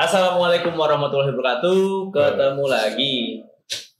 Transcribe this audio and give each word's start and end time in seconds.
Assalamualaikum 0.00 0.72
warahmatullahi 0.80 1.28
wabarakatuh. 1.36 2.08
Ketemu 2.08 2.64
lagi 2.64 3.16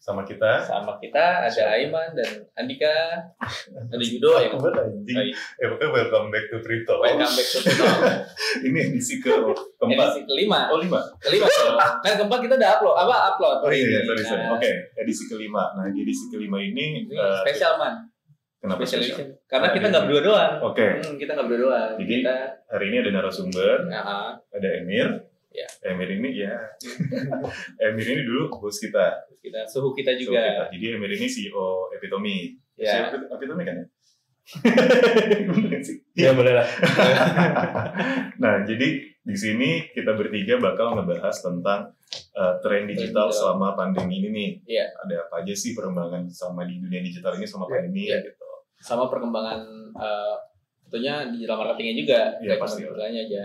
sama 0.00 0.24
kita. 0.24 0.64
sama 0.64 0.96
kita 0.96 1.44
ada 1.44 1.62
Aiman 1.76 2.16
dan 2.16 2.40
Andika, 2.56 3.20
ada 3.36 4.00
Yudo 4.00 4.40
yang 4.40 4.48
Aku 4.48 4.64
banget 4.64 4.80
anjing. 4.80 5.12
Baik. 5.12 5.34
Eh, 5.36 5.68
welcome 5.68 6.32
back 6.32 6.44
to 6.48 6.56
Trito. 6.64 7.04
welcome 7.04 7.28
back 7.28 7.48
to 7.52 7.58
Talk. 7.68 8.00
Ini 8.64 8.78
edisi 8.80 9.20
ke 9.20 9.28
keempat. 9.28 10.16
edisi 10.16 10.20
kelima. 10.24 10.72
Oh 10.72 10.80
lima. 10.80 11.04
Kelima. 11.20 11.44
Kan 12.00 12.16
keempat 12.16 12.38
kita 12.42 12.54
udah 12.56 12.70
upload, 12.80 12.96
apa 12.96 13.14
upload? 13.30 13.58
Oh 13.60 13.70
iya, 13.70 13.84
iya 13.86 14.00
sorry 14.00 14.22
sorry. 14.24 14.44
Nah, 14.48 14.56
Oke, 14.56 14.72
edisi 14.96 15.28
kelima. 15.28 15.68
Nah 15.76 15.84
di 15.92 16.00
edisi 16.00 16.32
kelima 16.32 16.64
ini, 16.64 17.04
Ini 17.04 17.12
eh, 17.12 17.38
spesial 17.44 17.76
man, 17.76 18.08
kenapa 18.56 18.88
special 18.88 19.04
edition. 19.04 19.28
Karena 19.44 19.68
Nah, 19.68 19.72
kita 19.76 19.86
nggak 19.92 20.04
berdua 20.08 20.22
doang. 20.24 20.52
Oke, 20.64 20.86
Hmm, 20.96 21.20
kita 21.20 21.30
nggak 21.36 21.44
berdua 21.44 21.60
doang. 21.68 21.92
Jadi- 22.00 22.24
kita, 22.24 22.36
hari 22.72 22.84
ini 22.88 22.96
ada 23.04 23.10
narasumber, 23.12 23.76
nah, 23.84 24.32
ada 24.32 24.68
Emir. 24.80 25.28
Ya. 25.50 25.66
Emir 25.90 26.14
ini 26.14 26.46
ya. 26.46 26.54
Emir 27.90 28.06
ini 28.06 28.22
dulu 28.22 28.50
bos 28.54 28.78
kita. 28.78 29.26
kita 29.42 29.66
suhu 29.66 29.90
kita 29.90 30.14
juga. 30.14 30.38
kita. 30.38 30.64
Jadi 30.78 30.86
Emir 30.94 31.10
ini 31.18 31.26
CEO 31.26 31.90
Epitomi. 31.90 32.54
Ya. 32.78 33.10
CEO 33.10 33.26
Epitomi 33.34 33.62
kan 33.66 33.76
ya? 33.82 33.86
Sih? 35.82 35.96
Ya 36.20 36.30
boleh 36.34 36.52
lah. 36.54 36.66
Nah, 38.40 38.64
jadi 38.64 39.04
di 39.20 39.36
sini 39.36 39.92
kita 39.92 40.16
bertiga 40.16 40.56
bakal 40.56 40.96
ngebahas 40.96 41.36
tentang 41.44 41.92
uh, 42.32 42.56
tren 42.64 42.88
digital 42.88 43.28
selama 43.28 43.76
pandemi 43.76 44.24
ini 44.24 44.28
nih. 44.32 44.50
Iya. 44.64 44.86
Ada 44.96 45.14
apa 45.28 45.44
aja 45.44 45.52
sih 45.52 45.76
perkembangan 45.76 46.24
sama 46.32 46.64
di 46.64 46.80
dunia 46.80 47.04
digital 47.04 47.36
ini 47.36 47.44
selama 47.44 47.68
Iya, 47.68 47.74
pandemi 47.76 48.02
iya. 48.08 48.18
gitu. 48.24 48.48
Sama 48.80 49.12
perkembangan 49.12 49.60
eh, 49.92 50.36
tentunya 50.90 51.14
digital 51.30 51.56
marketingnya 51.62 51.94
juga. 51.96 52.20
Iya, 52.36 52.48
Nggak 52.50 52.58
pasti. 52.58 52.82
digitalnya 52.82 53.20
aja. 53.22 53.42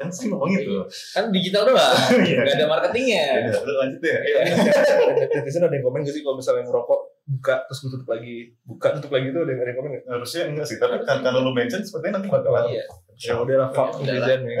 Kan 0.00 0.08
sih 0.08 0.32
ngomong 0.32 0.48
gitu. 0.50 0.80
Kan 1.12 1.28
digital 1.28 1.62
doang. 1.68 1.92
Iya. 2.24 2.40
Nggak 2.40 2.56
ada 2.56 2.66
marketingnya. 2.66 3.24
Ya 3.44 3.52
lu 3.52 3.72
lanjut 3.76 4.00
deh. 4.00 4.16
Iya. 4.16 4.40
netizen 5.36 5.60
ada 5.60 5.76
yang 5.76 5.84
komen 5.84 6.00
gak 6.00 6.14
sih 6.16 6.24
kalau 6.24 6.40
misalnya 6.40 6.64
ngerokok 6.64 7.00
buka 7.26 7.58
terus 7.68 7.80
tutup 7.84 8.06
lagi 8.06 8.54
buka 8.62 8.94
tutup 8.96 9.10
lagi 9.12 9.28
tuh 9.28 9.44
ada 9.44 9.50
yang 9.52 9.60
ada 9.60 9.68
yang 9.68 9.78
komen 9.78 9.90
gak? 9.92 10.04
Harusnya 10.08 10.42
enggak 10.48 10.64
sih, 10.64 10.76
tapi 10.80 10.96
kan 11.02 11.18
kalau 11.20 11.44
lu 11.44 11.52
mention 11.52 11.84
sepertinya 11.84 12.16
nanti 12.16 12.32
bakalan 12.32 12.64
Iya. 12.70 12.84
ya 13.16 13.32
udah 13.36 13.56
lah 13.58 13.68
fuck 13.72 13.88
Ya 14.00 14.16
udah 14.16 14.28
netizen 14.28 14.40
ya 14.46 14.60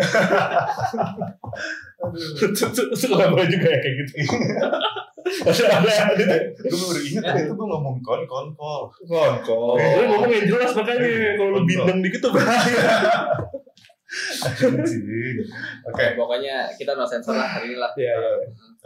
itu 2.92 3.06
boleh 3.08 3.48
juga 3.48 3.68
ya 3.68 3.78
kayak 3.80 3.94
gitu 4.00 4.12
Gue 5.26 6.78
baru 6.78 7.00
tadi 7.18 7.40
itu 7.42 7.52
gue 7.58 7.66
ngomong 7.66 7.96
kon 8.00 8.22
kon 8.30 8.46
kol. 8.54 8.86
ngongkong 9.10 9.78
lu 9.78 10.02
ngomong 10.06 10.30
yang 10.30 10.46
jelas 10.46 10.70
makanya 10.78 11.34
kalau 11.34 11.50
lu 11.58 11.60
bindeng 11.66 11.98
dikit 11.98 12.20
tuh 12.22 12.32
bahaya. 12.32 12.86
Oke, 14.46 14.66
Oke, 15.82 16.04
pokoknya 16.14 16.70
kita 16.78 16.94
no 16.94 17.02
sensor 17.04 17.34
lah 17.34 17.58
hari 17.58 17.74
ini 17.74 17.76
lah. 17.76 17.90
ya 17.98 18.14
ya 18.14 18.32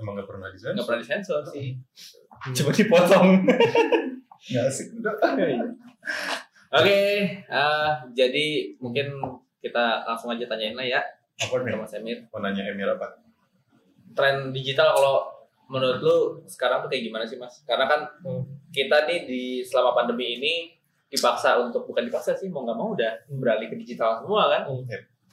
emang 0.00 0.16
gak 0.16 0.26
pernah 0.26 0.48
disensor. 0.48 0.74
Nggak 0.74 0.86
pernah 0.88 1.00
disensor 1.04 1.40
sih. 1.52 1.76
Coba 2.56 2.70
dipotong. 2.72 3.28
Nggak 4.48 4.64
asik. 4.64 4.86
Oke, 6.70 7.00
eh, 7.36 7.90
jadi 8.16 8.46
mungkin 8.80 9.06
kita 9.60 10.08
langsung 10.08 10.32
aja 10.32 10.48
tanyain 10.48 10.72
lah 10.72 10.86
ya 10.88 11.02
Apa 11.40 11.60
nih? 11.64 11.76
Mas 11.76 11.92
Emir. 11.96 12.20
Mau 12.32 12.40
nanya 12.40 12.64
Emir 12.68 12.88
apa? 12.88 13.20
Tren 14.16 14.52
digital 14.52 14.92
kalau 14.96 15.24
menurut 15.70 16.00
lu 16.02 16.16
sekarang 16.50 16.82
tuh 16.82 16.90
kayak 16.90 17.06
gimana 17.06 17.22
sih 17.22 17.38
Mas? 17.38 17.62
Karena 17.62 17.86
kan 17.86 18.10
Hmm. 18.26 18.42
kita 18.74 19.06
nih 19.06 19.24
di 19.24 19.42
selama 19.62 19.94
pandemi 19.94 20.42
ini 20.42 20.52
dipaksa 21.06 21.58
untuk 21.62 21.86
bukan 21.86 22.06
dipaksa 22.10 22.34
sih 22.34 22.50
mau 22.50 22.66
nggak 22.66 22.78
mau 22.78 22.90
udah 22.94 23.12
beralih 23.38 23.70
ke 23.70 23.78
digital 23.78 24.18
semua 24.18 24.50
kan. 24.50 24.62
Hmm. 24.66 24.82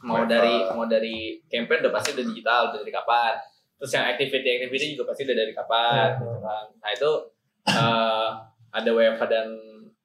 Mau 0.05 0.23
dari 0.29 0.53
uh, 0.61 0.77
mau 0.77 0.85
dari 0.85 1.41
campaign 1.49 1.89
udah 1.89 1.93
pasti 1.93 2.13
udah 2.13 2.25
digital 2.29 2.61
udah 2.69 2.79
dari 2.85 2.93
kapan. 2.93 3.33
Terus 3.77 3.91
yang 3.93 4.05
activity 4.09 4.49
activity 4.61 4.85
juga 4.93 5.09
pasti 5.09 5.25
udah 5.25 5.37
dari 5.37 5.53
kapan 5.57 6.09
Hmm. 6.21 6.69
Nah 6.81 6.89
itu 6.93 7.11
eh, 7.67 8.29
ada 8.71 8.89
WFH 8.93 9.23
dan 9.25 9.47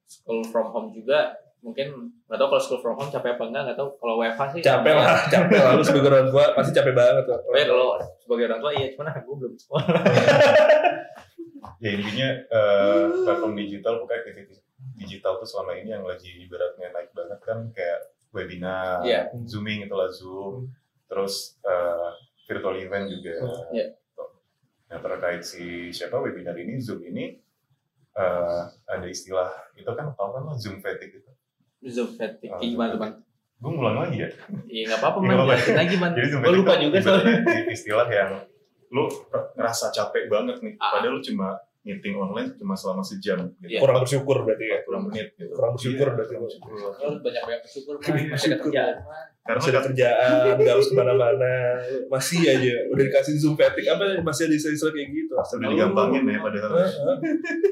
school 0.08 0.41
from 0.48 0.72
home 0.72 0.91
juga 0.92 1.36
mungkin 1.62 1.86
nggak 2.27 2.36
tahu 2.36 2.48
kalau 2.50 2.62
school 2.62 2.80
from 2.83 2.98
home 2.98 3.06
capek 3.06 3.39
apa 3.39 3.45
enggak 3.46 3.62
nggak 3.70 3.78
tahu 3.78 3.89
kalau 3.96 4.14
WFH 4.18 4.42
sih 4.50 4.61
capek 4.61 4.92
lah 4.92 5.14
capek 5.34 5.58
lah 5.58 5.73
lu 5.73 5.83
sebagai 5.83 6.11
orang 6.11 6.27
tua 6.27 6.45
pasti 6.52 6.70
capek 6.74 6.90
banget 6.92 7.24
tuh 7.24 7.39
Oh 7.39 7.55
ya 7.55 7.64
kalau 7.64 7.86
sebagai 8.18 8.45
orang 8.50 8.61
tua 8.61 8.70
iya 8.73 8.86
cuman 8.90 9.06
aku 9.12 9.30
belum 9.39 9.52
sekolah. 9.55 9.84
ya 11.83 11.90
intinya 11.92 12.28
eh, 12.42 13.05
platform 13.22 13.55
digital 13.55 14.02
pokoknya 14.02 14.18
aktivitas 14.20 14.58
digital 14.98 15.33
tuh 15.39 15.46
selama 15.46 15.72
ini 15.74 15.90
yang 15.90 16.02
lagi 16.02 16.30
ibaratnya 16.36 16.90
naik 16.90 17.11
banget 17.12 17.40
kan 17.42 17.58
kayak 17.70 18.11
webinar, 18.33 19.05
Iya. 19.05 19.28
zooming 19.45 19.84
itulah 19.84 20.08
zoom, 20.08 20.72
terus 21.05 21.61
eh, 21.62 22.11
virtual 22.48 22.74
event 22.77 23.06
juga. 23.06 23.34
Iya. 23.70 23.95
Nah 24.89 24.98
terkait 24.98 25.42
si 25.42 25.90
siapa 25.90 26.17
webinar 26.17 26.56
ini 26.56 26.80
zoom 26.80 26.98
ini 27.02 27.39
eh, 28.12 28.62
ada 28.84 29.06
istilah 29.06 29.52
itu 29.74 29.86
kan 29.89 30.11
tau 30.12 30.33
kan 30.33 30.42
lo 30.42 30.55
zoom 30.56 30.80
fatigue 30.80 31.20
itu. 31.20 31.30
Zoom 31.85 32.09
fatigue 32.13 32.48
Oh, 32.48 32.57
Kayak 32.57 32.70
gimana 32.70 32.91
tuh 32.91 33.01
bang? 33.01 33.13
Gue 33.59 33.70
ngulang 33.70 33.97
lagi 33.97 34.17
ya. 34.19 34.29
Iya 34.67 34.83
nggak 34.89 34.98
apa-apa 34.98 35.17
Iya, 35.17 35.25
man. 35.25 35.35
apa-apa. 35.37 35.53
Jelasin 35.53 35.77
lagi 35.77 35.95
man. 35.97 36.11
Jadi 36.13 36.27
zoom 36.29 36.41
Gue 36.41 36.53
lupa 36.57 36.73
juga 36.77 36.97
soalnya. 36.98 37.35
ibaratnya 37.37 37.73
istilah 37.73 38.09
yang 38.09 38.31
lu 38.89 39.05
ngerasa 39.55 39.87
capek 39.89 40.25
banget 40.27 40.57
nih, 40.61 40.75
Ah. 40.77 40.91
padahal 40.93 41.17
lu 41.17 41.23
cuma 41.23 41.48
meeting 41.83 42.15
online 42.15 42.55
cuma 42.55 42.75
selama 42.75 43.03
sejam 43.03 43.43
gitu. 43.59 43.67
Iya. 43.69 43.79
kurang 43.81 43.98
bersyukur 43.98 44.37
berarti 44.41 44.65
ya 44.65 44.79
kurang 44.83 45.03
menit 45.05 45.35
gitu. 45.35 45.51
Kurang 45.51 45.73
bersyukur 45.75 46.05
Iya, 46.05 46.15
berarti. 46.15 46.35
bersyukur. 46.37 46.70
Banyak 47.19 47.43
banyak 47.43 47.61
bersyukur 47.61 47.95
Masih 47.99 48.47
ada 48.47 48.59
kerjaan 48.61 48.97
man. 49.01 49.27
Karena 49.43 49.59
masih 49.59 49.70
ada 49.73 49.83
kerjaan 49.83 50.31
nggak 50.55 50.73
harus 50.73 50.87
ke 50.87 50.95
mana-mana 50.95 51.53
masih 52.07 52.41
aja 52.45 52.75
udah 52.87 53.03
dikasih 53.03 53.35
zoom 53.35 53.55
fatigue 53.57 53.91
apa 53.91 54.05
masih 54.20 54.43
ada 54.45 54.55
istilah-istilah 54.55 54.93
kayak 54.93 55.09
gitu 55.11 55.33
udah 55.35 55.69
digampangin 55.69 56.23
ya 56.25 56.39
padahal. 56.39 56.70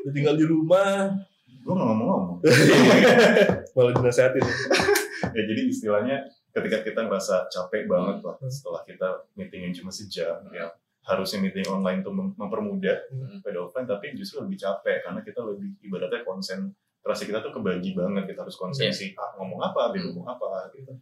Udah 0.01 0.13
tinggal 0.13 0.35
di 0.35 0.45
rumah 0.45 1.15
Gue 1.61 1.73
nggak 1.73 1.87
ngomong-ngomong. 1.87 2.39
malah 3.75 3.93
dinasehatin 3.95 4.43
ya 5.37 5.43
jadi 5.45 5.63
istilahnya 5.65 6.17
ketika 6.51 6.83
kita 6.83 7.01
ngerasa 7.03 7.47
capek 7.47 7.87
banget 7.87 8.19
lah 8.21 8.35
Hmm. 8.35 8.49
setelah 8.49 8.83
kita 8.83 9.07
meeting 9.35 9.63
yang 9.63 9.75
cuma 9.75 9.91
sejam 9.91 10.41
ya 10.51 10.67
harusnya 11.03 11.39
meeting 11.39 11.65
online 11.67 12.01
tuh 12.01 12.11
mem- 12.11 12.35
mempermudah 12.35 12.97
Hmm. 13.07 13.39
pada 13.41 13.59
offline 13.61 13.85
tapi 13.85 14.13
justru 14.13 14.41
lebih 14.41 14.57
capek 14.57 15.03
karena 15.03 15.21
kita 15.21 15.41
lebih 15.41 15.77
ibaratnya 15.81 16.21
konsentrasi 16.23 17.25
kita 17.25 17.41
tuh 17.41 17.53
kebagi 17.53 17.93
banget 17.93 18.25
kita 18.27 18.41
harus 18.41 18.57
konsen 18.57 18.89
Iya. 18.89 18.93
si 18.93 19.07
A 19.15 19.37
ngomong 19.37 19.61
apa 19.63 19.91
B 19.91 19.95
Hmm. 19.97 20.07
ngomong 20.11 20.27
apa 20.31 20.47
gitu 20.73 20.93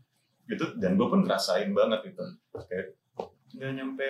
gitu 0.46 0.64
dan 0.76 0.94
gue 0.94 1.06
pun 1.06 1.22
ngerasain 1.22 1.70
banget 1.70 2.00
gitu 2.04 2.24
kayak 2.58 2.86
nggak 3.50 3.72
nyampe 3.74 4.08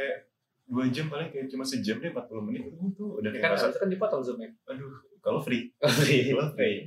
dua 0.64 0.84
jam 0.86 1.06
paling 1.06 1.28
kayak 1.28 1.46
cuma 1.46 1.62
sejam 1.62 1.96
deh 1.96 2.10
40 2.10 2.42
menit 2.42 2.62
itu 2.66 2.76
tuh 2.92 3.16
udah 3.16 3.26
Ya 3.26 3.32
kayak 3.32 3.44
kan 3.44 3.50
ngerasa 3.56 3.78
kan 3.78 3.88
dipotong 3.88 4.20
zoomnya. 4.20 4.50
aduh 4.64 4.92
kalau 5.22 5.42
free. 5.42 5.74
Iya. 5.82 6.34
Lo 6.38 6.54
free. 6.54 6.86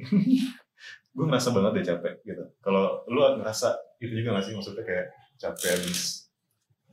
Gue 1.15 1.25
ngerasa 1.27 1.51
banget 1.51 1.71
deh 1.75 1.85
capek 1.91 2.13
gitu. 2.23 2.43
Kalau 2.63 3.03
lu 3.11 3.19
ngerasa 3.19 3.75
itu 3.99 4.23
juga 4.23 4.39
gak 4.39 4.47
sih? 4.47 4.53
Maksudnya 4.55 4.83
kayak 4.87 5.05
capek 5.35 5.75
habis 5.75 6.31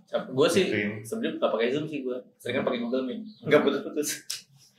Gue 0.08 0.48
sih 0.48 0.64
sebenarnya 1.04 1.36
nggak 1.36 1.52
pakai 1.52 1.68
zoom 1.68 1.84
sih 1.84 2.00
gue. 2.00 2.16
Sering 2.40 2.56
kan 2.60 2.64
pakai 2.64 2.80
Google 2.80 3.04
Meet. 3.04 3.44
Nggak 3.44 3.60
putus-putus. 3.60 4.24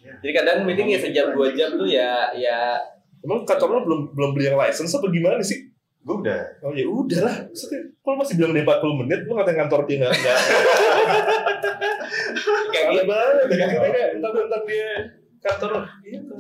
Jadi 0.01 0.33
kadang 0.33 0.65
meeting 0.65 0.89
ya 0.89 0.97
sejam 0.97 1.37
dua 1.37 1.53
jam 1.53 1.77
tuh 1.77 1.85
ya 1.85 2.33
ya 2.33 2.81
emang 3.21 3.45
kantor 3.45 3.77
lo 3.77 3.81
belum 3.85 4.01
belum 4.17 4.29
beli 4.33 4.49
yang 4.49 4.57
license 4.57 4.89
apa 4.97 5.05
gimana 5.13 5.37
sih? 5.45 5.69
Gue 6.01 6.25
udah. 6.25 6.41
Oh 6.65 6.73
ya 6.73 6.89
udah 6.89 7.19
lah. 7.29 7.35
Maksudnya, 7.45 7.93
kalau 8.01 8.15
masih 8.17 8.41
bilang 8.41 8.57
dia 8.57 8.65
40 8.65 8.99
menit 9.05 9.19
lu 9.29 9.37
ngatain 9.37 9.59
kantor 9.59 9.79
dia 9.85 9.97
nggak 10.01 10.13
nggak. 10.17 10.39
Kayak 12.73 12.87
gitu. 12.89 13.05
banget. 13.05 13.45
Ya 13.53 13.65
kita 13.69 13.87
kayak 13.93 14.09
entar 14.17 14.61
dia 14.65 15.18
kantor 15.39 15.87
gitu 16.03 16.35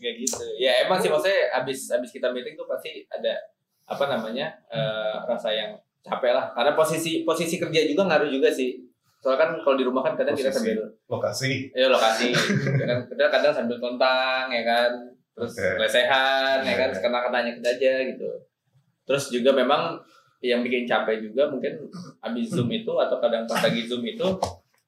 Kayak 0.00 0.14
gitu. 0.24 0.44
Ya 0.58 0.86
emang 0.86 0.98
sih 0.98 1.12
maksudnya 1.12 1.50
abis 1.60 1.92
abis 1.92 2.10
kita 2.10 2.32
meeting 2.32 2.56
tuh 2.56 2.64
pasti 2.64 3.04
ada 3.06 3.36
apa 3.84 4.04
namanya 4.08 4.50
eh, 4.72 5.14
rasa 5.28 5.50
yang 5.52 5.76
capek 6.00 6.32
lah. 6.32 6.50
Karena 6.56 6.72
posisi 6.72 7.22
posisi 7.22 7.60
kerja 7.60 7.84
juga 7.84 8.08
ngaruh 8.08 8.30
juga 8.32 8.48
sih. 8.48 8.80
Soalnya 9.20 9.44
kan 9.44 9.50
kalau 9.60 9.76
di 9.76 9.84
rumah 9.84 10.00
kan 10.00 10.16
kadang 10.16 10.32
kita 10.32 10.48
Posisi. 10.48 10.72
sambil 10.72 10.80
lokasi 11.12 11.50
ya 11.76 11.92
lokasi, 11.92 12.32
kadang 12.80 13.04
kadang, 13.04 13.28
kadang 13.28 13.52
sambil 13.52 13.76
tontang 13.76 14.48
ya 14.48 14.64
kan, 14.64 14.88
terus 15.36 15.52
Oke. 15.60 15.76
lesehan 15.76 16.64
ya 16.64 16.74
kan, 16.80 16.88
Oke. 16.88 17.04
kena 17.04 17.18
kenanya 17.28 17.52
kita 17.60 17.68
aja 17.76 17.92
gitu. 18.16 18.30
Terus 19.04 19.28
juga 19.28 19.52
memang 19.52 20.00
yang 20.40 20.64
bikin 20.64 20.88
capek 20.88 21.20
juga 21.20 21.52
mungkin 21.52 21.84
abis 22.24 22.48
zoom 22.48 22.72
itu 22.72 22.88
atau 22.96 23.20
kadang 23.20 23.44
pas 23.44 23.60
lagi 23.60 23.84
zoom 23.84 24.00
itu 24.08 24.24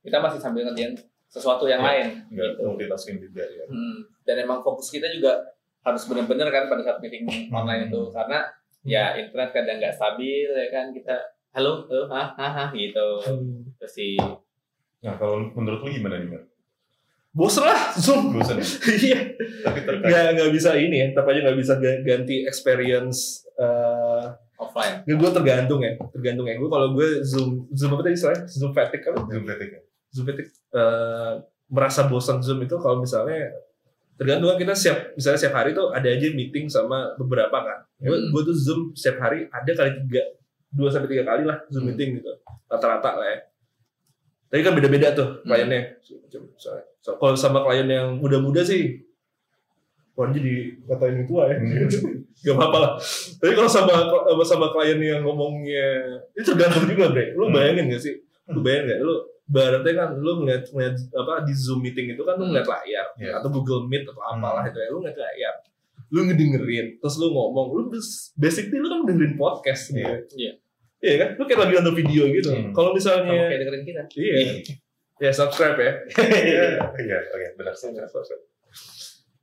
kita 0.00 0.16
masih 0.16 0.40
sambil 0.40 0.64
ngerjain 0.64 0.96
sesuatu 1.32 1.64
yang 1.64 1.80
Iya. 1.80 1.88
lain 1.88 2.06
gitu. 2.28 2.60
multitasking 2.62 3.16
juga 3.18 3.40
ya. 3.42 3.64
Hmm. 3.64 4.04
Dan 4.22 4.36
emang 4.42 4.60
fokus 4.60 4.86
kita 4.86 5.08
juga 5.08 5.40
harus 5.80 6.04
benar-benar 6.04 6.46
kan 6.46 6.68
pada 6.68 6.82
saat 6.82 6.98
meeting 7.00 7.24
online 7.50 7.88
itu 7.88 8.12
karena 8.12 8.44
ya 8.82 9.16
internet 9.16 9.50
kadang 9.50 9.80
nggak 9.80 9.96
stabil 9.96 10.46
ya 10.46 10.68
kan 10.68 10.92
kita 10.92 11.16
halo 11.50 11.88
halo 11.88 12.04
hah 12.06 12.30
hah 12.32 12.52
hah 12.52 12.68
gitu. 12.70 13.08
Terus 13.74 13.92
si 13.92 14.14
nah 15.00 15.16
kalau 15.16 15.50
menurut 15.50 15.82
lu 15.82 15.90
gimana 15.90 16.14
nih 16.16 16.38
bosen 17.32 17.64
lah 17.64 17.96
zoom. 17.96 18.36
Bosan 18.36 18.60
ya? 18.60 18.66
iya. 19.08 19.20
Tapi 19.64 19.78
nggak 19.82 20.24
nggak 20.36 20.50
bisa 20.52 20.76
ini 20.76 20.96
ya 21.00 21.06
tetap 21.10 21.26
aja 21.26 21.40
nggak 21.42 21.58
bisa 21.58 21.72
ga- 21.76 22.02
ganti 22.02 22.44
experience 22.44 23.48
eh 23.56 24.24
offline. 24.54 25.02
gue 25.02 25.30
tergantung 25.32 25.80
ya 25.80 25.96
tergantung 26.12 26.44
ya. 26.44 26.54
Gue 26.54 26.68
kalau 26.68 26.92
gue 26.92 27.24
zoom 27.24 27.66
zoom 27.72 27.96
apa 27.96 28.04
tadi 28.04 28.14
istilahnya? 28.14 28.44
Zoom 28.46 28.70
fatigue 28.70 29.02
kan 29.02 29.16
Zoom 29.26 29.42
fatigue. 29.42 29.74
ya? 29.74 29.82
Zoom 30.12 30.24
fatigue 30.24 30.52
eh, 30.70 31.32
merasa 31.66 32.04
bosan 32.04 32.38
Zoom 32.38 32.60
itu 32.60 32.76
kalau 32.76 33.00
misalnya 33.00 33.48
tergantung 34.14 34.46
kan 34.46 34.60
kita 34.60 34.74
siap 34.76 34.98
misalnya 35.12 35.38
setiap 35.40 35.56
hari 35.56 35.72
tuh 35.72 35.88
ada 35.88 36.04
aja 36.04 36.28
meeting 36.30 36.68
sama 36.68 37.16
beberapa 37.16 37.58
kan. 37.58 37.78
Gue 37.98 38.12
Hmm. 38.22 38.44
tuh 38.44 38.54
Zoom 38.54 38.80
setiap 38.92 39.18
hari 39.20 39.48
ada 39.48 39.70
kali 39.72 39.90
tiga 39.98 40.22
dua 40.68 40.88
sampai 40.88 41.08
tiga 41.08 41.24
kali 41.26 41.42
lah 41.42 41.58
Zoom 41.66 41.82
Hmm. 41.82 41.88
meeting 41.90 42.20
gitu 42.20 42.30
rata-rata 42.66 43.10
lah 43.16 43.26
ya. 43.26 43.38
Tapi 44.46 44.60
kan 44.60 44.72
beda-beda 44.72 45.08
tuh 45.12 45.40
Hmm. 45.40 45.48
kliennya. 45.48 45.96
Misalnya, 46.28 46.84
so- 47.00 47.16
kalau 47.16 47.32
sama 47.32 47.60
klien 47.62 47.84
yang 47.84 48.16
muda-muda 48.16 48.60
sih, 48.60 49.00
wah 50.12 50.28
jadi 50.28 50.76
katain 50.84 51.24
tua 51.24 51.48
ya. 51.48 51.56
Hmm. 51.56 51.88
Gak 52.44 52.58
apa-apa 52.58 52.78
lah. 52.78 52.92
Tapi 53.38 53.52
kalau 53.54 53.70
sama 53.70 53.92
sama, 54.42 54.66
klien 54.70 54.98
yang 54.98 55.22
ngomongnya, 55.22 55.88
itu 56.34 56.42
tergantung 56.44 56.84
juga 56.84 57.08
bre. 57.08 57.32
Lu 57.32 57.48
Hmm. 57.48 57.54
bayangin 57.54 57.86
gak 57.88 58.02
sih? 58.02 58.14
Lu 58.50 58.60
bayangin 58.60 58.92
gak? 58.92 59.00
Lu 59.00 59.14
baratnya 59.52 59.92
kan 59.92 60.08
lu 60.16 60.40
ngeliat, 60.40 60.64
ngeliat 60.72 60.96
apa 61.12 61.44
di 61.44 61.52
Zoom 61.52 61.84
meeting 61.84 62.08
itu 62.10 62.22
kan 62.24 62.34
lu 62.34 62.48
Hmm. 62.48 62.50
ngeliat 62.50 62.66
layar 62.66 63.06
Iya. 63.14 63.32
atau 63.36 63.48
Google 63.52 63.84
Meet 63.84 64.08
atau 64.08 64.18
apalah 64.18 64.64
Hmm. 64.64 64.70
itu 64.72 64.78
ya. 64.80 64.88
Lu 64.88 64.98
ngeliat 64.98 65.18
layar. 65.18 65.54
Lu 66.08 66.20
ngedengerin, 66.24 66.86
terus 66.96 67.16
lu 67.16 67.28
ngomong, 67.28 67.66
lu 67.70 67.82
bas- 67.88 68.32
basically 68.34 68.76
lu 68.76 68.88
kan 68.88 69.04
dengerin 69.04 69.34
podcast 69.34 69.92
gitu. 69.92 70.00
Iya. 70.00 70.16
Iya. 70.32 70.52
Iya 71.02 71.14
kan? 71.18 71.28
Lu 71.36 71.42
kayak 71.44 71.60
lagi 71.60 71.72
nonton 71.74 71.96
video 71.96 72.22
gitu. 72.28 72.48
Hmm. 72.48 72.72
Kalau 72.72 72.90
Sama 72.90 72.96
misalnya 72.96 73.32
kayak 73.46 73.60
dengerin 73.60 73.84
kita. 73.84 74.02
Iya. 74.16 74.36
Ya 75.20 75.30
subscribe 75.30 75.78
ya. 75.78 75.92
Iya, 76.50 76.64
iya, 76.98 77.16
oke, 77.28 77.46
benar. 77.54 77.74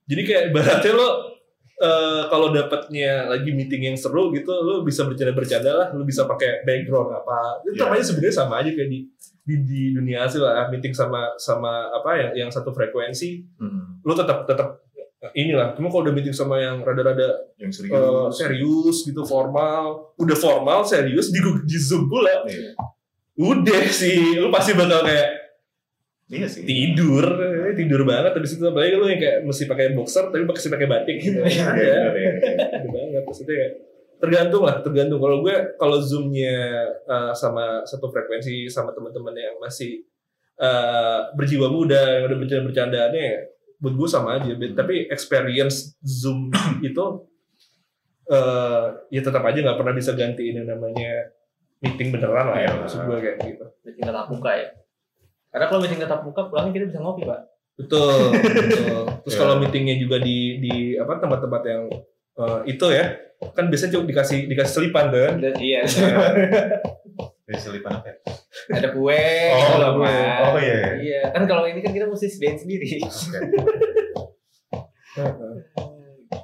Jadi 0.10 0.22
kayak 0.26 0.44
ibaratnya 0.50 0.92
lo 0.92 1.10
eh, 1.80 2.24
kalau 2.28 2.52
dapatnya 2.52 3.28
lagi 3.28 3.50
meeting 3.50 3.88
yang 3.88 3.96
seru 3.96 4.30
gitu, 4.30 4.52
lo 4.52 4.84
bisa 4.84 5.04
bercanda-bercanda 5.04 5.72
lah, 5.72 5.88
lo 5.92 6.04
bisa 6.04 6.24
pakai 6.24 6.62
background 6.62 7.12
apa. 7.14 7.64
Itu 7.64 7.80
namanya 7.80 8.04
sebenarnya 8.04 8.36
sama 8.36 8.60
aja 8.60 8.70
kayak 8.70 8.88
di 8.88 9.00
di, 9.42 9.56
di 9.66 9.82
dunia 9.92 10.24
asli 10.24 10.38
lah, 10.38 10.68
meeting 10.68 10.94
sama 10.94 11.34
sama 11.36 11.90
apa 11.90 12.12
yang 12.16 12.32
yang 12.38 12.50
satu 12.50 12.70
frekuensi, 12.70 13.42
Hmm. 13.58 13.98
lo 14.04 14.14
tetap 14.14 14.46
tetap 14.46 14.78
inilah. 15.32 15.74
Cuma 15.74 15.88
kalau 15.88 16.06
udah 16.06 16.14
meeting 16.14 16.32
sama 16.32 16.60
yang 16.60 16.80
rada-rada 16.80 17.50
Yang 17.58 17.82
serius. 17.82 17.92
eh, 17.92 18.28
serius 18.36 18.98
gitu, 19.04 19.26
formal, 19.26 20.14
udah 20.16 20.38
formal, 20.38 20.84
serius 20.84 21.28
di, 21.30 21.40
di 21.66 21.78
Zoom 21.78 22.06
pula, 22.06 22.46
Iya. 22.46 22.78
udah 23.36 23.84
sih, 23.90 24.38
lo 24.38 24.48
pasti 24.50 24.76
bakal 24.76 25.02
kayak 25.02 25.28
Iya 26.30 26.46
sih. 26.46 26.62
tidur 26.62 27.26
eh, 27.42 27.74
tidur 27.74 28.06
banget 28.06 28.38
habis 28.38 28.54
itu 28.54 28.62
apalagi 28.62 28.94
lu 28.94 29.10
yang 29.10 29.18
kayak 29.18 29.38
mesti 29.44 29.66
pakai 29.66 29.98
boxer 29.98 30.30
tapi 30.30 30.46
masih 30.46 30.70
pakai 30.70 30.86
batik 30.86 31.18
gitu 31.18 31.42
Iya, 31.42 31.66
ada 31.66 31.82
benar, 31.82 32.14
iya. 32.14 32.32
tidur 32.70 32.92
banget 32.94 33.24
maksudnya 33.26 33.56
kayak 33.58 33.74
tergantung 34.20 34.64
lah 34.68 34.76
tergantung 34.84 35.18
kalau 35.18 35.42
gue 35.42 35.56
kalau 35.76 35.98
zoomnya 35.98 36.86
uh, 37.08 37.34
sama 37.34 37.82
satu 37.82 38.14
frekuensi 38.14 38.70
sama 38.70 38.94
teman-teman 38.94 39.34
yang 39.34 39.56
masih 39.58 40.06
uh, 40.62 41.34
berjiwa 41.34 41.66
muda 41.72 41.98
yang 42.22 42.30
udah 42.30 42.38
bercanda 42.38 42.66
bercandaannya 42.68 43.26
buat 43.80 43.96
gue 43.96 44.10
sama 44.12 44.38
aja. 44.38 44.54
Hmm. 44.54 44.76
tapi 44.76 45.08
experience 45.10 45.98
zoom 46.04 46.52
itu 46.86 47.26
uh, 48.30 48.86
ya 49.10 49.22
tetap 49.24 49.42
aja 49.42 49.60
nggak 49.66 49.78
pernah 49.82 49.96
bisa 49.96 50.12
gantiin 50.14 50.62
yang 50.62 50.68
namanya 50.68 51.34
meeting 51.80 52.12
beneran 52.12 52.54
lah 52.54 52.60
ya 52.60 52.70
Iya. 52.70 52.72
maksud 52.76 53.00
gue 53.08 53.18
kayak 53.18 53.38
gitu 53.42 53.66
Meeting 53.88 54.04
tatap 54.06 54.28
muka 54.30 54.52
ya. 54.54 54.68
Karena 55.50 55.66
kalau 55.66 55.80
meeting 55.82 56.00
tatap 56.00 56.22
muka 56.22 56.46
pulangnya 56.46 56.74
kita 56.74 56.86
bisa 56.94 57.00
ngopi 57.02 57.26
pak. 57.26 57.42
Betul, 57.74 58.36
betul. 58.36 59.04
Terus 59.24 59.36
Ya. 59.36 59.40
kalau 59.40 59.54
meetingnya 59.58 59.96
juga 59.98 60.20
di 60.20 60.60
di 60.60 60.74
apa 60.96 61.18
tempat-tempat 61.18 61.62
yang 61.66 61.84
eh, 62.38 62.60
itu 62.68 62.86
ya, 62.92 63.06
kan 63.56 63.66
biasanya 63.68 63.92
cuma 63.98 64.04
dikasih 64.06 64.40
dikasih 64.46 64.74
selipan 64.78 65.10
kan. 65.10 65.34
Dan, 65.40 65.54
iya. 65.68 65.82
Dari 67.48 67.58
selipan 67.58 67.98
apa 67.98 68.06
ya? 68.14 68.16
Ada 68.70 68.90
kue. 68.94 69.18
Oh, 69.18 69.58
gitu 69.58 69.76
loh, 69.82 69.92
kue. 69.98 70.06
Mas. 70.06 70.44
Oh, 70.46 70.60
iya. 70.62 70.80
Iya. 71.02 71.22
Kan 71.34 71.44
kalau 71.50 71.66
ini 71.66 71.82
kan 71.82 71.90
kita 71.90 72.06
mesti 72.06 72.28
sediain 72.30 72.60
sendiri. 72.60 73.02
Oke. 73.02 73.40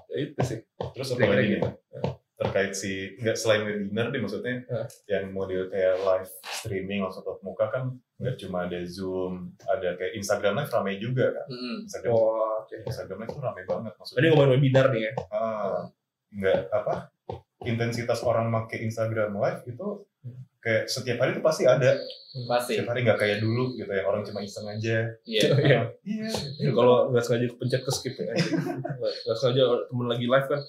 Ya, 0.09 0.15
itu 0.25 0.41
sih. 0.41 0.59
Terus 0.95 1.07
apa 1.13 1.29
lagi 1.29 1.59
gitu. 1.59 1.69
Terkait 2.35 2.71
si, 2.71 3.15
nggak 3.15 3.33
selain 3.33 3.63
webinar 3.63 4.11
nih 4.11 4.19
maksudnya, 4.19 4.67
Hah. 4.67 4.83
yang 5.07 5.31
model 5.31 5.67
kayak 5.67 5.95
live 5.97 6.27
streaming 6.53 6.99
langsung 6.99 7.23
tatap 7.23 7.39
muka 7.41 7.65
kan 7.69 7.83
nggak 8.15 8.35
cuma 8.37 8.67
ada 8.67 8.79
Zoom, 8.83 9.55
ada 9.61 9.95
kayak 9.95 10.15
Instagram 10.15 10.53
Live 10.57 10.67
ramai 10.69 10.95
juga 10.97 11.31
kan. 11.31 11.47
Mm-mm. 11.47 11.77
Instagram, 11.83 12.11
Oh, 12.11 12.59
oke. 12.59 12.75
Instagram 12.83 13.17
Live 13.19 13.31
tuh 13.31 13.39
ramai 13.41 13.63
banget 13.63 13.91
Tadi 13.91 13.99
maksudnya. 13.99 14.27
ngomongin 14.29 14.51
webinar 14.53 14.85
nih 14.89 15.01
ya. 15.01 15.11
Ah, 15.29 15.79
nggak 16.29 16.59
apa 16.69 16.93
intensitas 17.63 18.19
orang 18.21 18.47
make 18.47 18.77
Instagram 18.77 19.31
Live 19.33 19.63
itu 19.65 19.87
kayak 20.59 20.85
setiap 20.85 21.17
hari 21.17 21.31
itu 21.31 21.41
pasti 21.41 21.63
ada. 21.63 21.95
Pasti. 22.45 22.75
Setiap 22.75 22.89
hari 22.89 23.03
nggak 23.03 23.15
kayak 23.17 23.37
dulu 23.39 23.73
gitu 23.73 23.87
yang 23.87 24.05
orang 24.05 24.21
cuma 24.23 24.41
iseng 24.41 24.65
aja. 24.65 25.07
Iya. 25.23 25.43
Iya. 25.55 25.77
Ah, 25.77 25.87
Iya. 26.03 26.29
Ya, 26.59 26.71
kalau 26.71 27.09
nggak 27.09 27.23
sengaja 27.23 27.47
kepencet 27.47 27.81
ke 27.81 27.91
skip 27.91 28.15
ya. 28.17 28.33
Nggak 29.23 29.37
sengaja 29.37 29.63
temen 29.87 30.07
lagi 30.09 30.25
live 30.25 30.47
kan. 30.47 30.61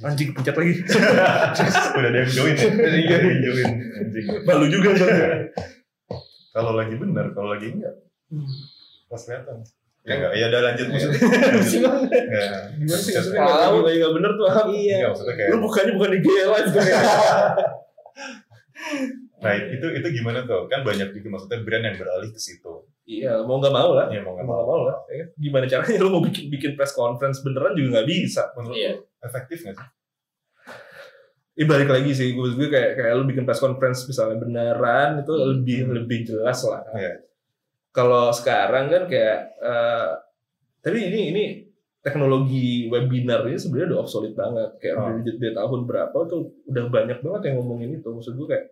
Anjing 0.00 0.32
kepencet 0.32 0.56
lagi. 0.56 0.74
Udah 1.98 2.08
ada 2.08 2.18
yang 2.24 2.32
join 2.32 2.54
ya. 2.56 2.70
Yang 2.70 3.40
join. 3.44 3.68
Anjing. 4.00 4.24
Malu 4.48 4.66
juga 4.72 4.90
kan. 4.96 5.10
Kalau 6.50 6.74
lagi 6.74 6.94
bener, 6.98 7.30
kalau 7.30 7.54
lagi 7.54 7.70
enggak, 7.70 7.94
pas 9.06 9.22
kelihatan. 9.22 9.62
Ya 10.00 10.16
enggak, 10.16 10.32
ya 10.32 10.48
udah 10.48 10.60
lanjut 10.66 10.86
maksudnya. 10.88 11.20
Enggak. 11.20 11.94
Gimana 12.80 13.00
sih 13.04 13.12
maksudnya 13.14 13.40
nggak 13.44 13.84
lagi 13.84 13.98
nggak 14.00 14.14
bener 14.16 14.30
tuh 14.34 14.46
apa? 14.48 14.60
Iya. 14.72 14.96
Enggak, 14.96 15.10
maksudnya 15.14 15.34
kayak 15.36 15.50
Lu 15.52 15.56
bukannya 15.62 15.92
bukan 15.94 16.10
di 16.10 16.18
GL 16.24 16.50
ya? 16.50 16.64
Nah 19.40 19.52
itu 19.56 19.86
itu 19.90 20.08
gimana 20.12 20.44
tuh? 20.44 20.68
Kan 20.68 20.84
banyak 20.84 21.10
juga 21.10 21.28
maksudnya 21.32 21.64
brand 21.64 21.84
yang 21.84 21.96
beralih 21.96 22.30
ke 22.30 22.38
situ. 22.38 22.72
Iya, 23.04 23.42
mau 23.42 23.58
nggak 23.58 23.72
mau 23.72 23.90
lah. 23.92 24.06
Ya 24.12 24.20
mau 24.20 24.36
nggak 24.36 24.46
mau 24.46 24.60
mau. 24.60 24.68
mau 24.68 24.80
lah. 24.86 24.96
ya? 25.08 25.24
Gimana 25.34 25.64
caranya 25.66 25.98
lu 25.98 26.10
mau 26.12 26.22
bikin 26.22 26.46
bikin 26.46 26.72
press 26.76 26.92
conference 26.92 27.40
beneran 27.40 27.72
juga 27.74 27.88
nggak 27.98 28.06
bisa. 28.06 28.42
Menurut 28.54 28.76
Iya. 28.76 28.92
lu 28.94 29.02
efektif 29.20 29.58
nggak 29.64 29.76
sih? 29.76 29.88
Ini 31.50 31.64
balik 31.66 31.90
lagi 31.90 32.10
sih, 32.14 32.32
gue 32.32 32.56
gue 32.56 32.68
kayak 32.68 32.96
kayak 32.96 33.12
lu 33.16 33.24
bikin 33.26 33.44
press 33.44 33.60
conference 33.60 34.06
misalnya 34.06 34.38
beneran 34.38 35.20
itu 35.20 35.32
Hmm. 35.34 35.44
lebih 35.52 35.78
lebih 35.92 36.18
jelas 36.24 36.62
lah. 36.64 36.80
Iya. 36.94 37.20
Kalau 37.90 38.30
sekarang 38.30 38.86
kan 38.86 39.02
kayak, 39.04 39.38
eh, 39.58 40.08
tapi 40.80 41.10
ini 41.10 41.20
ini 41.34 41.44
teknologi 42.00 42.88
webinar 42.88 43.44
ini 43.44 43.58
sebenarnya 43.58 43.92
udah 43.92 44.00
obsolete 44.00 44.32
banget. 44.32 44.70
Kayak 44.78 44.94
Oh. 44.96 45.04
dari, 45.10 45.36
dari 45.36 45.52
tahun 45.52 45.80
berapa 45.84 46.18
tuh 46.24 46.40
udah 46.64 46.84
banyak 46.88 47.18
banget 47.20 47.40
yang 47.50 47.54
ngomongin 47.60 47.98
itu. 47.98 48.08
Maksud 48.08 48.32
gue 48.32 48.46
kayak 48.46 48.64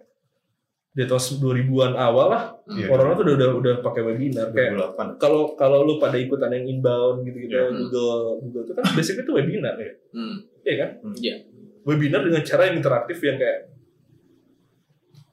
di 0.90 1.04
tahun 1.04 1.20
2000-an 1.38 1.94
awal 1.94 2.26
lah 2.28 2.44
Iya. 2.66 2.88
orang-orang 2.88 3.14
tuh 3.14 3.24
udah 3.24 3.36
udah, 3.36 3.50
udah 3.54 3.74
pakai 3.80 4.02
webinar 4.04 4.46
kayak 4.50 4.72
2008. 4.74 5.16
kalau 5.16 5.42
kalau 5.54 5.78
lu 5.82 5.96
pada 5.96 6.16
ikutan 6.16 6.50
yang 6.50 6.66
inbound 6.66 7.22
gitu-gitu 7.22 7.54
Iya. 7.54 7.70
Google 7.70 8.16
Google 8.40 8.62
itu 8.62 8.72
kan 8.72 8.84
basically 8.92 9.22
itu 9.22 9.32
webinar 9.32 9.74
ya 9.76 9.92
Hmm. 10.10 10.36
iya 10.62 10.74
kan 10.76 10.90
Hmm. 11.00 11.14
Iya. 11.14 11.34
webinar 11.82 12.20
dengan 12.20 12.42
cara 12.42 12.62
yang 12.66 12.76
interaktif 12.76 13.18
yang 13.18 13.36
kayak 13.36 13.60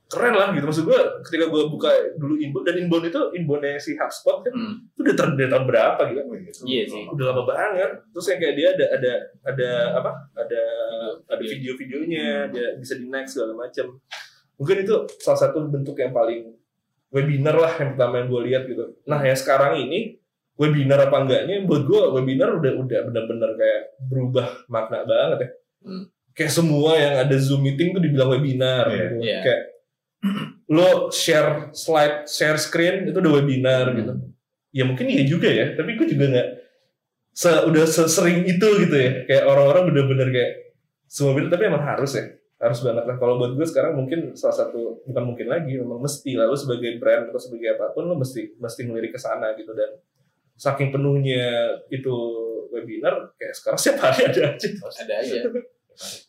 keren 0.05 0.31
lah 0.31 0.53
gitu 0.53 0.61
maksud 0.63 0.85
gue 0.85 0.99
ketika 1.25 1.49
gue 1.49 1.63
buka 1.65 1.89
dulu 2.15 2.37
inbound 2.37 2.63
dan 2.63 2.77
inbound 2.77 3.05
itu 3.05 3.21
inboundnya 3.33 3.75
si 3.75 3.97
HubSpot 3.97 4.45
kan 4.45 4.53
Hmm. 4.53 4.75
itu 4.87 5.01
udah 5.01 5.15
ter- 5.17 5.33
dari 5.33 5.49
tahun 5.49 5.65
berapa 5.65 6.01
gitu 6.05 6.21
Iya 6.63 6.83
sih. 6.85 7.03
udah 7.09 7.25
lama 7.25 7.43
banget 7.43 7.89
terus 8.13 8.25
yang 8.29 8.39
kayak 8.39 8.53
dia 8.53 8.67
ada 8.71 8.85
ada 8.93 9.11
ada 9.43 9.69
apa 9.97 10.11
ada 10.35 10.61
ada 11.25 11.41
video-videonya 11.43 12.47
dia 12.47 12.77
bisa 12.77 12.95
di 12.95 13.09
next 13.09 13.33
segala 13.33 13.57
macam 13.57 13.97
mungkin 14.55 14.77
itu 14.81 14.93
salah 15.19 15.39
satu 15.41 15.67
bentuk 15.67 15.95
yang 15.95 16.11
paling 16.11 16.55
webinar 17.09 17.55
lah 17.55 17.73
yang 17.75 17.95
pertama 17.95 18.19
yang 18.19 18.27
gue 18.27 18.41
lihat 18.47 18.63
gitu 18.65 18.83
nah 19.03 19.19
yang 19.19 19.35
sekarang 19.35 19.79
ini 19.79 20.19
webinar 20.55 21.07
apa 21.07 21.17
enggaknya 21.19 21.63
buat 21.63 21.83
gue 21.83 22.01
webinar 22.15 22.55
udah 22.55 22.71
udah 22.79 22.99
benar-benar 23.07 23.51
kayak 23.55 23.81
berubah 24.07 24.47
makna 24.67 25.03
banget 25.03 25.39
ya 25.41 25.49
Hmm. 25.85 26.09
kayak 26.33 26.49
semua 26.49 26.97
yang 26.97 27.13
ada 27.21 27.37
zoom 27.37 27.61
meeting 27.61 27.93
tuh 27.93 28.01
dibilang 28.01 28.33
webinar 28.33 28.89
Iya. 28.89 28.97
gitu 28.97 29.15
Iya. 29.21 29.39
kayak 29.45 29.61
lo 30.75 30.89
share 31.13 31.69
slide 31.71 32.25
share 32.25 32.57
screen 32.57 33.05
itu 33.05 33.17
udah 33.21 33.33
webinar 33.37 33.93
Hmm. 33.93 33.97
gitu 33.99 34.13
ya 34.73 34.83
mungkin 34.83 35.05
iya 35.07 35.23
juga 35.23 35.45
ya 35.47 35.77
tapi 35.77 35.93
gue 35.93 36.07
juga 36.09 36.25
nggak 36.31 36.49
se 37.31 37.51
udah 37.67 37.85
sesering 37.85 38.43
itu 38.43 38.67
gitu 38.81 38.95
ya 38.95 39.11
kayak 39.23 39.43
orang-orang 39.45 39.91
bener-bener 39.91 40.27
kayak 40.31 40.51
semua 41.05 41.35
webinar 41.35 41.51
tapi 41.53 41.63
emang 41.69 41.83
harus 41.85 42.11
ya 42.15 42.25
harus 42.65 42.81
banget 42.81 43.05
lah. 43.05 43.15
Kalau 43.21 43.37
buat 43.37 43.53
gue 43.53 43.67
sekarang 43.69 43.93
mungkin 43.93 44.33
salah 44.33 44.65
satu 44.65 45.05
bukan 45.05 45.23
mungkin 45.23 45.47
lagi 45.47 45.77
memang 45.77 46.01
mesti 46.01 46.33
lah. 46.33 46.49
Lo 46.49 46.57
sebagai 46.57 46.97
brand 46.97 47.29
atau 47.29 47.37
sebagai 47.37 47.77
apa 47.77 47.93
pun 47.93 48.09
lo 48.09 48.17
mesti 48.17 48.57
mesti 48.57 48.81
ngelirik 48.89 49.13
ke 49.13 49.19
sana 49.21 49.53
gitu. 49.53 49.71
Dan 49.77 50.01
saking 50.57 50.89
penuhnya 50.89 51.77
itu 51.93 52.15
webinar 52.73 53.37
kayak 53.37 53.53
sekarang 53.53 53.77
setiap 53.79 54.09
hari 54.09 54.25
ada 54.25 54.41
aja. 54.57 54.67
Ada 54.73 55.13
aja. 55.21 55.37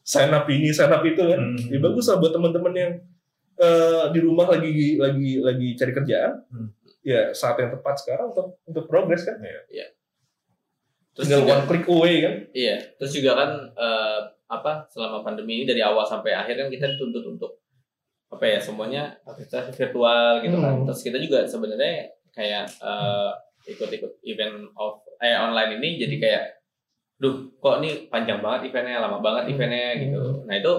sign 0.07 0.31
up 0.31 0.47
ini 0.47 0.71
sign 0.71 0.93
up 0.93 1.03
itu 1.03 1.19
kan. 1.19 1.41
Hmm. 1.41 1.59
ya 1.73 1.79
bagus 1.81 2.07
lah 2.13 2.21
buat 2.21 2.33
teman-teman 2.37 2.75
yang 2.77 2.93
eh, 3.57 4.05
di 4.13 4.21
rumah 4.21 4.47
lagi 4.47 5.01
lagi 5.01 5.41
lagi 5.41 5.69
cari 5.75 5.93
kerjaan. 5.97 6.35
Hmm. 6.53 6.71
ya 7.07 7.31
saat 7.31 7.55
yang 7.63 7.71
tepat 7.71 8.03
sekarang 8.03 8.35
untuk 8.35 8.59
untuk 8.67 8.85
progres 8.91 9.23
kan. 9.23 9.39
Terus 11.17 11.33
tinggal 11.33 11.47
juga, 11.47 11.53
one 11.55 11.65
click 11.65 11.87
away 11.89 12.15
kan. 12.21 12.35
Iya. 12.53 12.77
Terus 13.01 13.13
juga 13.17 13.31
kan 13.39 13.51
eh, 13.73 14.21
apa 14.47 14.87
selama 14.89 15.21
pandemi 15.21 15.59
ini 15.59 15.65
dari 15.67 15.83
awal 15.83 16.03
sampai 16.03 16.33
akhir 16.33 16.55
kan 16.57 16.69
kita 16.69 16.87
dituntut 16.95 17.25
untuk 17.27 17.53
apa 18.27 18.45
ya 18.45 18.59
semuanya 18.59 19.15
aktivitas 19.23 19.71
virtual 19.73 20.43
gitu 20.43 20.57
kan. 20.57 20.73
Hmm. 20.77 20.85
Terus 20.87 21.01
kita 21.03 21.19
juga 21.19 21.39
sebenarnya 21.45 22.11
kayak 22.31 22.65
eh, 22.69 23.31
ikut-ikut 23.67 24.13
event 24.23 24.71
off 24.75 25.03
eh 25.19 25.35
online 25.35 25.79
ini 25.79 25.99
jadi 25.99 26.17
kayak 26.17 26.43
duh 27.17 27.33
kok 27.57 27.81
ini 27.81 28.07
panjang 28.07 28.39
banget 28.39 28.69
eventnya 28.69 29.01
lama 29.01 29.19
banget 29.19 29.49
eventnya 29.49 29.97
gitu 29.97 30.45
nah 30.45 30.53
itu 30.53 30.73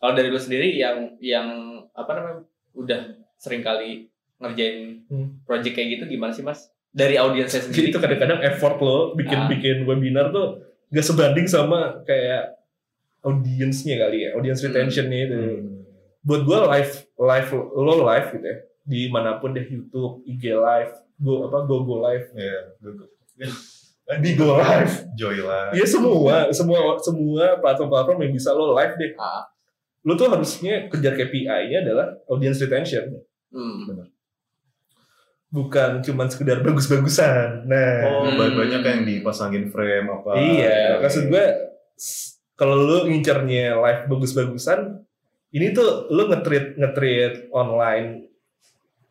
kalau 0.00 0.16
dari 0.16 0.32
lu 0.32 0.40
sendiri 0.40 0.72
yang 0.72 1.12
yang 1.20 1.46
apa 1.92 2.10
namanya 2.16 2.40
udah 2.72 3.00
sering 3.36 3.60
kali 3.60 4.08
ngerjain 4.40 5.04
Hmm. 5.06 5.44
project 5.44 5.76
kayak 5.76 6.00
gitu 6.00 6.16
gimana 6.16 6.32
sih 6.32 6.40
mas 6.40 6.72
dari 6.88 7.14
audiensnya 7.14 7.60
Jadi 7.60 7.66
sendiri 7.68 7.86
itu 7.92 7.98
kadang-kadang 8.00 8.40
effort 8.42 8.80
lo 8.80 9.12
bikin 9.12 9.38
Ah. 9.38 9.46
bikin 9.46 9.84
webinar 9.84 10.32
tuh 10.32 10.56
gak 10.88 11.04
sebanding 11.04 11.44
sama 11.44 12.00
kayak 12.02 12.48
audiensnya 13.22 13.96
kali 13.98 14.18
ya, 14.22 14.34
audience 14.34 14.60
Hmm. 14.60 14.68
retentionnya 14.68 15.20
itu. 15.24 15.38
Hmm. 15.38 15.82
Buat 16.20 16.42
gue 16.42 16.58
live 16.68 16.92
live 17.16 17.48
lo 17.72 17.94
live 18.04 18.28
gitu 18.30 18.44
ya, 18.44 18.56
di 18.84 19.00
mana 19.08 19.36
pun 19.36 19.50
deh 19.50 19.64
YouTube, 19.64 20.22
IG 20.24 20.52
live, 20.52 20.92
go 21.16 21.46
apa 21.46 21.58
go 21.62 21.82
go 21.82 21.98
live, 22.00 22.26
Iya, 22.32 22.58
Google. 22.78 23.10
di 24.18 24.30
go 24.32 24.54
live. 24.54 24.92
Joy 25.12 25.38
lah. 25.40 25.70
Iya 25.70 25.82
semua 25.84 26.46
semua 26.50 26.94
semua 26.96 27.58
platform-platform 27.58 28.18
yang 28.20 28.32
bisa 28.32 28.50
lo 28.50 28.70
live 28.72 28.94
deh. 28.94 29.14
Ah. 29.16 29.46
Lo 30.02 30.12
tuh 30.12 30.26
harusnya 30.26 30.86
kejar 30.86 31.14
KPI-nya 31.14 31.78
adalah 31.80 32.10
audience 32.26 32.58
retention, 32.58 33.22
hmm. 33.50 34.02
bukan 35.48 36.00
cuman 36.00 36.26
sekedar 36.26 36.58
bagus-bagusan. 36.60 37.66
Nah, 37.66 37.94
Oh, 38.04 38.24
Hmm. 38.24 38.34
ba- 38.34 38.56
banyak 38.56 38.82
yang 38.82 39.00
dipasangin 39.04 39.68
frame 39.68 40.08
apa. 40.08 40.32
Iya, 40.34 40.74
gitu. 40.96 41.02
maksud 41.02 41.24
gue 41.28 41.44
kalau 42.62 42.78
lu 42.78 43.10
ngincernya 43.10 43.74
live 43.74 44.02
bagus-bagusan, 44.06 45.02
ini 45.50 45.74
tuh 45.74 46.06
lu 46.14 46.30
nge-treat 46.30 46.78
nge-treat 46.78 47.50
online 47.50 48.30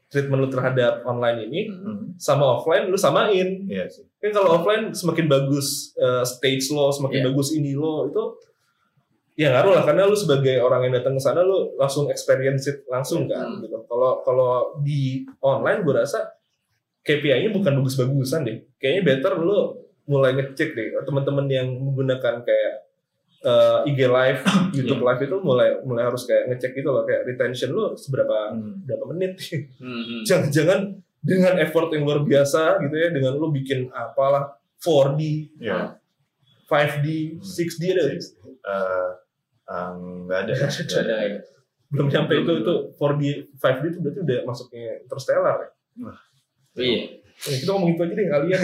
treatment 0.08 0.43
lu 0.43 0.50
terhadap 0.51 1.03
online 1.03 1.48
ini 1.48 1.62
Hmm. 1.67 2.15
sama 2.15 2.60
offline 2.60 2.88
lu 2.88 2.96
samain. 2.96 3.67
Iya 3.67 3.88
sih. 3.88 4.08
Kan 4.20 4.31
kalau 4.31 4.55
offline 4.55 4.91
semakin 4.91 5.27
bagus 5.27 5.91
uh, 5.96 6.24
stage 6.24 6.67
lo, 6.72 6.91
semakin 6.91 7.24
Iya. 7.24 7.27
bagus 7.31 7.51
ini 7.51 7.75
lo 7.75 8.08
itu 8.08 8.24
ya 9.36 9.51
ngaruh 9.51 9.79
lah 9.79 9.84
karena 9.84 10.03
lu 10.03 10.15
sebagai 10.15 10.60
orang 10.60 10.88
yang 10.88 11.00
datang 11.00 11.15
ke 11.15 11.24
sana 11.24 11.41
lu 11.41 11.75
langsung 11.75 12.12
experience 12.12 12.67
it 12.67 12.84
langsung 12.88 13.27
kan 13.27 13.60
Hmm. 13.60 13.63
gitu. 13.63 13.84
Kalau 13.88 14.24
kalau 14.24 14.51
di 14.79 15.24
online 15.39 15.84
gue 15.84 15.96
rasa 15.96 16.27
KPI-nya 17.01 17.51
bukan 17.51 17.79
bagus-bagusan 17.79 18.43
deh. 18.43 18.58
Kayaknya 18.77 19.01
better 19.03 19.34
lu 19.39 19.79
mulai 20.08 20.36
ngecek 20.36 20.75
deh 20.75 20.88
teman-teman 21.03 21.48
yang 21.48 21.67
menggunakan 21.72 22.43
kayak 22.43 22.75
uh, 23.41 23.83
IG 23.83 24.00
live, 24.03 24.41
YouTube 24.75 25.01
live 25.01 25.21
itu 25.21 25.38
mulai 25.39 25.77
mulai 25.81 26.03
harus 26.05 26.24
kayak 26.24 26.50
ngecek 26.50 26.71
gitu 26.74 26.89
loh 26.89 27.03
kayak 27.03 27.25
retention 27.25 27.69
lu 27.71 27.93
seberapa 27.95 28.53
Hmm. 28.53 28.81
berapa 28.83 29.05
menit. 29.10 29.38
Hmm, 29.81 30.03
hmm. 30.03 30.21
Jangan-jangan 30.25 30.79
dengan 31.21 31.53
effort 31.57 31.93
yang 31.93 32.03
luar 32.03 32.21
biasa 32.21 32.81
gitu 32.81 32.95
ya 32.95 33.10
dengan 33.10 33.38
lu 33.38 33.50
bikin 33.50 33.89
apalah 33.89 34.57
4D, 34.81 35.21
Iya. 35.62 35.98
5D, 36.65 37.05
6D 37.38 37.81
ada 37.91 38.03
Eh, 38.10 39.10
eh, 39.67 39.89
nggak 40.25 40.39
ada. 40.41 40.53
Nggak 40.57 41.03
ada 41.03 41.15
ya. 41.21 41.39
belum 41.91 42.07
nyampe 42.07 42.33
itu 42.39 42.51
itu 42.63 42.74
4D 42.95 43.21
5D 43.60 43.83
itu 43.86 43.98
berarti 44.00 44.19
udah 44.24 44.39
masuknya 44.45 45.03
interstellar 45.03 45.55
ya. 45.60 45.69
iya 46.74 47.01
Ya, 47.41 47.57
kita 47.57 47.74
ngomong 47.74 47.89
itu 47.91 48.01
aja 48.01 48.13
deh 48.13 48.27
kalian. 48.29 48.60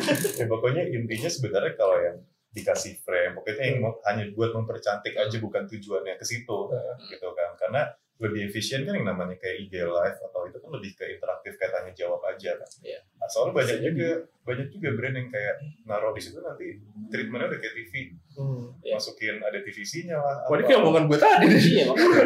ya, 0.40 0.44
pokoknya 0.48 0.82
intinya 0.88 1.28
sebenarnya 1.28 1.76
kalau 1.76 1.96
yang 2.00 2.16
dikasih 2.54 3.02
frame, 3.02 3.34
pokoknya 3.34 3.64
yang 3.66 3.78
mau- 3.80 3.98
hanya 4.04 4.30
buat 4.30 4.54
mempercantik 4.54 5.12
aja 5.12 5.36
bukan 5.36 5.66
tujuannya 5.66 6.14
ke 6.14 6.24
situ, 6.24 6.58
gitu 7.04 7.28
kan? 7.30 7.50
Karena 7.56 7.82
lebih 8.14 8.46
efisien 8.46 8.86
kan 8.86 8.94
yang 8.94 9.02
namanya 9.04 9.34
kayak 9.34 9.66
IG 9.66 9.74
live 9.74 10.18
atau 10.22 10.46
itu 10.46 10.54
kan 10.56 10.70
lebih 10.70 10.94
ke 10.94 11.04
interaktif 11.10 11.58
kayak 11.58 11.74
tanya 11.74 11.92
jawab 11.92 12.22
aja 12.24 12.54
kan. 12.54 12.70
Iya. 12.80 13.02
Nah, 13.18 13.26
soalnya 13.26 13.58
banyak 13.58 13.78
juga 13.82 14.10
banyak 14.40 14.66
juga 14.70 14.88
brand 14.94 15.16
yang 15.16 15.28
kayak 15.28 15.54
naruh 15.82 16.14
di 16.14 16.22
situ 16.22 16.38
nanti 16.38 16.78
treatmentnya 17.10 17.50
udah 17.50 17.58
kayak 17.58 17.74
TV, 17.74 17.92
Hmm. 18.34 18.70
Iya. 18.80 18.94
masukin 18.94 19.36
ada 19.38 19.58
TVC-nya 19.58 20.14
lah. 20.14 20.46
Wah, 20.46 20.54
ini 20.54 20.62
kayak 20.62 20.78
omongan 20.78 21.04
gue 21.10 21.18
tadi 21.18 21.44
nih. 21.44 21.58
iya 21.58 21.82
makanya 21.84 22.22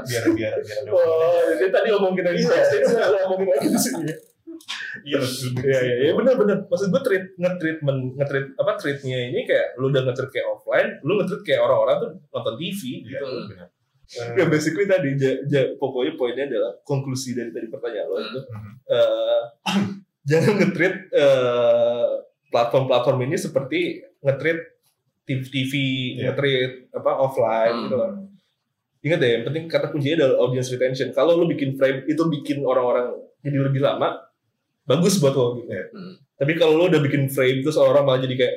biar 0.08 0.24
biar 0.32 0.54
biar 0.58 0.78
ada 0.80 0.90
Oh, 0.90 1.40
jadi 1.50 1.68
tadi 1.68 1.88
omong 1.92 2.14
kita 2.16 2.30
di 2.32 2.42
lo 2.42 2.56
ngomongin 3.28 3.48
lagi 3.52 3.68
di 3.68 3.78
sini. 3.78 4.12
Iya, 5.02 5.18
lebih 5.18 5.62
Iya 5.62 5.78
iya 5.80 5.94
iya 6.00 6.12
benar 6.12 6.34
benar. 6.34 6.56
Maksud 6.66 6.88
gue 6.88 7.02
treat 7.02 7.24
nge-treatment 7.34 7.98
nge-treat 8.14 8.46
apa 8.54 8.72
treatnya 8.76 9.18
ini 9.24 9.40
kayak 9.42 9.76
lu 9.76 9.88
udah 9.88 10.02
nge-treat 10.02 10.30
kayak 10.30 10.48
offline, 10.48 10.90
lu 11.00 11.18
nge-treat 11.18 11.42
kayak 11.42 11.60
orang-orang 11.60 11.96
tuh 11.98 12.10
nonton 12.28 12.54
TV 12.56 12.80
Iya, 12.80 13.18
gitu. 13.18 13.26
benar. 13.48 13.68
Ya 14.12 14.44
basically 14.44 14.84
tadi 14.84 15.16
ja, 15.16 15.32
ja- 15.46 15.72
pokoknya 15.74 16.12
poinnya 16.14 16.44
adalah 16.44 16.76
konklusi 16.82 17.32
dari 17.32 17.48
tadi 17.48 17.66
pertanyaan 17.66 18.06
lo 18.06 18.16
itu 18.18 18.40
eh, 18.86 19.40
jangan 20.28 20.52
nge-treat 20.58 20.94
eh, 21.10 22.10
platform-platform 22.46 23.18
ini 23.24 23.36
seperti 23.36 23.80
nge-treat 24.20 24.60
TV, 25.24 25.72
Iya. 26.12 26.28
nge-treat 26.28 26.72
apa 26.92 27.10
offline 27.16 27.72
Hmm. 27.72 27.82
gitu 27.84 27.96
loh. 27.96 28.10
Ingat 29.02 29.18
deh, 29.18 29.30
yang 29.32 29.44
penting 29.44 29.64
kata 29.66 29.86
kuncinya 29.88 30.16
adalah 30.20 30.36
audience 30.40 30.68
retention. 30.68 31.10
Kalau 31.10 31.34
lu 31.34 31.48
bikin 31.48 31.74
frame 31.74 32.06
itu 32.06 32.22
bikin 32.28 32.62
orang-orang 32.62 33.10
jadi 33.40 33.58
lebih 33.60 33.82
lama, 33.82 34.14
bagus 34.92 35.16
buat 35.16 35.32
lo 35.32 35.56
gitu. 35.56 35.68
Iya. 35.68 35.84
Hmm. 35.90 36.14
Tapi 36.36 36.52
kalau 36.54 36.74
lu 36.76 36.84
udah 36.90 37.00
bikin 37.00 37.26
frame 37.26 37.62
terus 37.62 37.76
orang 37.76 38.04
malah 38.04 38.20
jadi 38.20 38.34
kayak 38.36 38.56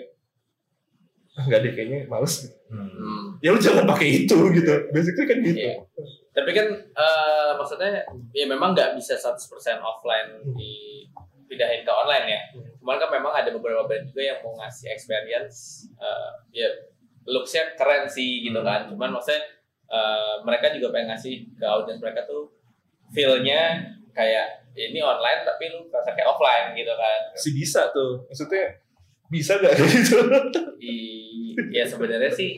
"Ah, 1.35 1.43
nggak 1.45 1.59
deh 1.61 1.71
kayaknya 1.71 1.99
males. 2.07 2.47
Hmm. 2.67 2.87
Hmm. 2.87 3.25
Ya 3.39 3.51
lu 3.51 3.59
jangan 3.59 3.85
pakai 3.85 4.23
itu 4.23 4.35
gitu. 4.51 4.73
Basically 4.89 5.25
kan 5.25 5.37
gitu. 5.39 5.59
Iya. 5.59 5.73
Tapi 6.31 6.51
kan 6.51 6.67
eh, 6.73 7.51
maksudnya 7.55 8.03
ya 8.31 8.45
memang 8.45 8.71
nggak 8.71 8.95
bisa 8.95 9.15
100% 9.15 9.39
offline 9.79 10.43
dipindahin 10.55 11.83
ke 11.83 11.91
online 11.91 12.25
ya. 12.27 12.41
Cuman 12.79 12.95
kan 12.97 13.09
memang 13.09 13.31
ada 13.31 13.49
beberapa 13.49 13.83
brand 13.83 14.05
juga 14.05 14.21
yang 14.23 14.39
mau 14.41 14.55
ngasih 14.57 14.87
experience 14.89 15.87
eh, 15.95 16.31
ya 16.53 16.67
looks-nya 17.25 17.73
keren 17.75 18.07
sih 18.07 18.43
gitu 18.43 18.59
Hmm. 18.59 18.67
kan. 18.67 18.81
Cuman 18.89 19.11
maksudnya 19.13 19.43
eh, 19.85 20.33
mereka 20.41 20.73
juga 20.73 20.89
pengen 20.89 21.13
ngasih 21.13 21.53
ke 21.53 21.65
audiens 21.65 21.99
mereka 21.99 22.25
tuh 22.25 22.49
feel-nya 23.13 23.85
kayak 24.11 24.64
ini 24.77 24.99
online 24.99 25.41
tapi 25.41 25.67
lu 25.67 25.87
kerasa 25.87 26.11
kayak 26.11 26.27
offline 26.27 26.71
gitu 26.73 26.91
kan. 26.91 27.19
Si 27.33 27.49
bisa 27.51 27.87
tuh. 27.89 28.23
Maksudnya 28.25 28.75
bisa 29.25 29.57
gak 29.57 29.73
gitu? 29.81 30.19
I, 30.77 30.95
ya 31.71 31.81
sebenarnya 31.81 32.29
sih 32.29 32.53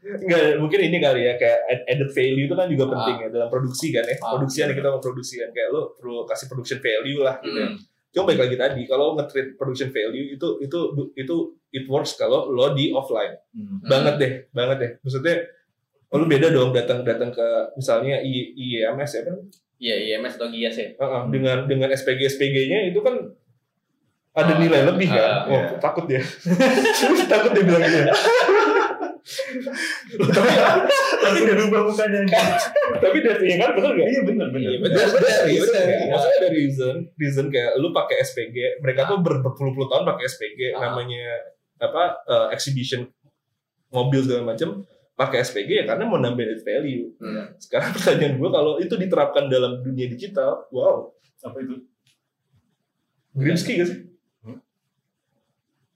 Enggak, 0.00 0.56
mungkin 0.56 0.80
ini 0.80 0.96
kali 0.96 1.22
ya 1.22 1.36
kayak 1.36 1.60
add- 1.66 1.86
added 1.86 2.08
value 2.08 2.48
itu 2.48 2.54
kan 2.54 2.64
juga 2.66 2.84
Ah. 2.84 2.90
penting 2.90 3.16
ya 3.20 3.28
dalam 3.30 3.48
produksi 3.48 3.92
kan 3.92 4.00
ya. 4.02 4.16
Ah, 4.16 4.32
produksi 4.32 4.58
yang 4.58 4.72
kita 4.72 4.88
mau 4.88 4.98
produksi 4.98 5.34
kan 5.36 5.50
kayak 5.50 5.68
lo 5.68 5.92
perlu 5.92 6.24
kasih 6.24 6.48
production 6.48 6.80
value 6.80 7.20
lah 7.20 7.36
gitu. 7.38 7.52
ya. 7.54 7.68
hmm, 7.68 7.76
Cuma 8.10 8.24
balik 8.26 8.40
lagi 8.42 8.56
tadi 8.56 8.82
kalau 8.84 9.12
nge-treat 9.14 9.54
production 9.54 9.92
value 9.92 10.26
itu 10.32 10.48
itu 10.58 10.78
itu 11.14 11.34
it 11.70 11.84
works 11.86 12.16
kalau 12.16 12.48
lo 12.48 12.72
di 12.72 12.90
offline. 12.90 13.36
Hmm. 13.52 13.78
Banget 13.84 14.14
deh, 14.16 14.32
banget 14.50 14.76
deh. 14.78 14.90
Maksudnya 14.98 15.36
oh, 16.08 16.16
lu 16.16 16.26
beda 16.26 16.48
dong 16.48 16.72
datang 16.72 17.04
datang 17.04 17.28
ke 17.28 17.46
misalnya 17.76 18.18
I, 18.18 18.56
IEMS 18.56 19.12
ya 19.14 19.22
kan 19.22 19.36
Iya, 19.80 19.94
IMS 20.12 20.36
atau 20.36 20.46
GIAS 20.46 20.76
ya. 20.76 20.88
Heeh, 20.92 21.22
dengan 21.30 21.64
dengan 21.64 21.88
SPG 21.88 22.20
SPG-nya 22.28 22.84
itu 22.86 23.00
kan 23.00 23.16
ada 24.30 24.52
Ah, 24.52 24.58
nilai 24.58 24.84
lebih 24.84 25.08
kan. 25.08 25.18
ah, 25.18 25.38
oh, 25.42 25.56
iya. 25.56 25.80
takut 25.80 26.04
dia. 26.04 26.20
takut 27.32 27.50
dia 27.50 27.64
bilang 27.64 27.82
gitu. 27.82 28.00
tapi 30.10 30.50
Tapi 31.20 31.38
dirubah 31.44 31.80
mukanya. 31.82 32.20
tapi 32.96 33.18
dari 33.20 33.44
ya 33.46 33.56
kan 33.58 33.70
bener 33.74 33.92
gak? 33.94 34.06
Iya 34.06 34.20
benar 34.22 34.46
benar. 34.50 34.68
Iya, 34.68 34.78
Bener, 34.78 34.96
bener. 34.96 35.08
bener, 35.10 35.30
Iya, 35.46 35.60
reason, 35.60 35.72
bener. 35.72 35.84
ya. 35.86 35.98
Maksudnya 36.10 36.36
ada 36.36 36.50
reason, 36.50 36.94
reason 37.16 37.46
kayak 37.48 37.72
lu 37.76 37.88
pakai 37.90 38.16
SPG, 38.20 38.56
mereka 38.78 39.00
tuh 39.06 39.18
ber- 39.18 39.40
berpuluh-puluh 39.40 39.88
tahun 39.88 40.04
pakai 40.06 40.24
SPG, 40.26 40.60
Ah. 40.70 40.80
namanya 40.82 41.24
apa 41.78 42.02
eh, 42.22 42.46
exhibition 42.52 43.08
mobil 43.88 44.20
segala 44.20 44.44
macam 44.46 44.84
pakai 45.20 45.44
SPG 45.44 45.70
ya 45.70 45.84
karena 45.84 46.08
mau 46.08 46.16
nambah 46.16 46.40
added 46.40 46.64
value. 46.64 47.12
Hmm. 47.20 47.52
Sekarang 47.60 47.92
pertanyaan 47.96 48.40
gue 48.40 48.48
kalau 48.48 48.80
itu 48.80 48.94
diterapkan 48.96 49.52
dalam 49.52 49.84
dunia 49.84 50.08
digital, 50.08 50.64
wow, 50.72 51.12
Apa 51.40 51.56
itu? 51.60 51.76
Grimsky 53.36 53.76
gak 53.76 53.88
sih? 53.88 53.98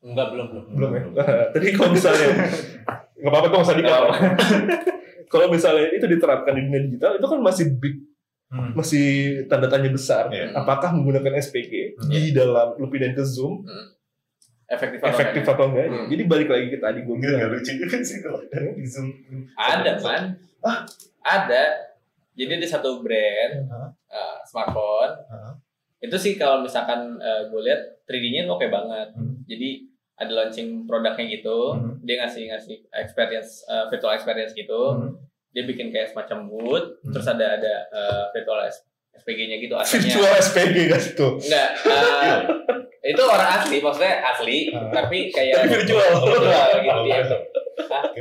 Enggak, 0.04 0.36
belum, 0.36 0.46
belum. 0.52 0.64
Belum 0.76 0.90
ya? 0.92 1.02
Tadi 1.56 1.66
kalau 1.72 1.90
misalnya 1.96 2.28
nggak 3.16 3.30
apa-apa 3.32 3.46
kok 3.48 3.60
usah 3.64 3.72
Nggak 3.72 3.88
dikata. 3.88 4.08
kalau 5.32 5.46
misalnya 5.48 5.88
itu 5.96 6.04
diterapkan 6.04 6.52
di 6.52 6.62
dunia 6.68 6.80
digital, 6.84 7.16
itu 7.16 7.24
kan 7.24 7.40
masih 7.40 7.66
big, 7.80 7.96
Hmm. 8.54 8.70
masih 8.76 9.06
tanda 9.50 9.66
tanya 9.66 9.90
besar. 9.90 10.30
Iya. 10.30 10.54
Apakah 10.54 10.94
menggunakan 10.94 11.42
SPG 11.42 11.98
Hmm. 11.98 12.06
di 12.06 12.30
dalam 12.30 12.78
lu 12.78 12.86
pindahin 12.86 13.16
ke 13.16 13.24
Zoom 13.26 13.66
Efektif 14.64 14.98
atau 14.98 15.10
efektif 15.10 15.40
enggak? 15.40 15.54
atau 15.54 15.64
enggaknya. 15.68 15.90
Hmm. 15.94 16.08
Jadi 16.08 16.22
balik 16.24 16.48
lagi 16.48 16.66
ke 16.66 16.78
tadi 16.78 16.98
gue 17.00 17.14
Enggak 17.14 17.30
enggak 17.30 17.48
bilang. 17.48 17.60
lucu 17.60 17.72
juga 17.76 17.96
sih 18.00 18.18
kalau 18.18 18.38
ada 18.40 18.58
di 18.72 18.86
Zoom. 18.86 19.08
Ada, 19.54 19.92
man. 19.98 20.22
Ada. 21.20 21.64
Jadi 22.34 22.50
ada 22.52 22.66
satu 22.66 22.90
brand 22.98 23.54
Hah? 23.68 23.88
eh, 24.10 24.36
smartphone. 24.44 25.12
Hah? 25.28 25.52
Itu 25.98 26.16
sih 26.16 26.34
kalau 26.34 26.60
misalkan 26.60 27.16
gue 27.20 27.60
lihat 27.62 27.80
3D-nya 28.04 28.44
oke 28.46 28.66
banget. 28.66 29.08
Hmm. 29.12 29.40
Jadi 29.44 29.88
ada 30.14 30.32
launching 30.32 30.84
produknya 30.84 31.26
gitu. 31.28 31.58
Hmm. 31.72 32.00
Dia 32.00 32.22
ngasih 32.22 32.48
ngasih 32.48 32.76
experience 32.94 33.64
eh, 33.64 33.84
virtual 33.88 34.12
experience 34.12 34.52
gitu. 34.52 34.80
Hmm. 34.92 35.12
Dia 35.50 35.62
bikin 35.64 35.88
kayak 35.88 36.10
semacam 36.10 36.48
booth. 36.48 36.98
Hmm. 37.00 37.12
Terus 37.12 37.26
ada 37.26 37.46
ada 37.54 37.74
eh, 37.86 38.24
virtual 38.32 38.58
SPG-nya 39.14 39.56
gitu. 39.58 39.74
Virtual 39.78 40.34
SPG 40.34 40.76
kan 40.88 41.00
itu. 41.00 41.28
Enggak. 41.40 41.70
eh, 41.86 42.38
itu 43.04 43.22
orang 43.22 43.50
asli, 43.54 43.76
maksudnya 43.78 44.14
asli, 44.24 44.56
Ah. 44.70 44.88
tapi 44.90 45.28
kayak 45.28 45.54
Tapi 45.60 45.68
virtual. 45.76 46.10
Virtual 46.18 46.68
gitu 46.80 47.00
ya. 47.06 47.22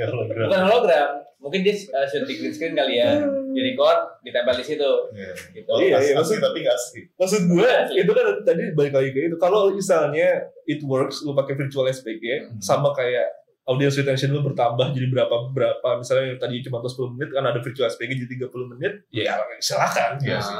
Bukan 0.09 0.61
hologram. 0.61 1.09
Mungkin 1.39 1.59
dia 1.59 1.75
uh, 1.91 2.03
shoot 2.03 2.23
di 2.23 2.35
green 2.35 2.51
screen 2.51 2.71
kali 2.71 2.97
ya. 2.97 3.19
Di 3.49 3.61
record, 3.61 3.99
ditempel 4.21 4.55
di 4.55 4.65
situ. 4.65 4.91
Iya. 5.11 5.31
Gitu. 5.51 5.67
Oh, 5.67 5.75
Iya, 5.77 5.97
iya, 6.01 6.13
asli 6.15 6.39
tapi 6.39 6.63
nggak 6.63 6.71
asli. 6.73 7.01
Maksud 7.13 7.41
gue 7.45 7.67
Asli. 7.67 7.99
itu 7.99 8.11
kan 8.11 8.25
tadi 8.41 8.63
balik 8.71 8.93
lagi 8.93 9.09
ke 9.09 9.19
itu. 9.25 9.35
Kalau 9.37 9.67
misalnya 9.69 10.29
it 10.65 10.79
works, 10.81 11.19
lu 11.21 11.31
pakai 11.31 11.55
virtual 11.57 11.83
SPG 11.85 12.23
Hmm. 12.45 12.59
sama 12.59 12.91
kayak 12.91 13.27
audience 13.63 13.95
retention 13.95 14.27
lu 14.29 14.39
bertambah 14.41 14.91
jadi 14.91 15.07
berapa 15.09 15.35
berapa 15.49 15.89
misalnya 15.95 16.25
yang 16.29 16.39
tadi 16.41 16.59
cuma 16.61 16.79
10 16.79 16.95
menit 17.09 17.31
kan 17.31 17.43
ada 17.45 17.59
virtual 17.59 17.87
SPG 17.87 18.11
jadi 18.17 18.27
30 18.41 18.67
menit 18.69 18.93
ya 19.09 19.39
silakan 19.57 20.19
Iya 20.19 20.35
Nah, 20.35 20.43
sih. 20.43 20.55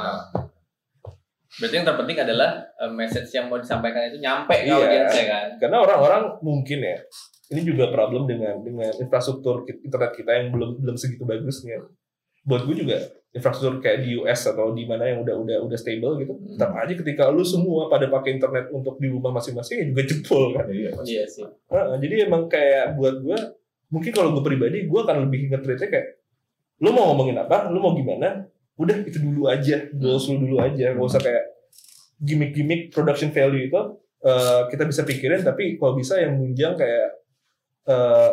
Berarti 1.54 1.74
yang 1.76 1.84
terpenting 1.84 2.18
adalah 2.20 2.50
uh, 2.76 2.90
message 2.90 3.30
yang 3.30 3.46
mau 3.46 3.56
disampaikan 3.56 4.06
itu 4.06 4.18
nyampe 4.18 4.50
ke 4.52 4.64
Iya. 4.64 4.74
audiensnya 4.76 5.24
kan. 5.24 5.46
karena 5.56 5.76
orang-orang 5.78 6.22
mungkin 6.40 6.78
ya 6.80 6.98
ini 7.46 7.60
juga 7.62 7.88
problem 7.88 8.24
dengan 8.24 8.58
dengan 8.58 8.90
infrastruktur 8.96 9.54
internet 9.62 10.12
kita 10.12 10.30
yang 10.32 10.50
belum 10.50 10.80
belum 10.80 10.96
segitu 10.96 11.22
bagusnya 11.22 11.78
buat 12.42 12.64
gue 12.64 12.76
juga 12.76 12.98
infrastruktur 13.30 13.78
kayak 13.78 13.98
di 14.00 14.16
US 14.16 14.46
atau 14.46 14.70
di 14.70 14.82
mana 14.82 15.06
yang 15.06 15.20
udah 15.20 15.34
udah 15.36 15.56
udah 15.62 15.74
stable 15.74 16.16
gitu 16.16 16.34
Hmm. 16.34 16.48
tetap 16.50 16.70
aja 16.74 16.92
ketika 16.92 17.24
lu 17.28 17.42
semua 17.42 17.86
pada 17.86 18.06
pakai 18.08 18.34
internet 18.34 18.68
untuk 18.70 18.96
di 18.96 19.06
rumah 19.06 19.30
masing-masing 19.32 19.76
ya 19.76 19.86
juga 19.86 20.02
jebol 20.04 20.44
kan 20.52 20.66
Iya. 20.66 20.90
Iya 21.02 21.24
sih. 21.24 21.44
Heeh, 21.44 21.96
jadi 22.00 22.14
emang 22.24 22.46
kayak 22.46 22.94
buat 22.94 23.16
gue 23.20 23.38
mungkin 23.88 24.10
kalau 24.10 24.32
gue 24.32 24.42
pribadi 24.42 24.78
gue 24.82 25.00
akan 25.00 25.16
lebih 25.22 25.48
nge-treatnya 25.48 25.88
kayak 25.88 26.08
lu 26.76 26.90
mau 26.90 27.08
ngomongin 27.08 27.38
apa 27.38 27.70
lu 27.70 27.78
mau 27.78 27.92
gimana 27.92 28.42
udah 28.76 28.96
itu 29.02 29.18
dulu 29.18 29.46
aja 29.46 29.86
goals 29.92 30.26
lu 30.26 30.38
dulu 30.40 30.56
aja 30.58 30.92
gak 30.92 31.04
usah 31.04 31.18
kayak 31.18 31.44
gimmick-gimmick 32.16 32.90
production 32.90 33.30
value 33.30 33.64
itu 33.64 33.80
eh, 34.20 34.60
kita 34.68 34.82
bisa 34.82 35.02
pikirin 35.02 35.40
tapi 35.40 35.76
kalau 35.76 35.94
bisa 35.94 36.16
yang 36.16 36.34
menunjang 36.34 36.74
kayak 36.74 37.08
eh, 37.84 38.30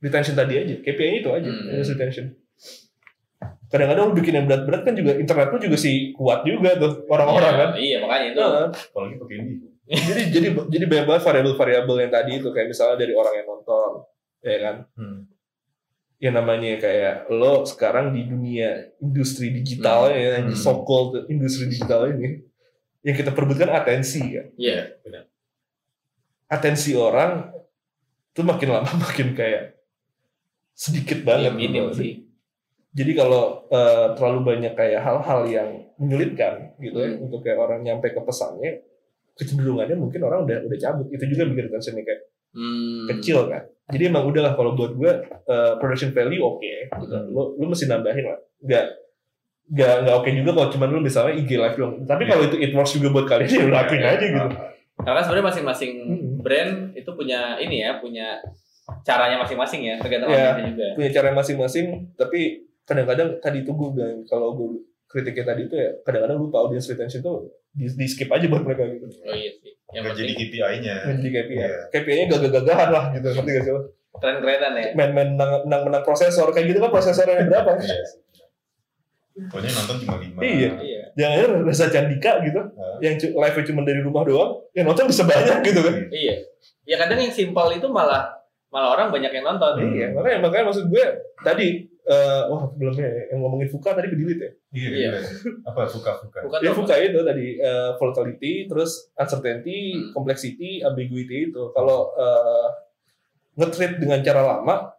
retention 0.00 0.34
tadi 0.34 0.54
aja 0.56 0.74
KPI 0.80 1.20
itu 1.20 1.30
aja 1.30 1.46
Hmm. 1.46 1.70
retention 1.76 2.34
kadang-kadang 3.66 4.04
lu 4.06 4.14
bikin 4.14 4.34
yang 4.34 4.46
berat-berat 4.46 4.82
kan 4.82 4.94
juga 4.94 5.14
internet 5.14 5.50
lu 5.50 5.58
juga 5.60 5.76
sih 5.76 6.10
kuat 6.12 6.42
juga 6.42 6.74
tuh 6.76 7.02
orang-orang 7.08 7.50
Iya, 7.50 7.58
kan 7.58 7.70
Iya, 7.74 7.96
makanya 7.98 8.26
itu. 8.26 8.40
Heeh 8.40 8.68
Apalagi 8.70 9.14
pakai 9.18 9.36
ini. 9.36 9.52
jadi 9.84 10.22
jadi 10.30 10.46
jadi 10.64 10.84
banyak 10.86 11.04
banget 11.04 11.22
variabel-variabel 11.22 11.96
yang 11.98 12.12
tadi 12.12 12.32
itu 12.38 12.48
kayak 12.48 12.68
misalnya 12.68 12.96
dari 12.96 13.12
orang 13.12 13.34
yang 13.34 13.46
nonton 13.46 13.90
ya 14.40 14.58
kan 14.60 14.76
Hmm. 14.94 15.18
Yang 16.18 16.34
namanya 16.34 16.78
kayak 16.78 17.26
lo 17.28 17.64
sekarang 17.64 18.14
di 18.14 18.24
dunia 18.24 18.94
industri 18.98 19.50
digital 19.50 20.08
ya 20.08 20.38
yang 20.38 20.48
Hmm. 20.48 20.56
so 20.56 20.82
called 20.82 21.26
industri 21.26 21.68
digital 21.68 22.08
ini 22.08 22.40
yang 23.02 23.14
kita 23.14 23.30
perbutkan 23.30 23.68
atensi 23.68 24.22
kan 24.32 24.46
Iya. 24.56 24.96
atensi 26.48 26.94
orang 26.94 27.50
itu 28.30 28.42
makin 28.42 28.68
lama 28.72 28.90
makin 29.04 29.34
kayak 29.34 29.78
sedikit 30.72 31.22
Iya, 31.22 31.26
banget 31.26 31.52
minim 31.54 31.90
gitu. 31.90 31.98
sih. 31.98 32.12
jadi 32.94 33.12
kalau 33.14 33.66
eh, 33.68 34.06
terlalu 34.14 34.40
banyak 34.44 34.72
kayak 34.74 35.00
hal-hal 35.02 35.40
yang 35.46 35.68
menyulitkan 35.98 36.74
gitu 36.78 36.94
ya 36.96 37.10
Hmm. 37.14 37.24
untuk 37.26 37.42
kayak 37.42 37.58
orang 37.58 37.82
nyampe 37.82 38.10
ke 38.10 38.20
pesannya 38.20 38.82
kecenderungannya 39.34 39.98
mungkin 39.98 40.22
orang 40.22 40.46
udah 40.46 40.62
udah 40.62 40.78
cabut 40.78 41.10
itu 41.10 41.24
juga 41.26 41.42
bikin 41.46 41.66
retentionnya 41.68 42.06
kayak 42.06 42.22
Hmm. 42.54 43.10
kecil 43.10 43.50
kan. 43.50 43.62
Jadi 43.90 44.02
emang 44.08 44.24
udahlah 44.24 44.54
kalau 44.54 44.72
buat 44.72 44.96
gue 44.96 45.12
uh, 45.44 45.76
production 45.76 46.14
value 46.14 46.40
oke, 46.40 46.62
gitu. 46.62 47.04
Hmm. 47.12 47.28
Lu 47.34 47.58
lu 47.58 47.64
mesti 47.68 47.84
nambahin 47.84 48.24
lah. 48.24 48.38
Nggak 48.62 48.84
nggak 49.64 49.94
nggak 50.04 50.14
oke 50.14 50.28
juga 50.30 50.50
kalau 50.52 50.68
cuman 50.70 50.88
lu 50.92 51.00
misalnya 51.02 51.34
IG 51.34 51.50
live 51.56 51.76
doang. 51.76 51.94
Tapi 52.04 52.22
Iya. 52.24 52.30
kalau 52.32 52.42
itu 52.46 52.56
it 52.60 52.70
works 52.72 52.92
juga 52.96 53.08
buat 53.12 53.26
kalian 53.26 53.48
ya 53.50 53.64
lakuin 53.68 54.00
Iya, 54.00 54.10
aja 54.14 54.24
iya. 54.24 54.32
gitu. 54.32 54.48
Karena 54.94 55.20
sebenarnya 55.20 55.46
masing-masing 55.50 55.92
Hmm. 56.06 56.32
brand 56.40 56.72
itu 56.94 57.10
punya 57.12 57.40
ini 57.58 57.76
ya, 57.82 57.98
punya 57.98 58.38
caranya 59.02 59.36
masing-masing 59.40 59.80
ya, 59.84 59.94
tergantung 59.98 60.30
Iya. 60.30 60.52
audiensnya 60.52 60.64
juga. 60.70 60.88
Punya 60.96 61.10
cara 61.12 61.28
masing-masing. 61.32 61.84
Tapi 62.14 62.40
kadang-kadang 62.84 63.28
tadi 63.40 63.64
itu 63.64 63.72
gue 63.72 63.88
bilang 63.96 64.20
kalau 64.24 64.52
gue 64.54 64.84
kritiknya 65.08 65.44
tadi 65.46 65.62
itu 65.64 65.74
ya 65.74 65.90
kadang-kadang 66.04 66.36
lupa 66.36 66.56
audience 66.60 66.84
retention 66.88 67.24
tuh 67.24 67.48
di, 67.74 67.86
di 67.90 68.06
skip 68.06 68.30
aja 68.30 68.46
buat 68.46 68.62
mereka 68.62 68.86
gitu. 68.86 69.06
Oh 69.26 69.34
iya 69.34 69.50
sih. 69.58 69.74
Yang 69.90 70.02
Nggak 70.06 70.16
jadi 70.18 70.32
KPI-nya. 70.38 70.94
Jadi 71.06 71.28
KPI. 71.30 71.58
Iya. 71.58 71.70
KPI-nya 71.90 72.24
gagah-gagahan 72.30 72.88
lah 72.90 73.04
gitu. 73.14 73.28
Ngerti 73.34 73.50
gak 73.50 73.64
sih 73.66 73.74
lo? 73.74 73.82
keren-kerenan 74.14 74.72
ya. 74.78 74.86
Main-main 74.94 75.34
menang, 75.34 75.66
menang, 75.66 75.82
menang 75.90 76.02
prosesor. 76.06 76.46
Kayak 76.54 76.74
gitu 76.74 76.78
kan 76.86 76.90
prosesornya 76.94 77.46
berapa? 77.50 77.70
Iya. 77.82 77.98
Pokoknya 79.50 79.70
nonton 79.74 79.96
cuma 80.06 80.14
lima. 80.22 80.38
Iya. 80.38 80.70
Iya. 80.78 81.02
Jangan 81.18 81.66
Reza 81.66 81.86
Candika 81.90 82.38
gitu. 82.46 82.60
Nah. 82.62 82.98
yang 83.02 83.18
live 83.18 83.58
cuma 83.66 83.82
dari 83.82 84.00
rumah 84.02 84.22
doang, 84.22 84.62
yang 84.70 84.86
nonton 84.86 85.10
bisa 85.10 85.26
banyak 85.26 85.58
gitu 85.66 85.82
kan. 85.82 85.94
Iya. 86.14 86.34
Ya 86.86 86.96
kadang 87.02 87.18
yang 87.18 87.34
simpel 87.34 87.66
itu 87.74 87.90
malah 87.90 88.30
malah 88.70 88.94
orang 88.94 89.10
banyak 89.10 89.34
yang 89.34 89.46
nonton. 89.46 89.82
Iya, 89.94 90.14
makanya 90.14 90.38
makanya 90.42 90.64
maksud 90.70 90.86
gue 90.90 91.06
tadi 91.42 91.86
eh 92.04 92.42
wah 92.52 92.68
sebelumnya 92.68 93.08
yang 93.32 93.40
ngomongin 93.40 93.68
Fuka 93.68 93.96
tadi 93.96 94.12
ke 94.12 94.16
delete 94.16 94.40
ya. 94.40 94.50
Iya. 94.76 94.88
Iya. 94.92 95.08
iya. 95.16 95.20
Apa 95.64 95.88
suka-suka. 95.88 96.44
Bukan 96.44 96.58
Ya 96.60 96.70
tuh, 96.70 96.84
Fuka 96.84 96.94
itu 97.00 97.20
tadi 97.20 97.46
eh, 97.56 97.90
volatility, 97.96 98.52
terus 98.68 99.08
uncertainty, 99.16 99.78
Hmm. 99.96 100.12
complexity, 100.12 100.84
ambiguity 100.84 101.48
itu. 101.48 101.72
Kalau 101.72 102.12
eh, 102.14 102.68
nge-treat 103.56 103.96
dengan 103.96 104.20
cara 104.20 104.42
lama, 104.44 104.92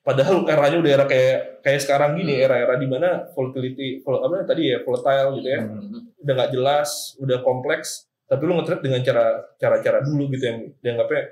padahal 0.00 0.42
eranya 0.48 0.78
udah 0.80 0.90
era 0.90 1.04
kayak 1.06 1.62
kayak 1.62 1.80
sekarang 1.80 2.18
gini, 2.18 2.40
Hmm. 2.40 2.44
era-era 2.48 2.74
di 2.74 2.88
mana 2.88 3.30
volatility, 3.30 4.02
vol, 4.02 4.18
apa 4.18 4.42
tadi 4.42 4.72
ya 4.72 4.82
volatile 4.82 5.38
gitu 5.38 5.48
ya, 5.48 5.60
Hmm. 5.62 6.10
udah 6.18 6.32
nggak 6.34 6.50
jelas, 6.50 7.14
udah 7.20 7.38
kompleks, 7.40 8.10
tapi 8.26 8.42
lu 8.42 8.58
nge-treat 8.58 8.82
dengan 8.82 9.00
cara 9.02 9.24
cara-cara 9.54 10.02
dulu 10.02 10.26
gitu 10.32 10.44
yang 10.44 10.58
dianggapnya 10.80 11.22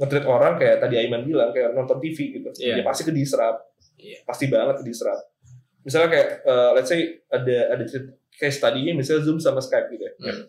nge-treat 0.00 0.24
orang 0.24 0.56
kayak 0.56 0.80
tadi 0.80 0.96
Aiman 0.96 1.28
bilang 1.28 1.52
kayak 1.52 1.76
nonton 1.76 2.00
TV 2.00 2.40
gitu. 2.40 2.48
Iya. 2.56 2.80
Ya 2.80 2.82
pasti 2.88 3.04
ke 3.04 3.12
diserap. 3.12 3.68
Iya. 4.00 4.18
Pasti 4.24 4.48
banget 4.48 4.80
ke 4.80 4.84
diserap. 4.84 5.20
Misalnya 5.80 6.08
kayak 6.08 6.28
eh, 6.42 6.70
let's 6.74 6.88
say 6.88 7.00
ada 7.28 7.56
ada 7.72 7.84
case 8.30 8.58
tadinya 8.58 8.92
misalnya 8.94 9.22
Zoom 9.22 9.36
sama 9.36 9.60
Skype 9.60 9.88
gitu 9.90 10.04
ya. 10.04 10.12
Hmm. 10.16 10.48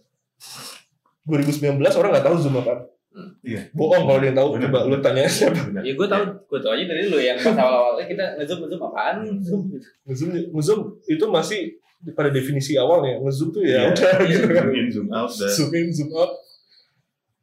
2019 1.27 1.77
orang 1.99 2.09
nggak 2.11 2.25
tahu 2.25 2.35
Zoom 2.39 2.55
apa. 2.59 2.87
Iya. 3.43 3.67
Bohong 3.75 4.07
kalau 4.07 4.19
dia 4.23 4.31
yang 4.31 4.39
tahu 4.39 4.47
Bener, 4.55 4.71
coba 4.71 4.79
lu 4.81 4.95
bener. 4.95 5.03
tanya 5.03 5.21
siapa. 5.27 5.59
Benar. 5.67 5.83
Ya 5.83 5.93
gue 5.93 6.07
tahu, 6.07 6.23
gue 6.47 6.59
tahu 6.59 6.71
aja 6.71 6.83
dari 6.87 7.03
lu 7.07 7.19
yang 7.19 7.37
pas 7.37 7.51
awal-awalnya 7.53 8.05
kita 8.07 8.25
ngezoom 8.39 8.59
ngezoom 8.63 8.81
apaan 8.81 9.15
zoom. 9.43 9.61
Zoom 10.09 10.29
Zoom 10.57 10.79
itu 11.05 11.25
masih 11.27 11.59
pada 12.15 12.31
definisi 12.31 12.73
awalnya. 12.73 13.19
Nge-zoom 13.19 13.49
tuh 13.51 13.61
ya 13.61 13.83
Iya. 13.83 13.91
udah 13.91 14.13
gitu 14.25 14.47
kan. 14.47 14.63
Zoom 14.63 14.73
in, 14.73 14.87
zoom 14.89 15.07
out, 15.11 15.29
dan 15.29 15.51
Zoom 15.51 15.71
in, 15.71 15.87
zoom 15.91 16.09
out. 16.15 16.31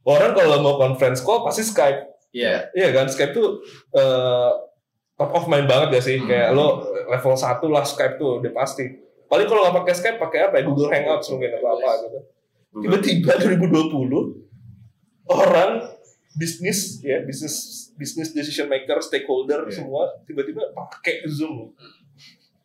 Orang 0.02 0.32
kalau 0.32 0.56
mau 0.58 0.74
conference 0.74 1.20
call 1.20 1.44
pasti 1.44 1.60
Skype. 1.62 2.00
Iya. 2.32 2.72
Iya 2.72 2.88
kan 2.90 3.06
Skype 3.06 3.30
tuh 3.30 3.60
eh, 3.92 4.50
top 5.18 5.30
of 5.34 5.44
mind 5.50 5.66
banget 5.66 5.98
ya 5.98 6.00
sih. 6.00 6.16
Hmm. 6.22 6.28
Kayak 6.30 6.48
lo 6.54 6.66
level 7.10 7.34
1 7.34 7.58
lah 7.68 7.84
Skype 7.84 8.16
tuh 8.16 8.38
udah 8.38 8.52
pasti. 8.54 8.86
Paling 9.26 9.44
kalau 9.44 9.66
nggak 9.66 9.76
pakai 9.84 9.94
Skype 9.94 10.18
pakai 10.18 10.38
apa 10.48 10.54
ya? 10.58 10.62
Google 10.64 10.88
Hangouts 10.88 11.28
mungkin 11.28 11.50
atau 11.58 11.68
apa 11.74 11.90
gitu. 12.06 12.18
Tiba-tiba 12.78 13.32
2020 13.34 15.28
orang 15.28 15.70
bisnis 16.38 17.02
ya 17.02 17.18
bisnis 17.26 17.88
bisnis 17.98 18.30
decision 18.30 18.70
maker 18.70 19.02
stakeholder 19.02 19.66
Iya. 19.66 19.82
semua 19.82 20.06
tiba-tiba 20.24 20.70
pakai 20.70 21.26
Zoom. 21.26 21.74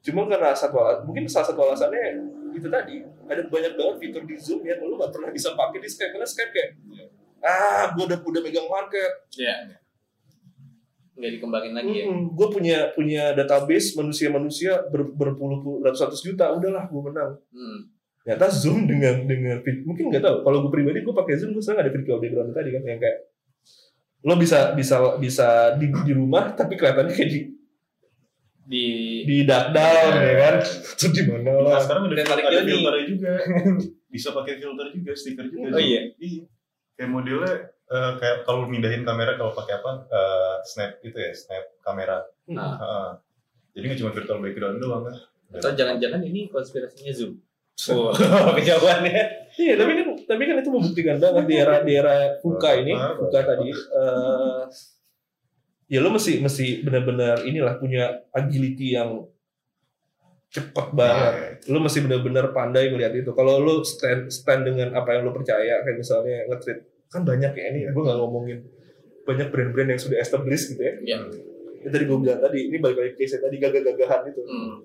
Cuma 0.03 0.27
karena 0.27 0.51
satu 0.51 0.75
alat, 0.77 1.07
mungkin 1.07 1.25
salah 1.25 1.47
satu 1.47 1.63
alasannya 1.63 2.19
itu 2.53 2.67
tadi 2.69 3.01
ada 3.25 3.41
banyak 3.47 3.73
banget 3.73 3.95
fitur 3.97 4.23
di 4.23 4.35
Zoom 4.37 4.61
yang 4.61 4.77
lo 4.83 4.99
nggak 4.99 5.09
pernah 5.09 5.31
bisa 5.31 5.55
pakai 5.55 5.79
di 5.81 5.89
Skype 5.89 6.11
karena 6.13 6.27
Skype 6.27 6.51
kayak 6.53 6.69
ah 7.43 7.91
gue 7.91 8.03
udah 8.07 8.19
udah 8.23 8.41
megang 8.43 8.67
market 8.69 9.11
Iya. 9.35 9.82
Nggak 11.13 11.31
dikembangin 11.37 11.73
lagi 11.77 11.93
ya. 11.93 12.05
gue 12.09 12.47
punya 12.49 12.77
punya 12.91 13.23
database 13.37 13.93
manusia-manusia 13.93 14.81
ber, 14.89 15.13
berpuluh 15.13 15.81
ratus-ratus 15.85 16.25
juta, 16.25 16.49
udahlah 16.51 16.89
gue 16.89 17.01
menang. 17.05 17.37
Hmm. 17.53 17.79
Ternyata 18.23 18.47
Zoom 18.49 18.87
dengan 18.87 19.27
dengan 19.27 19.59
mungkin 19.85 20.09
nggak 20.09 20.23
tahu. 20.23 20.37
Kalau 20.41 20.57
gue 20.65 20.71
pribadi 20.73 21.03
gue 21.03 21.13
pakai 21.13 21.35
Zoom 21.37 21.53
gue 21.53 21.61
sekarang 21.61 21.85
ada 21.85 21.91
virtual 21.93 22.17
background 22.17 22.51
tadi 22.51 22.69
kan 22.73 22.83
yang 22.83 22.99
kayak 22.99 23.19
lo 24.23 24.39
bisa 24.39 24.71
bisa 24.71 25.19
bisa 25.19 25.75
di, 25.75 25.91
di 25.91 26.13
rumah 26.15 26.55
tapi 26.55 26.79
kelihatannya 26.79 27.11
kayak 27.11 27.29
di 27.29 27.39
Di 28.63 28.85
di 29.27 29.43
dark 29.43 29.75
down 29.75 30.13
ya 30.23 30.33
kan. 30.39 30.55
Terus 30.95 31.11
di 31.11 31.23
mana 31.27 31.51
Nah, 31.51 31.75
lah. 31.75 31.83
sekarang 31.83 32.07
udah 32.07 32.15
ada 32.15 32.63
filternya 32.63 33.05
juga. 33.11 33.33
Bisa 34.07 34.31
pakai 34.31 34.55
filter 34.55 34.87
juga, 34.95 35.11
stiker 35.11 35.45
juga. 35.51 35.75
Oh 35.75 35.81
iya. 35.83 36.15
Iya. 36.15 36.47
Kayak 36.95 37.09
modelnya 37.11 37.53
eh, 37.93 38.11
kayak 38.17 38.37
kalau 38.43 38.65
mindahin 38.65 39.05
kamera 39.05 39.37
kalau 39.37 39.53
pakai 39.53 39.77
apa? 39.77 39.91
eh, 40.09 40.55
snap 40.65 40.97
itu 40.99 41.13
ya, 41.13 41.31
snap 41.31 41.65
kamera. 41.79 42.25
Nah. 42.49 42.73
Heeh. 42.75 43.09
Jadi 43.73 43.83
nggak 43.85 43.99
cuma 44.01 44.11
virtual 44.11 44.39
background 44.39 44.77
doang 44.77 45.03
kan. 45.05 45.15
atau 45.53 45.69
jangan-jangan 45.69 46.21
ini 46.23 46.49
konspirasinya 46.49 47.13
zoom. 47.13 47.37
Oh, 47.89 48.13
kejauhannya. 48.53 49.49
Iya, 49.53 49.73
tapi 49.77 49.91
kan 49.97 50.07
tapi 50.25 50.41
kan 50.45 50.55
itu 50.57 50.69
membuktikan 50.69 51.17
banget 51.17 51.43
di 51.45 51.55
era 51.57 51.81
di 51.81 51.93
era 51.93 52.37
Fuka 52.37 52.69
ini, 52.77 52.93
Fuka 52.93 53.39
apa. 53.41 53.49
tadi 53.49 53.69
eh 53.69 54.61
ya 55.89 55.99
lo 55.99 56.09
mesti 56.09 56.37
mesti 56.37 56.81
benar-benar 56.81 57.41
inilah 57.43 57.77
punya 57.77 58.25
agility 58.29 58.93
yang 58.93 59.25
cepet 60.49 60.87
banget 60.93 61.33
Iya. 61.65 61.73
lu 61.73 61.81
mesti 61.81 61.99
bener-bener 62.01 62.45
pandai 62.49 62.93
ngeliat 62.93 63.13
itu 63.13 63.33
kalau 63.33 63.57
lu 63.57 63.81
stand 63.81 64.29
stand 64.29 64.69
dengan 64.69 64.93
apa 64.93 65.17
yang 65.17 65.25
lu 65.25 65.33
percaya 65.33 65.81
kayak 65.81 65.97
misalnya 65.97 66.45
nge-treat 66.49 66.81
kan 67.13 67.21
banyak 67.21 67.53
ya 67.53 67.65
ini 67.69 67.79
gue 67.85 68.03
nggak 68.03 68.17
ngomongin 68.17 68.59
banyak 69.23 69.47
brand-brand 69.53 69.89
yang 69.95 70.01
sudah 70.01 70.17
established 70.19 70.75
gitu 70.75 70.81
ya. 70.83 70.93
Iya. 70.99 71.17
yang 71.83 71.91
tadi 71.91 72.03
gue 72.07 72.17
bilang 72.17 72.39
tadi 72.39 72.59
ini 72.71 72.77
balik 72.79 72.97
lagi 72.97 73.11
ke 73.15 73.17
case 73.27 73.39
tadi 73.43 73.59
gagah-gagahan 73.59 74.21
itu. 74.31 74.41
Hmm. 74.43 74.75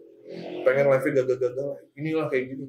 pengen 0.61 0.93
live 0.93 1.09
gagah-gagah 1.09 1.73
inilah 1.97 2.29
kayak 2.29 2.53
gitu. 2.53 2.69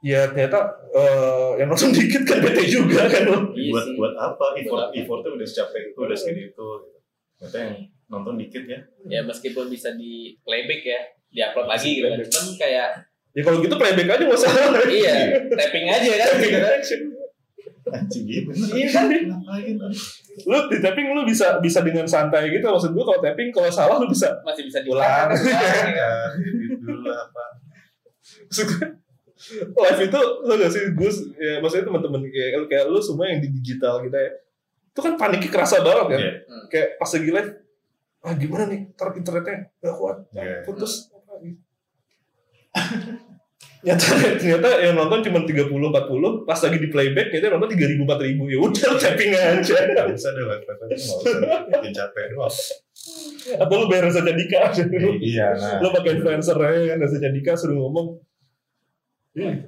Ya 0.00 0.26
ternyata 0.32 0.58
eh, 0.96 1.60
yang 1.62 1.68
nonton 1.70 1.92
dikit 1.94 2.24
kan 2.24 2.40
bete 2.40 2.64
juga 2.64 3.04
kan 3.06 3.28
lo 3.28 3.52
Iya 3.52 3.70
buat 3.70 3.86
buat 3.94 4.14
apa? 4.16 4.46
Effort 4.58 4.90
effortnya 4.96 5.30
udah 5.36 5.46
secapek 5.46 5.94
itu 5.94 5.98
udah 6.00 6.16
segini 6.16 6.42
itu 6.50 6.50
gitu. 6.50 6.66
ternyata 7.38 7.56
yang 7.60 7.74
nonton 8.10 8.34
dikit 8.40 8.64
ya. 8.66 8.80
Ya 9.06 9.20
meskipun 9.22 9.70
bisa 9.70 9.94
di 9.94 10.34
playback 10.42 10.82
ya, 10.82 11.00
diupload 11.30 11.68
lagi 11.70 12.00
gitu 12.00 12.08
kan. 12.08 12.18
Cuman 12.26 12.46
kayak 12.58 12.88
ya 13.30 13.40
kalau 13.46 13.58
gitu 13.62 13.74
playback 13.78 14.08
aja 14.18 14.22
nggak 14.26 14.40
salah 14.42 14.82
iya, 14.90 15.14
tapping 15.54 15.86
aja 15.86 16.10
kan. 16.18 16.28
Gitu 16.42 16.58
kan. 16.58 16.80
Anjing 17.90 18.24
gitu 18.24 18.50
ngapain 18.50 19.76
lu 20.40 20.58
di 20.66 20.78
tapping 20.78 21.06
lu 21.10 21.22
bisa 21.22 21.58
bisa 21.58 21.80
dengan 21.80 22.06
santai 22.06 22.48
gitu 22.48 22.64
maksud 22.64 22.90
gua 22.90 23.04
kalau 23.04 23.20
tapping 23.20 23.50
kalau 23.50 23.68
salah 23.68 23.96
lu 23.96 24.06
bisa 24.06 24.30
Masih 24.42 24.64
bisa 24.64 24.78
Ulang. 24.82 25.28
diulang. 25.28 25.86
ya 25.90 26.12
lah 27.02 27.18
apa 27.20 27.44
live 29.72 30.00
itu 30.04 30.20
lo 30.44 30.52
gak 30.54 30.70
sih 30.70 30.82
Gus 30.92 31.16
ya 31.34 31.58
maksudnya 31.58 31.88
teman-teman 31.88 32.20
kayak 32.22 32.60
kayak 32.66 32.84
lu 32.86 33.00
semua 33.00 33.24
yang 33.26 33.40
di 33.40 33.48
digital 33.50 34.00
kita 34.00 34.16
ya 34.16 34.30
itu 34.90 35.00
kan 35.00 35.14
paniknya 35.14 35.48
kerasa 35.48 35.80
banget 35.80 36.06
kan 36.06 36.20
Iya. 36.20 36.32
Hmm. 36.44 36.64
kayak 36.68 36.88
pas 36.96 37.10
lagi 37.10 37.30
live 37.30 37.50
ah 38.20 38.34
gimana 38.36 38.64
nih 38.68 38.80
ntar 38.92 39.08
internetnya 39.14 39.56
gak 39.78 39.94
kuat 39.96 40.16
Iya. 40.36 40.56
putus 40.64 41.08
apa 41.10 41.32
gitu. 41.42 41.56
Nyata 43.80 44.36
ternyata 44.36 44.68
yang 44.84 44.92
nonton 44.92 45.24
cuma 45.24 45.40
30 45.48 45.72
40 45.72 46.44
pas 46.44 46.60
lagi 46.60 46.78
di 46.78 46.88
playback 46.92 47.32
ternyata 47.32 47.56
nonton 47.56 47.72
3000 47.72 47.96
4000 48.04 48.52
ya 48.52 48.58
udah 48.60 48.90
tapping 49.00 49.30
aja. 49.32 49.76
Nggak 49.88 50.06
usah 50.12 50.30
deh 50.36 50.44
live 50.44 50.64
nggak 50.68 50.88
usah 50.92 51.18
bikin 51.72 51.92
capek 51.96 52.24
doang. 52.36 52.56
Atau 53.56 53.74
lu 53.80 53.86
bayar 53.88 54.12
saja 54.12 54.32
Dika 54.36 54.58
iya 55.24 55.56
nah. 55.56 55.80
Lu 55.80 55.88
pakai 55.96 56.20
influencer 56.20 56.56
aja 56.60 56.80
kan 56.92 57.08
saja 57.08 57.28
Dika 57.32 57.52
suruh 57.56 57.76
ngomong. 57.80 58.20
Iya. 59.32 59.64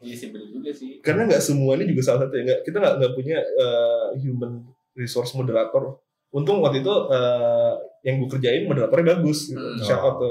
Sih 0.00 0.32
bener 0.32 0.48
juga 0.48 0.72
sih. 0.72 1.04
karena 1.04 1.28
nggak 1.28 1.44
semuanya 1.44 1.84
juga 1.84 2.00
salah 2.00 2.24
satu 2.24 2.32
ya 2.40 2.42
nggak 2.48 2.60
kita 2.64 2.76
nggak 2.80 2.94
nggak 3.04 3.12
punya 3.12 3.36
eh, 3.36 4.06
human 4.24 4.64
resource 4.96 5.36
moderator. 5.36 6.00
Untung 6.32 6.64
waktu 6.64 6.80
itu 6.80 6.94
eh, 7.12 7.72
yang 8.08 8.16
gue 8.24 8.28
kerjain 8.32 8.64
moderatornya 8.64 9.20
bagus. 9.20 9.52
Gitu. 9.52 9.60
Hmm. 9.60 9.76
shout 9.84 10.00
out 10.00 10.16
ke 10.16 10.30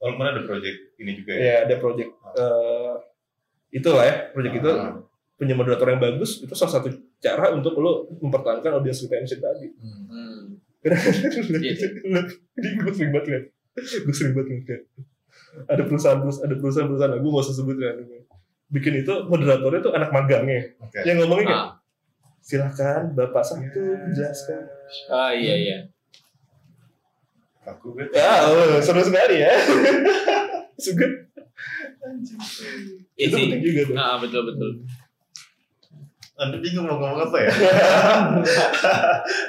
kalau 0.00 0.16
mana 0.16 0.32
ada 0.32 0.42
project 0.48 0.96
ini 0.96 1.12
juga 1.12 1.36
ya. 1.36 1.40
Ya 1.44 1.54
ada 1.68 1.76
project 1.76 2.10
eh, 2.32 2.94
itulah 3.70 4.02
ya 4.02 4.14
project 4.30 4.54
itu 4.56 4.70
Ah. 4.70 4.94
punya 5.34 5.54
moderator 5.54 5.88
yang 5.88 5.98
bagus 5.98 6.40
itu 6.40 6.52
salah 6.52 6.76
satu 6.76 6.88
cara 7.16 7.48
untuk 7.50 7.72
lo 7.76 8.04
mempertahankan 8.18 8.76
audience 8.76 9.00
retention 9.02 9.38
tadi 9.38 9.68
Hmm. 9.76 10.58
karena 10.80 10.96
Iya, 11.56 11.72
iya. 11.72 12.20
gue 12.76 12.92
sering 12.92 13.10
banget 13.10 13.26
liat 13.26 13.44
gue 14.04 14.14
sering 14.14 14.34
banget 14.34 14.48
liat 14.68 14.82
ada 15.66 15.82
perusahaan 15.82 16.20
ada 16.20 16.54
perusahaan 16.54 16.86
perusahaan 16.86 17.16
gue 17.16 17.30
gak 17.30 17.44
usah 17.44 17.56
sebut 17.56 17.76
kan 17.76 17.96
bikin 18.70 18.94
itu 18.98 19.14
moderatornya 19.26 19.80
tuh 19.80 19.92
anak 19.92 20.10
magangnya 20.10 20.60
Oke. 20.78 21.02
yang 21.02 21.16
ngomongnya 21.18 21.46
kayak 21.46 21.60
Ah. 21.60 21.70
silakan 22.40 23.02
bapak 23.12 23.42
satu 23.42 23.80
menjelaskan 24.02 24.62
Ah 25.08 25.30
iya 25.30 25.54
iya. 25.56 25.78
aku 27.62 27.92
gue 27.92 28.08
ya 28.10 28.44
oh, 28.46 28.76
seru 28.78 29.00
sekali 29.00 29.36
ya 29.38 29.52
suka 30.84 31.04
Iya 33.12 33.24
itu 33.24 33.34
sih. 33.34 33.42
penting 33.46 33.62
juga 33.62 33.80
tuh 33.84 33.94
Ah 33.96 34.16
betul 34.16 34.42
betul. 34.44 34.70
anda 36.36 36.56
bingung 36.56 36.84
mau 36.84 36.96
ngomong 36.96 37.20
apa 37.22 37.36
ya 37.38 37.50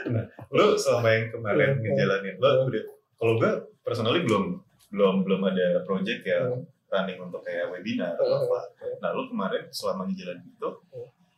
nah 0.08 0.24
lu 0.50 0.76
selama 0.76 1.08
yang 1.10 1.26
kemarin 1.30 1.80
ngejalanin 1.80 2.36
lo 2.36 2.68
udah 2.68 2.84
kalau 3.16 3.34
gue 3.38 3.52
personally 3.80 4.22
belum 4.22 4.60
belum 4.90 5.24
belum 5.24 5.42
ada 5.46 5.82
project 5.82 6.22
ya 6.22 6.40
Hmm. 6.44 6.68
running 6.92 7.16
untuk 7.22 7.40
kayak 7.40 7.72
webinar 7.72 8.12
atau 8.14 8.44
apa 8.44 8.60
nah 9.00 9.10
lu 9.12 9.24
kemarin 9.26 9.64
selama 9.70 10.04
ngejalanin 10.04 10.44
itu 10.46 10.70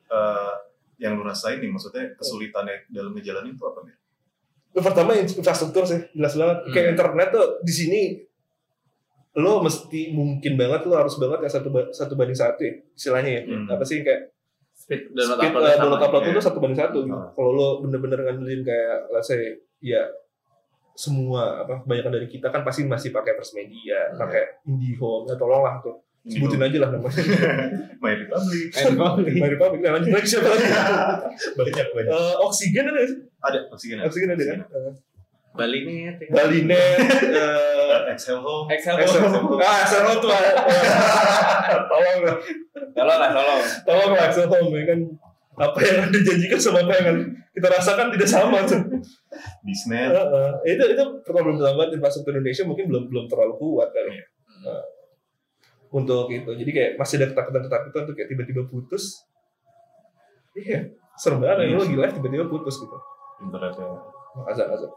eh, 0.09 0.53
yang 0.97 1.13
lu 1.13 1.23
rasain 1.23 1.57
nih 1.57 1.69
maksudnya 1.69 2.09
kesulitannya 2.15 2.89
dalam 2.89 3.13
ngejalanin 3.13 3.53
itu 3.53 3.61
apa 3.61 3.79
nih 3.83 3.95
Lu 4.73 4.81
pertama 4.81 5.13
infrastruktur 5.13 5.85
sih 5.85 6.01
jelas 6.11 6.33
banget 6.33 6.57
Hmm. 6.59 6.73
kayak 6.73 6.87
internet 6.97 7.29
tuh 7.29 7.47
di 7.61 7.69
sini 7.71 8.01
lo 9.35 9.59
mesti 9.59 10.11
mungkin 10.11 10.53
banget 10.53 10.81
lo 10.83 10.95
harus 10.95 11.15
banget 11.15 11.39
yang 11.41 11.53
satu 11.53 11.69
satu 11.89 12.13
banding 12.13 12.35
satu 12.35 12.61
ya, 12.61 12.73
istilahnya 12.91 13.31
ya 13.31 13.41
Hmm. 13.43 13.65
apa 13.67 13.83
sih 13.83 13.99
kayak 13.99 14.29
Speed 14.75 15.09
download 15.09 15.37
speed 15.37 15.49
upload 15.49 15.63
uh, 15.63 15.77
download 15.77 16.03
upload 16.03 16.23
ya. 16.23 16.29
itu 16.29 16.41
satu 16.43 16.57
banding 16.59 16.75
satu 16.77 16.97
gitu. 17.01 17.15
Ah. 17.15 17.29
kalau 17.31 17.51
lo 17.51 17.67
bener-bener 17.79 18.19
ngandelin 18.19 18.61
kayak 18.61 18.97
let's 19.09 19.25
say 19.25 19.41
ya 19.79 20.01
semua 20.93 21.61
apa 21.61 21.81
kebanyakan 21.81 22.13
dari 22.13 22.27
kita 22.27 22.47
kan 22.47 22.61
pasti 22.61 22.83
masih 22.83 23.09
pakai 23.09 23.33
First 23.33 23.53
Media, 23.53 23.97
Hmm. 24.07 24.19
pakai 24.19 24.43
IndiHome, 24.63 25.25
ya 25.25 25.35
tolonglah 25.35 25.79
tuh 25.79 25.97
sebutin 26.23 26.61
aja 26.61 26.77
lah 26.79 26.89
namanya. 26.91 27.17
My 28.03 28.13
Republic 28.13 28.69
My 29.41 29.49
Republic, 29.49 29.79
nah, 29.81 29.91
lanjut 29.93 30.11
lagi 30.11 30.27
siapa 30.27 30.47
lagi? 30.47 30.67
banyak 31.53 31.87
banyak 31.89 32.11
Eh, 32.11 32.35
oksigen 32.39 32.83
ada 32.83 32.91
nggak 32.93 33.07
sih? 33.07 33.17
ada 33.41 33.57
oksigen 33.67 33.97
Oksigen 33.99 34.29
ada 34.29 34.43
kan? 34.43 34.59
Eh, 35.53 35.55
Bali 35.55 35.79
net. 35.85 36.17
ya. 36.17 36.29
Balinet, 36.33 36.97
eh, 37.37 37.99
Excel 38.09 38.41
Home 38.41 38.65
Excel. 38.67 38.97
Excel 38.97 39.21
Home. 39.23 39.53
Ah, 39.57 39.85
Excel 39.85 40.01
Home 40.01 40.17
tuh. 40.17 40.33
eh, 40.33 40.53
Tolong 41.93 42.17
lah, 42.19 42.35
Tolong 42.91 43.19
lah 43.21 43.29
tolong. 43.29 43.61
tolong 43.85 44.09
lah 44.17 44.25
Excel 44.27 44.47
Home 44.49 44.73
ya 44.73 44.83
kan. 44.89 44.99
Apa 45.53 45.77
yang 45.79 45.97
anda 46.09 46.17
janjikan 46.17 46.57
sama 46.57 46.81
apa 46.81 46.93
yang 46.97 47.17
kita 47.53 47.67
rasakan 47.69 48.09
tidak 48.09 48.25
sama 48.25 48.65
tuh. 48.65 48.81
Disnet 49.61 50.09
Heeh. 50.09 50.73
itu 50.73 50.83
itu 50.89 51.03
problem 51.21 51.61
utama 51.61 51.85
infrastruktur 51.85 52.33
Indonesia 52.33 52.65
mungkin 52.65 52.89
belum 52.89 53.03
belum 53.05 53.25
terlalu 53.29 53.53
kuat 53.57 53.93
kali 53.93 54.17
ya. 54.17 54.25
Nah, 54.65 54.81
untuk 55.93 56.25
itu 56.27 56.49
jadi 56.49 56.71
kayak 56.73 56.91
masih 56.97 57.21
ada 57.21 57.29
ketakutan 57.29 57.61
ketakutan 57.61 58.01
tuh 58.09 58.13
kayak 58.17 58.25
tiba-tiba 58.27 58.65
putus 58.65 59.21
iya 60.55 60.89
serem 61.13 61.37
banget 61.37 61.69
Iya 61.69 61.77
lo 61.77 61.85
lagi 61.85 61.93
live 61.93 62.13
tiba-tiba 62.17 62.45
putus 62.47 62.81
gitu 62.81 62.97
internetnya 63.39 63.85
azan 64.49 64.69
azan 64.69 64.89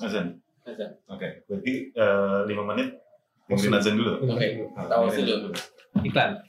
azan 0.00 0.26
Azan. 0.64 0.90
oke 1.06 1.28
berarti 1.44 1.72
eh, 1.90 2.40
lima 2.46 2.64
menit 2.66 2.96
mungkin 3.44 3.70
azan 3.70 3.94
dulu 3.94 4.24
Oke. 4.24 4.64
Nah, 4.72 4.88
Tahu 4.88 5.12
dulu. 5.12 5.52
Iklan. 6.00 6.40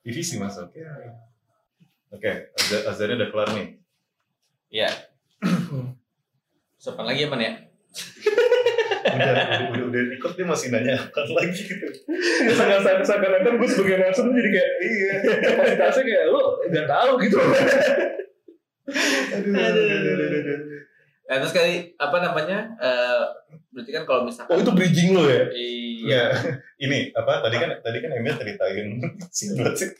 divisi 0.00 0.36
masuk 0.36 0.70
oke 2.10 2.30
azan 2.54 2.80
azannya 2.86 3.14
udah 3.18 3.30
kelar 3.30 3.50
nih 3.52 3.68
Iya. 4.70 4.90
Sopan 6.76 7.06
lagi 7.06 7.24
apa 7.24 7.36
nih 7.36 7.46
ya? 7.46 7.54
udah 9.04 9.30
udah 9.30 9.46
udah, 9.70 9.82
udah 9.86 10.02
record 10.10 10.34
dia 10.34 10.42
masih 10.44 10.68
nanya 10.68 10.98
apa 10.98 11.20
lagi 11.30 11.54
gitu 11.54 11.86
sangat 12.50 12.82
sangat 12.82 13.04
sangat 13.06 13.30
kan 13.38 13.54
gue 13.54 13.68
sebagai 13.68 13.96
narasum 13.96 14.32
jadi 14.32 14.50
kayak 14.50 14.70
iya 14.80 15.12
kapasitasnya 15.44 16.02
kayak 16.02 16.26
lo 16.26 16.42
nggak 16.66 16.86
tahu 16.88 17.10
gitu 17.22 17.38
aduh, 19.30 19.52
aduh, 19.54 19.84
aduh, 19.84 20.10
aduh, 20.10 20.38
aduh. 20.42 20.82
Nah, 21.24 21.40
terus 21.40 21.56
kali 21.56 21.96
apa 21.96 22.16
namanya? 22.20 22.58
Eh 22.76 23.24
berarti 23.70 23.90
kan 23.90 24.04
kalau 24.04 24.20
oh 24.22 24.26
misalkan 24.26 24.60
itu 24.60 24.70
bridging 24.70 25.10
lo 25.14 25.26
ya 25.26 25.46
iya. 25.50 26.24
ini 26.84 27.10
apa 27.10 27.42
tadi 27.42 27.56
kan 27.58 27.70
tadi 27.80 27.98
kan 27.98 28.10
Emil 28.12 28.34
ceritain 28.34 28.86
singlet 29.34 29.74
sih 29.74 29.90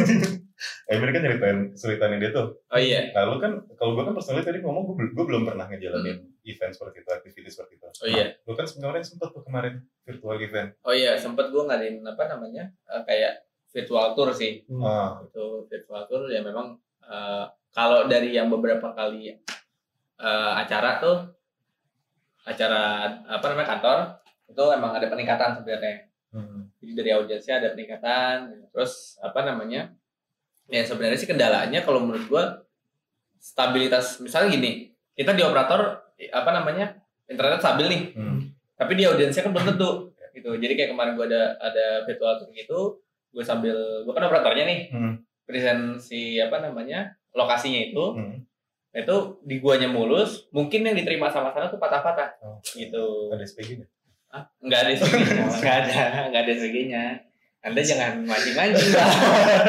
Emil 0.92 1.08
kan 1.10 1.22
ceritain 1.22 1.58
ceritain 1.72 2.20
dia 2.20 2.30
tuh 2.30 2.60
Oh 2.68 2.80
iya. 2.80 3.08
nah 3.12 3.24
lu 3.24 3.40
kan 3.40 3.64
kalau 3.76 3.96
gue 3.96 4.04
kan 4.04 4.12
personally 4.12 4.44
tadi 4.44 4.60
ngomong 4.60 4.96
belum- 4.96 5.12
gue 5.12 5.24
belum 5.24 5.42
pernah 5.44 5.64
ngejalanin 5.66 6.28
event 6.42 6.72
seperti 6.72 7.00
itu 7.00 7.10
aktivitas 7.10 7.52
seperti 7.56 7.72
itu 7.76 7.86
Oh 8.00 8.08
iya. 8.08 8.24
lu 8.44 8.52
kan 8.52 8.66
sebenarnya 8.68 9.02
sempat 9.04 9.28
tuh 9.32 9.42
kemarin 9.42 9.80
virtual 10.04 10.36
event 10.36 10.68
Oh 10.84 10.92
iya, 10.92 11.16
sempet 11.16 11.48
gue 11.48 11.62
ngadain 11.62 12.00
apa 12.00 12.22
namanya? 12.26 12.64
eh, 12.86 13.02
kayak 13.04 13.44
virtual 13.70 14.12
tour 14.12 14.34
sih. 14.34 14.66
Hmm. 14.66 14.82
ah 14.82 15.10
Itu 15.22 15.64
virtual 15.64 16.02
tour 16.04 16.26
ya 16.26 16.42
memang 16.42 16.74
eh, 17.00 17.44
kalau 17.70 18.04
dari 18.04 18.34
yang 18.34 18.50
beberapa 18.50 18.92
kali 18.92 19.36
eh, 20.20 20.52
acara 20.56 21.00
tuh 21.00 21.16
acara 22.42 22.82
apa 23.26 23.44
namanya 23.46 23.68
kantor 23.68 23.98
itu 24.48 24.64
emang 24.70 24.92
ada 24.92 25.06
peningkatan 25.06 25.56
sebenarnya. 25.56 25.96
hmm. 26.32 26.60
Jadi 26.80 26.92
dari 26.94 27.10
audiensnya 27.12 27.54
ada 27.58 27.68
peningkatan. 27.70 28.34
gitu. 28.50 28.64
Terus 28.72 28.92
apa 29.20 29.40
namanya? 29.42 29.92
Ya 30.66 30.82
sebenarnya 30.82 31.18
sih 31.18 31.26
kendalanya 31.26 31.80
kalau 31.80 32.00
menurut 32.00 32.26
gua 32.26 32.44
stabilitas 33.36 34.20
misalnya 34.20 34.52
gini, 34.52 34.70
kita 35.12 35.32
di 35.32 35.42
operator 35.42 36.00
apa 36.30 36.50
namanya? 36.52 36.96
internet 37.24 37.62
stabil 37.62 37.86
nih, 37.86 38.02
Hmm. 38.18 38.42
tapi 38.74 38.98
di 38.98 39.06
audiensnya 39.06 39.46
kan 39.46 39.54
belum 39.54 39.70
tentu 39.70 40.10
gitu. 40.34 40.50
Jadi 40.52 40.74
kayak 40.74 40.90
kemarin 40.90 41.14
gua 41.14 41.30
ada 41.30 41.54
ada 41.62 41.86
virtual 42.02 42.42
tour 42.42 42.50
gitu, 42.50 42.98
gue 43.30 43.38
sambil 43.40 44.02
gue 44.02 44.10
kan 44.10 44.26
operatornya 44.26 44.66
nih, 44.66 44.80
Hmm. 44.90 45.14
present 45.46 45.94
si 45.96 46.42
apa 46.42 46.58
namanya? 46.58 47.14
lokasinya 47.30 47.78
itu. 47.86 48.02
Hmm. 48.18 48.42
Nah, 48.90 49.00
itu 49.00 49.16
di 49.40 49.56
guanya 49.56 49.86
mulus, 49.86 50.50
mungkin 50.50 50.82
yang 50.82 50.94
diterima 50.94 51.26
sama 51.26 51.50
sana 51.50 51.66
tuh 51.66 51.78
patah-patah 51.78 52.34
Oh. 52.40 52.58
gitu. 52.68 53.30
Ada 53.30 53.44
SPG-nya. 53.44 53.86
Hah? 54.28 54.42
Enggak 54.58 54.80
ada 54.80 54.90
SPG-nya, 54.92 55.44
enggak 55.48 55.74
ada, 55.80 55.98
enggak 56.26 56.42
ada 56.42 56.52
SPG-nya. 56.52 57.04
Anda 57.60 57.80
jangan 57.80 58.24
mancing-mancing 58.24 58.90
lah. 58.90 59.10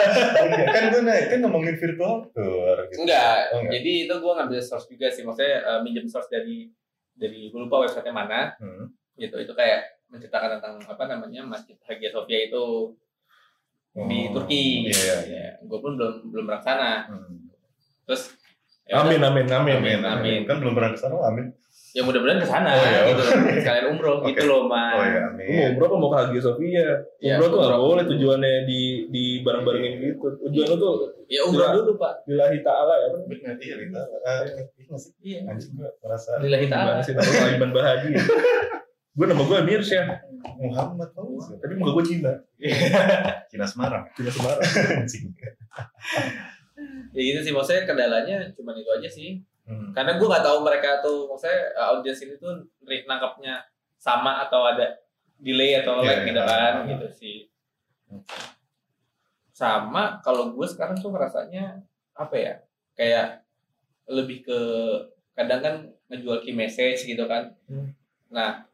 kan 0.74 0.84
gue 0.90 1.02
naik 1.04 1.26
kan 1.28 1.40
ngomongin 1.40 1.76
virtual 1.76 2.24
tour 2.32 2.78
gitu. 2.88 3.04
Enggak. 3.04 3.52
Oh, 3.52 3.60
enggak. 3.60 3.74
Jadi 3.76 3.92
itu 4.02 4.14
gue 4.16 4.34
ngambil 4.34 4.60
source 4.60 4.88
juga 4.88 5.08
sih, 5.08 5.22
maksudnya 5.22 5.60
eh, 5.60 5.80
minjem 5.82 6.08
source 6.08 6.28
dari 6.28 6.72
dari 7.12 7.52
gue 7.52 7.60
lupa 7.60 7.84
website 7.84 8.08
mana 8.10 8.56
Hmm. 8.58 8.90
gitu. 9.14 9.36
Itu 9.36 9.52
kayak 9.52 10.02
menceritakan 10.08 10.58
tentang 10.58 10.76
apa 10.82 11.04
namanya 11.06 11.44
Masjid 11.44 11.76
Hagia 11.82 12.10
Sophia 12.10 12.48
itu 12.48 12.96
di 13.94 14.18
Oh, 14.24 14.34
Turki. 14.34 14.88
Iya. 14.88 15.16
Ya, 15.28 15.48
gue 15.60 15.78
pun 15.78 15.94
belum 15.94 16.32
belum 16.32 16.48
pernah 16.48 16.64
sana. 16.64 16.92
Hmm. 17.06 17.52
Terus 18.08 18.40
ya 18.92 18.96
Amin, 19.00 19.20
amin, 19.20 19.48
amin. 19.48 19.78
Amin, 19.80 20.00
amin. 20.00 20.00
amin. 20.04 20.40
Kan 20.44 20.60
belum 20.60 20.76
pernah 20.76 20.92
ke 20.92 21.00
sana, 21.00 21.16
amin. 21.24 21.48
ya 21.92 22.04
mudah-mudahan 22.04 22.40
ke 22.40 22.46
sana 22.46 22.72
Oh, 22.72 22.80
iya. 22.82 23.00
gitu. 23.06 23.24
Sekalian 23.58 23.86
umroh 23.92 24.20
Oke. 24.20 24.32
gitu 24.32 24.44
loh, 24.46 24.64
Mas. 24.66 24.92
Oh 24.94 25.04
ya, 25.04 25.20
Lu 25.22 25.28
mau 25.28 25.32
amin. 25.34 25.70
umroh 25.72 25.88
apa 25.88 25.96
mau 25.98 26.10
ke 26.10 26.18
Hagia 26.20 26.42
Sophia? 26.42 26.88
Ya, 27.18 27.36
umroh 27.36 27.48
tuh 27.48 27.58
nggak 27.62 27.82
boleh 27.82 28.04
tujuannya 28.06 28.54
di 28.64 28.82
di 29.08 29.24
bareng-barengin 29.42 29.94
gitu. 29.98 30.28
Tujuan 30.42 30.68
lu 30.68 30.78
tuh 30.78 30.94
Ya 31.28 31.42
umroh 31.44 31.64
Iya. 31.64 31.76
dulu, 31.78 31.92
Pak. 31.96 32.14
lillahi 32.28 32.60
ta'ala 32.60 32.94
ya. 32.94 33.08
Benar, 33.24 33.56
iya, 33.58 33.76
Rita. 33.78 34.02
Ah, 34.22 34.40
iya 34.44 34.64
nggak 34.86 35.00
sih? 35.00 35.12
Iya. 35.22 35.40
Anjing 35.48 35.72
gue 35.74 35.88
merasa 35.98 36.30
Lillahi 36.38 36.68
ta'ala. 36.68 36.92
Gimana 36.92 37.04
sih 37.04 37.14
nama 37.14 37.28
lu 37.30 37.40
Aiman 37.46 37.72
Bahadi? 37.72 38.10
gue 39.16 39.26
nama 39.28 39.42
gue 39.42 39.58
Amir 39.58 39.82
Syah, 39.82 40.08
Muhammad 40.58 41.12
Fauzi. 41.12 41.60
tapi 41.60 41.76
muka 41.76 41.92
gue 41.94 42.06
Cina. 42.06 42.32
Cina 43.52 43.66
Semarang. 43.66 44.04
Cina 44.14 44.28
Semarang. 44.30 44.64
Ya 47.12 47.21
gitu 47.21 47.39
sih, 47.43 47.52
maksudnya 47.52 47.84
kendalanya 47.84 48.38
cuma 48.56 48.71
itu 48.76 48.88
aja 48.88 49.10
sih. 49.12 49.43
Hmm. 49.67 49.91
Karena 49.93 50.15
gue 50.19 50.28
nggak 50.28 50.45
tahu 50.45 50.58
mereka 50.63 51.00
tuh, 51.04 51.28
maksudnya 51.32 51.71
uh, 51.76 51.95
audiens 51.95 52.19
ini 52.24 52.36
tuh 52.39 52.65
nangkapnya 52.84 53.62
sama 54.02 54.41
atau 54.43 54.65
ada 54.65 54.97
delay 55.38 55.78
atau 55.80 56.02
Iya, 56.02 56.08
lag 56.08 56.19
iya. 56.24 56.28
gitu 56.32 56.41
kan, 56.41 56.74
Ah. 56.74 56.86
gitu 56.88 57.08
sih. 57.13 57.38
Sama 59.52 60.24
kalau 60.26 60.56
gue 60.56 60.67
sekarang 60.67 60.97
tuh 60.97 61.12
ngerasanya 61.13 61.84
apa 62.17 62.36
ya, 62.36 62.54
kayak 62.97 63.45
lebih 64.10 64.43
ke 64.43 64.60
kadang 65.38 65.62
kan 65.62 65.76
ngejual 66.10 66.43
key 66.43 66.56
message 66.56 67.06
gitu 67.06 67.24
kan. 67.30 67.54
Hmm. 67.69 67.93
Nah, 68.32 68.65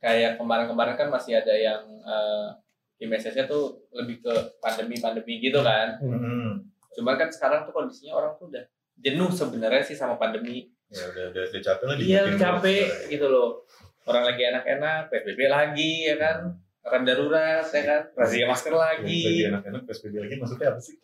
kayak 0.00 0.40
kemarin-kemarin 0.40 0.96
kan 0.96 1.08
masih 1.12 1.36
ada 1.38 1.52
yang 1.52 1.82
uh, 2.02 2.56
key 2.96 3.06
message-nya 3.06 3.44
tuh 3.46 3.84
lebih 3.92 4.24
ke 4.24 4.32
pandemi-pandemi 4.58 5.38
gitu 5.42 5.60
kan. 5.60 6.00
Hmm. 6.00 6.69
Cuman 6.94 7.14
kan 7.16 7.28
sekarang 7.30 7.66
tuh 7.66 7.72
kondisinya 7.72 8.18
orang 8.18 8.32
tuh 8.36 8.50
udah 8.50 8.64
jenuh 9.00 9.30
sebenarnya 9.30 9.82
sih 9.82 9.96
sama 9.96 10.18
pandemi. 10.20 10.68
Ya 10.90 11.06
udah 11.06 11.24
udah, 11.30 11.42
udah 11.54 11.62
capek 11.62 11.84
lah 11.86 11.96
Iya 11.96 12.20
capek 12.34 12.86
gitu 13.08 13.26
loh. 13.30 13.62
Orang 14.08 14.26
lagi 14.26 14.42
enak-enak, 14.42 15.12
PSBB 15.12 15.40
lagi 15.46 15.92
ya 16.10 16.16
kan. 16.18 16.36
Rem 16.80 17.02
darurat 17.04 17.66
ya 17.68 17.82
kan. 17.84 18.02
Razia 18.16 18.48
masker 18.48 18.72
Lagi 18.72 19.20
lagi. 19.22 19.46
enak-enak 19.46 19.82
PSBB 19.86 20.14
lagi 20.18 20.34
maksudnya 20.40 20.68
apa 20.74 20.80
sih? 20.80 20.96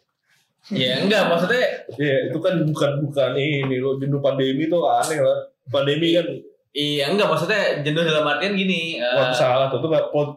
Ya 0.75 0.99
enggak 0.99 1.31
maksudnya 1.31 1.62
Iya, 1.94 2.16
itu 2.33 2.38
kan 2.42 2.59
bukan 2.66 2.90
bukan 3.07 3.31
ini 3.38 3.79
lo 3.79 4.03
jenuh 4.03 4.18
pandemi 4.18 4.66
tuh 4.66 4.83
aneh 4.83 5.22
lah. 5.22 5.46
Pandemi 5.70 6.11
kan 6.18 6.27
iya 6.77 7.09
enggak 7.09 7.31
maksudnya 7.31 7.87
jenuh 7.87 8.03
dalam 8.03 8.27
artian 8.27 8.59
gini. 8.59 8.99
eh, 8.99 9.14
wah 9.14 9.31
salah 9.31 9.70
tuh, 9.70 9.79
tuh 9.81 9.90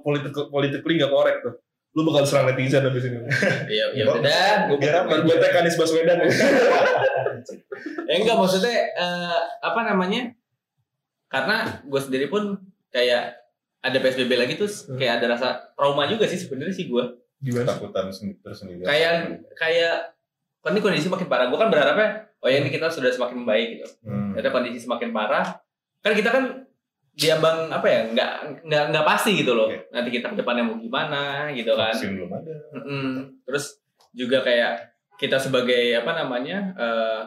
politik 0.05 0.31
politically 0.53 1.01
nggak 1.01 1.09
korek 1.09 1.41
tuh. 1.41 1.57
Lu 1.89 2.05
bakal 2.05 2.23
serang 2.23 2.45
netizen 2.45 2.85
habis 2.85 3.01
ini. 3.03 3.17
ya 3.67 3.85
ya 3.91 4.03
Gua- 4.05 4.21
udah, 4.21 4.49
gue 4.69 4.77
biar? 4.77 5.03
Gue 5.25 5.35
teh 5.35 5.49
Anies 5.51 5.73
Baswedan. 5.75 6.17
Ya 8.05 8.13
enggak 8.19 8.37
maksudnya 8.37 8.73
eh, 8.93 9.39
apa 9.59 9.79
namanya? 9.83 10.33
Karena 11.29 11.81
gue 11.81 12.01
sendiri 12.01 12.29
pun 12.29 12.57
kayak 12.89 13.37
ada 13.79 13.97
PSBB 13.97 14.33
lagi 14.35 14.53
terus 14.53 14.85
kayak 14.91 15.21
ada 15.21 15.33
rasa 15.33 15.47
trauma 15.73 16.05
juga 16.05 16.25
sih 16.25 16.37
sebenarnya 16.37 16.73
sih 16.73 16.85
gue. 16.85 17.03
Gimana? 17.39 17.73
Takutan 17.73 18.11
sendiri 18.11 18.37
tersendiri. 18.39 18.81
Kayak 18.83 19.13
kayak 19.55 19.95
kan 20.59 20.75
ini 20.75 20.81
kondisi 20.81 21.07
makin 21.07 21.25
parah. 21.25 21.47
Gue 21.47 21.57
kan 21.57 21.71
berharapnya 21.71 22.29
oh 22.39 22.47
ya 22.47 22.61
ini 22.61 22.69
kita 22.69 22.85
sudah 22.87 23.09
semakin 23.09 23.41
membaik 23.41 23.67
gitu. 23.77 23.87
Hmm. 24.05 24.37
Ternyata 24.37 24.49
kondisi 24.51 24.79
semakin 24.83 25.09
parah. 25.09 25.57
Kan 25.99 26.13
kita 26.13 26.29
kan 26.29 26.43
diambang 27.15 27.67
apa 27.69 27.87
ya 27.87 28.01
nggak 28.11 28.31
nggak 28.65 28.83
nggak 28.93 29.05
pasti 29.05 29.37
gitu 29.37 29.53
loh. 29.53 29.67
Iya. 29.69 29.81
Nanti 29.91 30.09
kita 30.09 30.31
ke 30.33 30.37
depannya 30.39 30.63
mau 30.65 30.77
gimana 30.77 31.49
gitu 31.51 31.73
kan. 31.75 31.91
Vaksin 31.91 32.15
belum 32.15 32.31
ada. 32.31 32.53
Mm-mm. 32.75 33.07
Terus 33.45 33.65
juga 34.11 34.41
kayak 34.41 34.73
kita 35.19 35.37
sebagai 35.37 35.99
apa 35.99 36.11
namanya 36.15 36.57
eh 36.75 37.21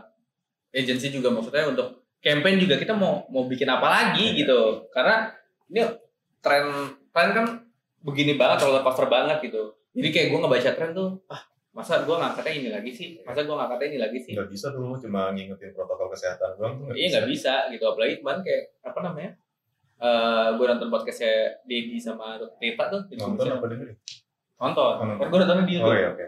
agensi 0.72 1.12
juga 1.12 1.28
maksudnya 1.28 1.68
untuk 1.68 2.08
campaign 2.24 2.56
juga 2.56 2.80
kita 2.80 2.96
mau 2.96 3.28
mau 3.28 3.44
bikin 3.44 3.68
apa 3.68 3.84
lagi 3.84 4.32
Iya. 4.32 4.38
gitu 4.46 4.88
karena 4.88 5.28
ini 5.68 5.84
tren 6.40 6.64
tren 7.12 7.28
kan 7.36 7.46
begini 8.00 8.40
banget 8.40 8.64
roller 8.64 8.80
coaster 8.80 9.06
banget 9.06 9.44
gitu 9.44 9.76
jadi 9.92 10.08
kayak 10.08 10.26
gue 10.32 10.38
ngebaca 10.40 10.70
tren 10.72 10.90
tuh 10.96 11.20
ah 11.28 11.42
masa 11.72 12.04
gue 12.08 12.16
ngangkatnya 12.16 12.52
ini 12.56 12.68
lagi 12.72 12.90
sih 12.92 13.08
masa 13.20 13.44
gue 13.44 13.52
ngangkatnya 13.52 13.86
ini 13.92 13.98
lagi 14.00 14.18
sih 14.20 14.32
Nggak 14.32 14.48
bisa 14.48 14.66
dulu 14.72 14.96
cuma 14.96 15.28
ngingetin 15.36 15.76
protokol 15.76 16.08
kesehatan 16.08 16.56
doang 16.56 16.74
tuh 16.80 16.96
iya 16.96 17.12
nggak 17.12 17.28
bisa 17.28 17.68
gitu 17.68 17.84
apalagi 17.84 18.24
kemarin 18.24 18.40
kayak 18.40 18.64
apa 18.80 18.98
namanya 19.04 19.30
eh 20.02 20.46
gue 20.58 20.66
nonton 20.66 20.90
podcastnya 20.90 21.62
Dedi 21.62 21.94
sama 22.02 22.34
Dr. 22.34 22.58
Tita 22.58 22.84
tuh 22.90 23.00
di 23.06 23.14
Nonton 23.14 23.46
apa 23.46 23.66
dengerin? 23.70 23.96
nonton 24.58 24.94
Oh, 24.98 25.18
kan 25.18 25.26
gue 25.30 25.38
nontonnya 25.38 25.64
di 25.66 25.74
Oh 25.78 25.90
YouTube 25.90 25.94
iya 25.94 26.08
oke. 26.10 26.24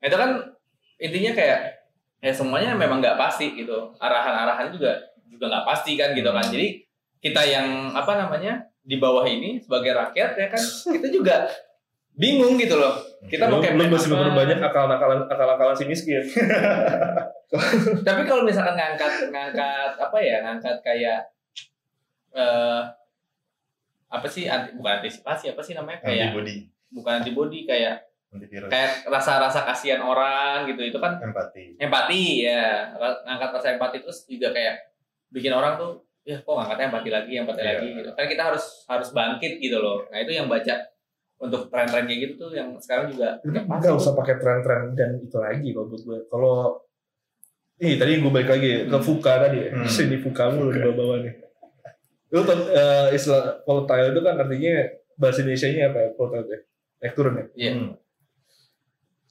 Nah, 0.00 0.06
itu 0.08 0.16
kan 0.16 0.30
intinya 1.00 1.32
kayak 1.36 1.60
ya 2.20 2.32
semuanya 2.32 2.76
memang 2.76 3.00
nggak 3.00 3.16
pasti 3.16 3.56
gitu 3.56 3.92
arahan-arahan 3.96 4.68
juga 4.72 4.96
juga 5.28 5.48
nggak 5.48 5.64
pasti 5.68 5.96
kan 5.96 6.12
gitu 6.12 6.28
kan 6.28 6.44
jadi 6.44 6.84
kita 7.20 7.42
yang 7.44 7.92
apa 7.96 8.12
namanya 8.16 8.68
di 8.80 8.96
bawah 8.96 9.24
ini 9.24 9.60
sebagai 9.60 9.92
rakyat 9.92 10.36
ya 10.36 10.46
kan 10.48 10.60
kita 10.96 11.08
juga 11.12 11.48
bingung 12.16 12.60
gitu 12.60 12.76
loh 12.76 13.00
kita 13.28 13.48
Lu, 13.48 13.56
mau 13.56 13.60
lu 13.60 13.64
campaign 13.64 13.90
masih 13.92 14.08
memperbanyak 14.12 14.58
akal-akalan 14.60 15.20
akal-akalan 15.28 15.74
si 15.76 15.84
miskin. 15.88 16.24
tapi 18.06 18.22
kalau 18.28 18.44
misalkan 18.44 18.76
ngangkat 18.76 19.28
ngangkat 19.32 19.92
apa 19.96 20.16
ya 20.20 20.36
ngangkat 20.44 20.76
kayak 20.84 21.20
eh 22.36 22.82
apa 24.10 24.26
sih 24.26 24.44
anti, 24.44 24.74
bukan 24.74 24.92
antisipasi 24.98 25.44
apa 25.48 25.62
sih 25.62 25.72
namanya 25.72 26.02
kayak 26.02 26.30
Antibody, 26.30 26.66
bukan 26.90 27.12
antibody 27.16 27.58
kayak 27.62 27.94
antivirus, 28.28 28.68
kayak 28.68 29.06
rasa-rasa 29.06 29.62
kasihan 29.64 30.02
orang 30.02 30.66
gitu 30.66 30.82
itu 30.84 30.98
kan 30.98 31.16
empati. 31.16 31.78
empati 31.78 32.22
ya 32.42 32.90
ngangkat 33.24 33.50
rasa 33.54 33.68
empati 33.72 33.96
terus 33.98 34.26
juga 34.26 34.50
kayak 34.50 34.90
bikin 35.28 35.50
orang 35.50 35.74
tuh 35.74 36.02
ya 36.20 36.36
kok 36.36 36.52
ngangkatnya 36.52 36.86
empati 36.90 37.08
lagi 37.08 37.32
empati 37.34 37.60
Iya. 37.60 37.70
lagi 37.72 37.86
gitu 37.96 38.10
kan 38.12 38.26
kita 38.26 38.42
harus 38.44 38.64
harus 38.84 39.08
bangkit 39.10 39.52
gitu 39.58 39.78
loh 39.78 40.02
nah 40.06 40.18
itu 40.18 40.30
yang 40.32 40.46
baca 40.46 40.74
untuk 41.40 41.72
tren-tren 41.72 42.04
kayak 42.04 42.20
gitu 42.20 42.32
tuh 42.36 42.50
yang 42.52 42.76
sekarang 42.76 43.08
juga 43.08 43.40
nggak 43.40 43.64
pasti 43.64 43.78
Enggak 43.80 43.94
usah 43.96 44.12
pakai 44.12 44.34
tren-tren 44.36 44.82
dan 44.92 45.10
itu 45.16 45.36
lagi 45.38 45.68
kalau 45.70 45.86
buat 45.88 46.02
gue. 46.02 46.18
Kalau 46.26 46.56
Ih, 47.80 47.96
tadi 47.96 48.20
gue 48.20 48.28
balik 48.28 48.50
lagi 48.50 48.70
ke 48.84 48.92
Hmm. 48.92 49.00
Fuka 49.00 49.40
tadi. 49.40 49.72
Hmm. 49.72 49.88
Sini 49.96 50.20
Fuka 50.20 50.52
mulu 50.52 50.68
di 50.68 50.84
bawah-bawah 50.84 51.16
nih. 51.24 51.32
Lu 52.30 52.40
eh, 52.46 53.06
istilah 53.12 53.62
volatile 53.66 54.14
itu 54.14 54.20
kan 54.22 54.34
artinya 54.38 54.74
bahasa 55.18 55.42
Indonesia-nya 55.42 55.90
apa 55.90 55.98
ya? 55.98 56.08
Volatile 56.14 56.46
ya? 56.46 56.58
Naik 57.00 57.14
turun 57.14 57.34
ya? 57.34 57.44
Iya. 57.54 57.72
Hmm. 57.74 57.92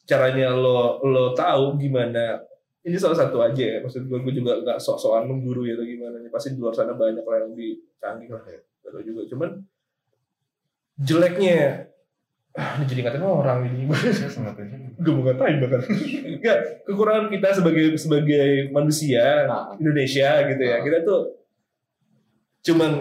Caranya 0.03 0.47
lo 0.51 0.99
lo 1.05 1.31
tahu 1.33 1.77
gimana 1.77 2.41
ini 2.81 2.95
salah 2.97 3.13
satu 3.13 3.43
aja 3.43 3.59
ya 3.61 3.77
maksud 3.83 4.07
gue 4.07 4.17
gue 4.23 4.33
juga 4.33 4.57
nggak 4.63 4.79
sok-sokan 4.81 5.27
mengguru 5.27 5.67
ya 5.67 5.75
atau 5.77 5.85
gimana 5.85 6.17
nih 6.17 6.31
pasti 6.31 6.55
di 6.55 6.59
luar 6.63 6.73
sana 6.73 6.95
banyak 6.95 7.21
lah 7.21 7.37
yang 7.43 7.51
lebih 7.53 7.71
canggih 7.99 8.31
lah 8.31 8.43
ya 8.47 8.59
Gak 8.89 9.03
juga 9.05 9.21
cuman 9.29 9.49
jeleknya 10.97 11.85
ah, 12.57 12.79
ini 12.81 12.85
jadi 12.89 12.99
ngatain 13.05 13.21
orang 13.23 13.59
ini 13.69 13.85
pengen. 13.85 14.95
gue 14.97 15.11
mau 15.13 15.23
ngatain 15.29 15.55
bahkan 15.61 15.81
enggak 16.25 16.57
kekurangan 16.89 17.27
kita 17.29 17.47
sebagai 17.53 17.85
sebagai 17.95 18.47
manusia 18.73 19.45
Nah, 19.45 19.77
Indonesia 19.77 20.29
gitu 20.49 20.63
ya 20.63 20.75
Ah. 20.79 20.81
kita 20.81 20.97
tuh 21.05 21.38
cuman 22.61 22.91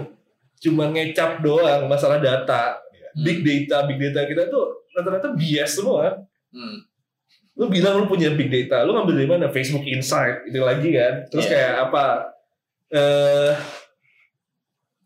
cuman 0.59 0.89
ngecap 0.91 1.41
doang 1.41 1.87
masalah 1.87 2.19
data 2.19 2.79
Iya. 2.91 3.09
big 3.19 3.39
data 3.43 3.77
big 3.85 3.99
data 3.99 4.21
kita 4.25 4.47
tuh 4.47 4.87
rata-rata 4.93 5.35
bias 5.35 5.75
semua 5.75 6.23
hmm. 6.51 6.77
lu 7.55 7.67
bilang 7.67 7.99
lu 7.99 8.07
punya 8.07 8.31
big 8.31 8.47
data 8.49 8.83
lu 8.83 8.95
ngambil 8.95 9.15
dari 9.19 9.29
mana 9.29 9.47
Facebook 9.51 9.83
Insight 9.85 10.47
itu 10.47 10.59
lagi 10.61 10.91
kan 10.91 11.27
terus 11.27 11.47
Iya. 11.47 11.53
kayak 11.55 11.75
apa 11.89 12.05
eh 12.89 13.53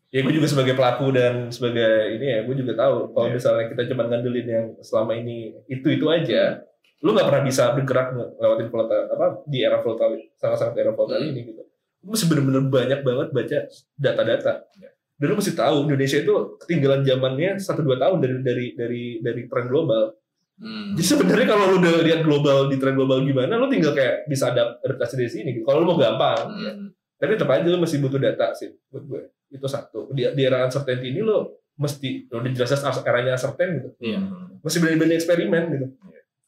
ya 0.09 0.21
gue 0.21 0.33
juga 0.33 0.45
sebagai 0.45 0.77
pelaku 0.77 1.09
dan 1.09 1.49
sebagai 1.49 2.13
ini 2.13 2.25
ya 2.29 2.39
gue 2.45 2.55
juga 2.55 2.73
tahu 2.77 3.11
kalau 3.11 3.27
Iya. 3.29 3.35
misalnya 3.41 3.65
kita 3.73 3.83
cuma 3.89 4.05
ngandelin 4.05 4.47
yang 4.47 4.65
selama 4.85 5.17
ini 5.17 5.57
itu 5.65 5.87
itu 5.89 6.05
aja 6.05 6.61
lu 7.01 7.11
nggak 7.11 7.27
pernah 7.27 7.43
bisa 7.43 7.73
bergerak 7.73 8.13
ngelewatin 8.13 8.69
volatile 8.69 9.05
apa 9.09 9.25
di 9.43 9.57
era 9.59 9.81
volatile 9.81 10.15
sangat-sangat 10.37 10.75
era 10.77 10.91
volatile 10.93 11.19
Hmm. 11.19 11.31
ini 11.33 11.41
gitu 11.49 11.62
mesti 12.03 12.25
bener-bener 12.27 12.63
banyak 12.63 12.99
banget 13.01 13.27
baca 13.31 13.57
data-data 13.95 14.53
Iya. 14.75 14.89
dan 15.13 15.25
lu 15.25 15.35
mesti 15.35 15.53
tahu 15.53 15.75
Indonesia 15.85 16.17
itu 16.19 16.33
ketinggalan 16.59 17.01
zamannya 17.01 17.49
satu 17.57 17.81
dua 17.81 17.95
tahun 17.97 18.17
dari 18.19 18.35
dari 18.41 18.65
dari 18.73 19.03
dari 19.19 19.41
tren 19.47 19.67
global 19.67 20.13
Hmm. 20.53 20.93
jadi 20.93 21.17
sebenarnya 21.17 21.47
kalau 21.49 21.65
lu 21.65 21.81
udah 21.81 22.05
lihat 22.05 22.21
global 22.21 22.69
di 22.69 22.77
tren 22.77 22.93
global 22.93 23.25
gimana, 23.25 23.57
lu 23.57 23.65
tinggal 23.67 23.89
kayak 23.89 24.29
bisa 24.29 24.53
adapt 24.53 24.85
adaptasi 24.85 25.17
dari 25.17 25.25
sini. 25.27 25.49
gitu. 25.49 25.65
Kalau 25.65 25.81
lu 25.81 25.89
mau 25.89 25.97
gampang, 25.97 26.45
Hmm. 26.45 26.93
Tapi 27.17 27.33
tetap 27.33 27.49
aja 27.49 27.65
lu 27.65 27.81
masih 27.81 27.97
butuh 27.97 28.21
data 28.21 28.53
sih 28.53 28.69
buat 28.85 29.01
gue. 29.01 29.21
Itu 29.49 29.65
satu. 29.65 30.13
Di, 30.13 30.29
di 30.29 30.41
era 30.45 30.61
uncertainty 30.61 31.09
ini 31.09 31.25
lo 31.25 31.63
mesti 31.73 32.29
lo 32.29 32.37
udah 32.37 32.51
jelas 32.53 32.69
eranya 33.01 33.33
uncertain 33.33 33.81
gitu. 33.81 33.89
Iya. 33.97 34.19
Hmm. 34.21 34.61
Masih 34.61 34.77
berani-berani 34.77 35.15
eksperimen 35.17 35.63
gitu. 35.73 35.85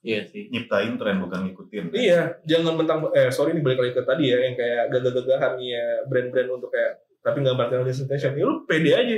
Iya 0.06 0.22
sih. 0.30 0.54
Nyiptain 0.54 1.02
tren 1.02 1.18
bukan 1.18 1.50
ngikutin. 1.50 1.90
Iya, 1.90 2.38
jangan 2.46 2.78
mentang 2.78 3.10
eh 3.12 3.34
sorry 3.34 3.58
ini 3.58 3.66
balik 3.66 3.82
lagi 3.82 3.94
ke 3.98 4.04
tadi 4.06 4.30
ya 4.30 4.38
yang 4.38 4.54
kayak 4.54 4.94
gagah-gagahannya 4.94 6.06
brand-brand 6.06 6.50
untuk 6.54 6.70
kayak 6.70 7.02
tapi 7.26 7.42
nggak 7.42 7.58
marketing 7.58 8.06
attention. 8.06 8.38
Ya 8.38 8.46
lu 8.46 8.70
pede 8.70 8.92
aja. 8.94 9.18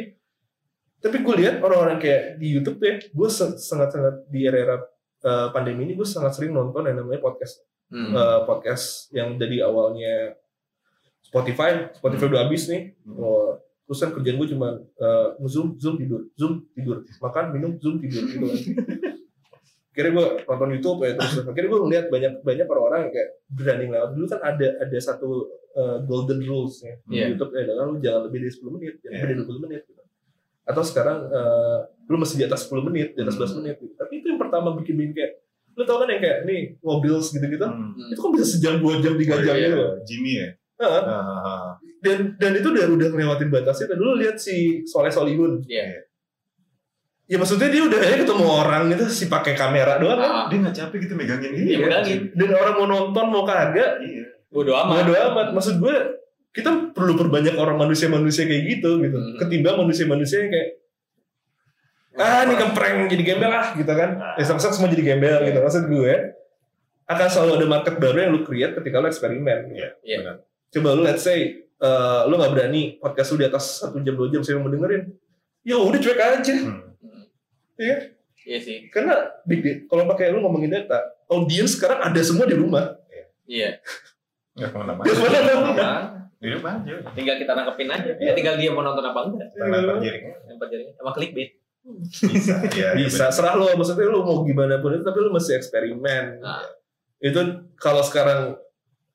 Tapi 0.98 1.22
gue 1.22 1.36
lihat 1.38 1.60
orang-orang 1.60 2.00
kayak 2.00 2.40
di 2.40 2.56
YouTube 2.56 2.80
ya, 2.82 2.98
gue 2.98 3.30
sangat-sangat 3.30 4.32
di 4.32 4.48
era-era 4.48 4.80
eh, 5.20 5.48
pandemi 5.52 5.86
ini 5.86 5.94
gue 5.94 6.08
sangat 6.08 6.34
sering 6.34 6.56
nonton 6.56 6.88
yang 6.88 6.98
namanya 6.98 7.20
podcast 7.20 7.68
Hmm. 7.88 8.12
eh, 8.12 8.40
podcast 8.44 9.08
yang 9.16 9.40
dari 9.40 9.64
awalnya 9.64 10.36
Spotify, 11.24 11.88
Spotify 11.96 12.26
udah 12.28 12.42
habis 12.44 12.68
nih. 12.68 12.96
Hmm. 13.04 13.16
Oh, 13.16 13.56
terus 13.84 14.00
kan 14.00 14.12
kerjaan 14.12 14.36
gue 14.36 14.50
cuma 14.52 14.68
eh, 14.80 15.28
zoom, 15.48 15.76
zoom 15.76 15.96
tidur, 15.96 16.28
zoom 16.36 16.68
tidur, 16.72 17.04
makan 17.20 17.46
minum 17.52 17.72
zoom 17.80 18.00
tidur 18.00 18.24
gitu 18.24 18.44
kan. 18.44 18.60
Akhirnya 19.98 20.14
gue 20.14 20.28
nonton 20.46 20.70
YouTube 20.72 21.00
ya 21.02 21.12
terus 21.18 21.34
akhirnya 21.42 21.70
gue 21.74 21.82
ngeliat 21.82 22.06
banyak 22.08 22.34
banyak 22.46 22.68
orang-orang 22.68 23.00
yang 23.02 23.14
kayak 23.18 23.30
berani 23.50 23.86
lewat 23.90 24.10
dulu 24.14 24.26
kan 24.30 24.40
ada 24.46 24.68
ada 24.78 24.98
satu 25.02 25.30
eh, 25.74 25.98
golden 26.06 26.40
rules 26.40 26.76
ya 26.80 26.94
di 27.02 27.16
Iya. 27.18 27.26
YouTube 27.34 27.50
ya 27.52 27.66
lu 27.66 27.98
jangan 27.98 28.22
lebih 28.26 28.38
dari 28.40 28.54
10 28.54 28.76
menit, 28.78 28.94
jangan 29.00 29.10
Iya. 29.10 29.22
lebih 29.24 29.36
dari 29.36 29.50
20 29.50 29.66
menit 29.66 29.82
gitu. 29.84 30.02
Atau 30.64 30.84
sekarang 30.84 31.18
eh, 31.28 31.78
lu 32.06 32.16
mesti 32.16 32.36
di 32.36 32.46
atas 32.46 32.62
10 32.64 32.82
menit, 32.84 33.08
di 33.14 33.22
atas 33.22 33.36
Hmm. 33.36 33.46
11 33.50 33.58
menit 33.58 33.76
gitu. 33.80 33.94
Tapi 33.96 34.14
itu 34.16 34.26
yang 34.28 34.38
pertama 34.38 34.70
bikin-bikin 34.76 35.14
kayak 35.14 35.34
lu 35.74 35.84
tau 35.84 35.98
kan 35.98 36.10
yang 36.10 36.18
kayak 36.18 36.40
nih 36.46 36.62
mobil 36.80 37.14
gitu-gitu 37.16 37.66
Hmm. 37.66 37.90
Hmm. 37.92 38.10
itu 38.10 38.20
kan 38.20 38.32
bisa 38.32 38.46
sejam 38.48 38.78
dua 38.78 38.94
jam 38.98 39.14
tiga 39.14 39.34
Oh, 39.34 39.42
jam 39.42 39.56
iya. 39.56 39.68
gitu. 39.68 39.86
Jimmy 40.06 40.34
ya. 40.38 40.50
Ah, 40.78 41.02
ah. 41.02 41.70
dan 42.00 42.38
dan 42.38 42.54
itu 42.54 42.70
udah 42.70 42.86
udah 42.88 43.08
ngelewatin 43.10 43.50
batasnya 43.50 43.90
dan 43.90 43.98
dulu 43.98 44.14
lihat 44.16 44.38
si 44.38 44.86
Soleh 44.86 45.10
Solihun 45.10 45.66
Iya. 45.66 46.06
Ya 47.28 47.36
maksudnya 47.36 47.68
dia 47.68 47.84
udah 47.84 48.00
aja 48.00 48.16
ketemu 48.18 48.46
orang 48.46 48.82
gitu 48.90 49.04
si 49.08 49.28
pakai 49.28 49.52
kamera 49.54 49.96
doang 49.98 50.16
kan 50.16 50.30
Ah, 50.30 50.46
Dia 50.48 50.58
nggak 50.60 50.76
capek 50.78 50.98
gitu 51.04 51.14
megangin 51.14 51.52
Iya, 51.52 51.60
gitu. 51.60 51.80
megangin. 51.82 52.20
dan 52.34 52.50
orang 52.54 52.74
mau 52.74 52.88
nonton 52.88 53.26
mau 53.28 53.44
kagak 53.44 54.00
Iya. 54.00 54.24
bodo 54.48 54.72
amat. 54.74 54.96
bodo 55.02 55.14
amat 55.14 55.48
maksud 55.52 55.76
gue 55.78 55.96
kita 56.50 56.72
perlu 56.90 57.14
perbanyak 57.14 57.54
orang 57.54 57.76
manusia-manusia 57.78 58.44
kayak 58.44 58.64
gitu 58.72 58.98
gitu 59.00 59.14
Hmm. 59.14 59.36
ketimbang 59.38 59.76
manusia-manusia 59.78 60.42
yang 60.42 60.50
kayak 60.50 60.70
ah 62.18 62.42
ini 62.42 62.56
keprank 62.56 62.98
jadi 63.08 63.24
gembel 63.26 63.52
ah 63.52 63.68
gitu 63.72 63.92
kan 63.92 64.10
Ah. 64.16 64.34
ya 64.36 64.44
sama 64.44 64.58
semua 64.60 64.88
jadi 64.88 65.04
gembel 65.06 65.38
gitu 65.44 65.60
maksud 65.60 65.86
gue 65.86 66.14
akan 67.06 67.28
selalu 67.30 67.52
ada 67.54 67.68
market 67.70 67.96
baru 67.98 68.18
yang 68.20 68.32
lu 68.32 68.42
create 68.42 68.74
ketika 68.74 68.98
lu 68.98 69.08
eksperimen 69.08 69.60
Iya. 69.70 69.90
Iya. 70.02 70.18
benar. 70.18 70.36
coba 70.70 70.90
lu 70.92 71.02
let's 71.04 71.22
say 71.22 71.40
eh, 71.78 72.22
lu 72.26 72.34
nggak 72.34 72.52
berani 72.52 72.98
podcast 72.98 73.30
lu 73.32 73.38
di 73.38 73.46
atas 73.46 73.64
satu 73.80 74.00
jam 74.00 74.16
dua 74.16 74.28
jam 74.28 74.42
saya 74.42 74.58
mau 74.58 74.68
dengerin 74.68 75.12
ya 75.62 75.76
udah 75.78 76.00
cuek 76.00 76.18
aja 76.18 76.56
Hmm. 76.58 76.87
Iya. 77.78 77.98
Iya 78.48 78.58
sih. 78.60 78.78
karena 78.88 79.16
big 79.44 79.60
data 79.60 79.82
kalau 79.88 80.04
pakai 80.08 80.32
lu 80.32 80.40
ngomongin 80.40 80.72
data 80.72 81.04
audiens 81.28 81.76
sekarang 81.76 82.00
ada 82.02 82.20
semua 82.22 82.44
di 82.44 82.56
rumah 82.56 82.96
Iya. 83.44 83.80
Nggak 84.56 84.70
ke 84.72 84.78
mana-mana. 84.78 85.06
Dia 85.06 85.16
mana 85.16 85.24
Bodo 85.24 85.40
mana 85.40 85.54
amat. 85.72 86.04
Hidup 86.38 86.64
aja. 86.64 86.92
Tinggal 87.12 87.36
kita 87.40 87.52
nangkepin 87.54 87.90
aja. 87.90 88.12
Iya. 88.14 88.32
Tinggal 88.36 88.56
dia 88.56 88.70
mau 88.70 88.84
nonton 88.84 89.02
apa 89.02 89.20
enggak. 89.24 89.48
Kita 89.52 89.66
lempar 89.66 89.98
jaringnya. 89.98 90.36
Lempar 90.46 90.68
jaringnya. 90.68 90.94
Sama 90.96 91.12
clickbait. 91.12 91.50
Bisa. 91.88 92.56
Iya. 92.68 92.90
bisa 93.00 93.32
serah 93.32 93.56
lu 93.56 93.72
maksudnya 93.72 94.12
lu 94.12 94.20
mau 94.20 94.44
gimana 94.44 94.76
pun 94.78 94.92
itu 94.92 95.08
tapi 95.08 95.24
lu 95.24 95.32
masih 95.32 95.56
eksperimen 95.56 96.44
Nah. 96.44 96.60
itu 97.18 97.40
kalau 97.76 98.04
sekarang 98.04 98.60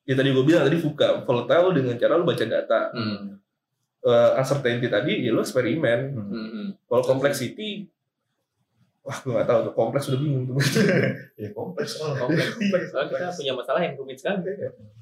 ya 0.03 0.17
tadi 0.17 0.33
gue 0.33 0.41
bilang 0.41 0.65
tadi 0.65 0.81
buka 0.81 1.21
volatile 1.23 1.77
dengan 1.77 2.01
cara 2.01 2.17
lu 2.17 2.25
baca 2.25 2.41
data 2.43 2.89
Hmm. 2.91 3.37
Eh, 4.03 4.31
uncertainty 4.35 4.89
tadi 4.89 5.21
ya 5.21 5.31
lu 5.31 5.45
eksperimen. 5.45 6.01
Hmm. 6.17 6.33
hmm. 6.33 6.67
kalau 6.89 7.05
complexity 7.05 7.93
wah 9.03 9.19
gue 9.19 9.33
gak 9.35 9.47
tahu 9.47 9.59
tuh 9.67 9.75
kompleks 9.75 10.07
udah 10.09 10.21
bingung 10.21 10.45
tuh 10.47 10.57
Ya 11.43 11.51
kompleks. 11.51 11.99
Oh, 11.99 12.15
Kompleks. 12.15 12.55
Soalnya 12.91 13.11
kita 13.11 13.35
punya 13.35 13.53
masalah 13.55 13.81
yang 13.83 13.95
rumit 13.99 14.17
sekali. 14.17 14.47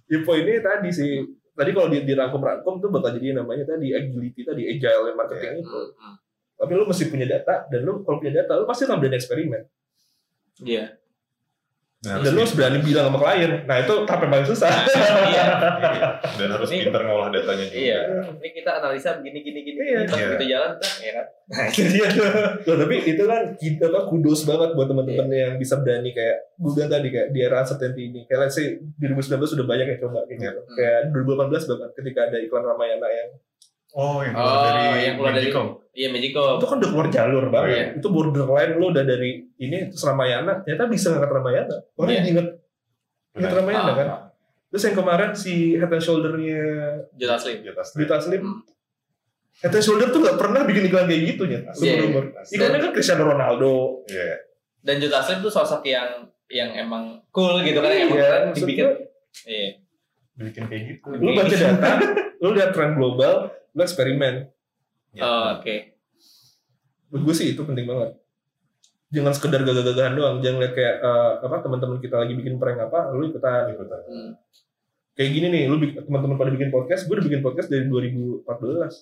ya 0.09 0.19
poinnya 0.25 0.59
tadi 0.59 0.89
sih 0.91 1.21
tadi 1.53 1.71
kalau 1.71 1.93
di, 1.93 2.03
dirangkum-rangkum 2.03 2.81
tuh 2.81 2.89
bakal 2.89 3.13
jadi 3.15 3.37
namanya 3.37 3.69
tadi 3.69 3.93
agility 3.93 4.41
tadi 4.43 4.63
agile 4.67 5.13
marketing 5.13 5.61
itu 5.61 5.69
Hmm. 5.71 5.93
hmm. 5.93 6.17
tapi 6.57 6.73
lu 6.73 6.85
mesti 6.85 7.05
punya 7.09 7.27
data 7.29 7.69
dan 7.69 7.81
lu 7.85 8.01
kalau 8.03 8.17
punya 8.19 8.41
data 8.41 8.57
lu 8.57 8.65
pasti 8.65 8.85
berani 8.85 9.17
eksperimen 9.17 9.63
Iya. 10.61 11.00
Nah, 12.01 12.17
dan 12.17 12.33
lu 12.33 12.41
harus 12.41 12.57
berani 12.57 12.81
bilang 12.81 13.13
sama 13.13 13.21
klien 13.21 13.61
nah 13.69 13.77
itu 13.77 13.93
tahap 14.09 14.25
yang 14.25 14.33
paling 14.33 14.49
susah 14.49 14.73
Nah, 14.73 14.89
iya. 15.29 15.45
Iya. 15.85 16.09
Dan 16.41 16.49
harus 16.49 16.73
Ini- 16.73 16.89
pintar 16.89 17.03
ngolah 17.05 17.29
datanya 17.29 17.65
juga. 17.69 17.77
Iya. 17.77 18.01
Ini 18.41 18.49
kita 18.57 18.71
analisa 18.81 19.21
begini 19.21 19.39
gini 19.45 19.61
gini. 19.61 19.81
Iya. 19.85 20.09
Pas 20.09 20.17
Iya. 20.17 20.27
begitu 20.33 20.47
jalan, 20.49 20.73
ya 20.81 21.13
kan? 21.13 21.27
Nah, 21.51 21.65
itu 21.69 21.83
dia 21.93 22.07
tuh. 22.09 22.25
Loh, 22.65 22.77
tapi 22.81 22.97
itu 23.05 23.23
kan 23.29 23.43
kita 23.53 23.85
apa 23.93 24.01
kudos 24.09 24.41
banget 24.43 24.71
buat 24.73 24.89
teman-teman 24.89 25.29
yang 25.29 25.53
bisa 25.57 25.77
berani 25.77 26.11
kayak 26.11 26.37
bilang 26.57 26.89
tadi 26.89 27.09
kayak 27.11 27.29
di 27.31 27.39
era 27.39 27.57
uncertainty 27.61 28.03
ini. 28.09 28.21
Kayak 28.25 28.41
let's 28.49 28.57
say 28.57 28.67
di 28.81 29.05
2019 29.05 29.53
sudah 29.53 29.67
banyak 29.69 29.87
yang 29.87 30.01
coba 30.01 30.25
gitu. 30.25 30.41
Iya. 30.41 30.53
Kayak 30.73 31.01
2018 31.13 31.69
bahkan 31.69 31.91
ketika 31.93 32.21
ada 32.33 32.39
iklan 32.41 32.65
Ramayana 32.65 33.09
yang 33.13 33.29
Oh, 33.93 34.21
yang 34.21 34.33
Oh, 34.33 34.41
keluar 34.41 34.63
dari 34.63 34.87
yang 35.03 35.17
keluar 35.17 35.33
dari- 35.33 35.47
Magicom. 35.47 35.67
Iya, 35.91 36.09
Magicom. 36.09 36.55
itu 36.57 36.67
kan 36.67 36.77
udah 36.79 36.91
keluar 36.91 37.09
jalur 37.09 37.45
banget. 37.49 37.71
Iya. 37.71 37.85
Itu 37.99 38.09
borderline 38.09 38.73
lo 38.77 38.87
udah 38.89 39.05
dari 39.05 39.31
ini 39.57 39.79
terus 39.87 40.05
Ramayana, 40.05 40.53
ternyata 40.61 40.85
bisa 40.87 41.07
ngangkat 41.11 41.31
Ramayana. 41.33 41.77
Orang 41.95 42.09
Iya. 42.09 42.21
inget 42.23 42.47
inget. 43.33 43.51
Ramayana 43.53 43.83
Ah, 43.85 43.97
kan. 43.97 44.09
Terus 44.69 44.83
yang 44.85 44.97
kemarin 44.97 45.31
si 45.33 45.53
Head 45.75 45.89
and 45.89 45.99
Shoulder-nya 45.99 46.63
Jelas 47.13 47.41
Slim. 47.41 47.59
Di 47.61 47.69
atas 47.69 47.91
Berita 47.91 48.17
Slim, 48.17 48.39
Hmm. 48.41 48.63
Head 49.61 49.73
and 49.73 49.83
Shoulder 49.83 50.09
tuh 50.09 50.21
gak 50.21 50.39
pernah 50.39 50.63
bikin 50.63 50.87
iklan 50.87 51.05
kayak 51.05 51.23
gitu 51.29 51.43
ya. 51.45 51.59
Seumur-umur. 51.69 52.31
Iklannya 52.45 52.79
kan 52.81 52.91
Cristiano 52.93 53.27
Ronaldo. 53.27 54.07
Iya. 54.07 54.39
Dan 54.81 54.97
Juta 54.97 55.19
Slim 55.21 55.41
tuh 55.41 55.51
sosok 55.51 55.83
yang 55.85 56.07
yang 56.47 56.71
emang 56.73 57.19
cool 57.29 57.59
gitu 57.61 57.79
kan 57.79 57.91
yang 57.91 58.07
emang 58.07 58.17
Iya, 58.17 58.27
keren 58.29 58.51
dibikin. 58.53 58.87
Iya. 59.45 59.69
Bikin 60.41 60.63
kayak 60.65 60.83
gitu. 60.89 61.07
lu 61.13 61.31
baca 61.33 61.51
data, 61.53 61.91
lu 62.41 62.49
lihat 62.51 62.71
tren 62.71 62.95
global, 62.95 63.51
lu 63.71 63.81
eksperimen. 63.81 64.35
Ya. 65.11 65.23
Oh, 65.23 65.45
oke. 65.59 65.77
Menurut 67.11 67.23
gue 67.27 67.35
sih 67.35 67.47
itu 67.55 67.63
penting 67.63 67.87
banget. 67.87 68.15
Jangan 69.11 69.35
sekedar 69.35 69.67
gagah-gagahan 69.67 70.15
doang, 70.15 70.39
jangan 70.39 70.63
lihat 70.63 70.75
kayak 70.75 71.03
eh, 71.03 71.33
apa 71.43 71.57
teman-teman 71.59 71.99
kita 71.99 72.15
lagi 72.15 72.39
bikin 72.39 72.63
prank 72.63 72.79
apa, 72.79 73.11
lu 73.11 73.27
ikutan. 73.27 73.67
Ikutan. 73.75 74.01
Hmm. 74.07 74.31
Kayak 75.19 75.31
gini 75.35 75.47
nih, 75.51 75.63
lu 75.67 75.77
teman-teman 75.83 76.39
pada 76.39 76.55
bikin 76.55 76.71
podcast, 76.71 77.05
gue 77.05 77.19
udah 77.19 77.27
bikin 77.27 77.43
podcast 77.43 77.67
dari 77.67 77.91
2014. 77.91 78.47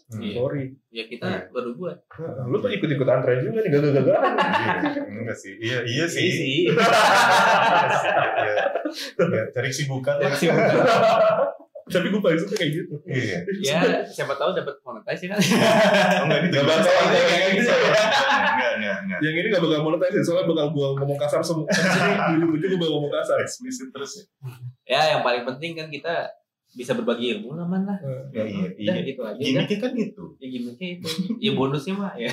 Hmm. 0.09 0.21
Iya. 0.25 0.35
Sorry. 0.41 0.65
Ya 0.89 1.05
kita 1.05 1.25
Iya. 1.29 1.41
baru 1.53 1.71
buat. 1.77 1.97
Nah, 2.09 2.47
lu 2.49 2.57
tuh 2.59 2.73
ikut-ikutan 2.73 3.21
tren 3.21 3.39
juga 3.45 3.61
nih 3.61 3.71
gagah-gagahan. 3.71 4.33
Iya, 4.33 5.03
Enggak 5.05 5.37
sih. 5.37 5.53
Iya, 5.61 5.79
iya 5.85 6.05
sih. 6.09 6.25
Iya 6.25 6.33
sih. 6.33 6.49
Iya. 6.65 6.73
Ya, 9.29 9.43
cari 9.53 9.69
kesibukan 9.69 10.17
lah. 10.17 10.33
Tapi 11.89 12.07
gue 12.09 12.21
paling 12.21 12.39
suka 12.39 12.55
kayak 12.55 12.73
gitu. 12.73 12.95
Iya. 13.05 13.39
Ya, 13.65 13.81
siapa 14.05 14.37
tahu 14.37 14.53
dapat 14.53 14.75
monetize 14.81 15.23
ya 15.25 15.29
kan. 15.33 15.39
Oh, 15.41 16.25
enggak 16.29 16.39
ini 16.45 16.49
Gak 16.53 16.65
bakal 16.65 16.81
tujuan 16.85 17.01
ada 17.01 17.19
saya. 17.19 17.27
kayak 17.29 17.51
gitu. 17.57 17.71
Enggak, 17.73 18.73
enggak, 18.79 18.97
enggak. 19.03 19.19
Yang 19.25 19.35
ini 19.35 19.47
gak 19.49 19.63
bakal 19.65 19.81
monetize, 19.83 20.19
soalnya 20.23 20.47
bakal 20.47 20.67
gue 20.71 20.89
ngomong 21.01 21.19
kasar 21.19 21.41
semua. 21.41 21.67
Di 21.69 21.81
sini, 21.81 22.13
di 22.15 22.35
ujung-ujung 22.37 22.69
gue 22.71 22.79
bakal 22.79 22.93
ngomong 22.99 23.13
kasar. 23.13 23.37
Eksplisit 23.41 23.89
terus 23.91 24.11
ya. 24.15 24.25
Ya, 24.87 25.01
yang 25.17 25.23
paling 25.23 25.43
penting 25.45 25.73
kan 25.75 25.89
kita 25.89 26.29
bisa 26.69 26.93
berbagi 26.93 27.33
ilmu 27.33 27.57
lah 27.57 27.65
man 27.65 27.89
lah. 27.89 27.97
Ya, 28.29 28.45
iya, 28.45 28.69
iya. 28.77 28.93
Udah 28.93 29.03
gitu 29.03 29.21
aja. 29.25 29.41
Gimiknya 29.41 29.79
kan 29.81 29.91
gitu. 29.97 30.25
Ya 30.37 30.47
gimmicknya 30.53 30.89
itu. 31.01 31.09
Ya 31.41 31.51
bonusnya 31.57 31.95
mah 31.97 32.13
ya. 32.15 32.29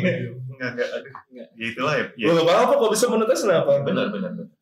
Enggak, 0.54 0.68
enggak, 0.78 0.88
aduh. 0.94 1.12
Enggak. 1.34 1.48
Ya 1.58 1.64
itulah 1.74 1.94
ya. 1.98 2.04
Lo 2.30 2.38
gak 2.38 2.46
apa-apa 2.46 2.74
kalau 2.78 2.90
bisa 2.94 3.10
monetize 3.10 3.42
kenapa? 3.42 3.82
Benar, 3.82 4.14
benar, 4.14 4.30
benar. 4.30 4.59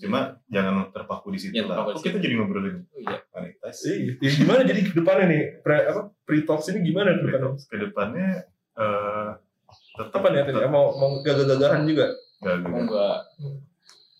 Cuma 0.00 0.40
jangan 0.48 0.88
terpaku 0.88 1.28
di 1.30 1.38
situ 1.38 1.52
Jangan 1.54 1.76
lah. 1.76 1.92
Kok 1.92 2.00
kita 2.00 2.18
jadi 2.18 2.34
ngobrolin 2.34 2.88
Oh, 2.88 2.98
iya. 2.98 3.20
monetize? 3.30 3.84
Iya, 3.84 4.12
ya 4.16 4.30
gimana 4.32 4.60
jadi 4.64 4.80
ke 4.80 4.92
depannya 4.96 5.26
nih? 5.28 5.42
Pre, 5.60 5.76
apa, 5.76 6.00
pre-talks 6.24 6.72
ini 6.72 6.80
gimana 6.82 7.12
ke 7.12 7.22
depannya? 7.22 7.50
Ke 7.60 7.76
depannya 7.78 8.28
eh 8.74 9.28
tetap 9.70 10.18
Apa 10.18 10.26
nih 10.32 10.40
tadi? 10.42 10.58
Mau, 10.66 10.96
mau 10.96 11.20
gagah-gagahan 11.20 11.84
juga? 11.84 12.16
Enggak, 12.40 12.56
Oh, 12.64 12.80
enggak. 12.80 13.18
enggak. 13.36 13.58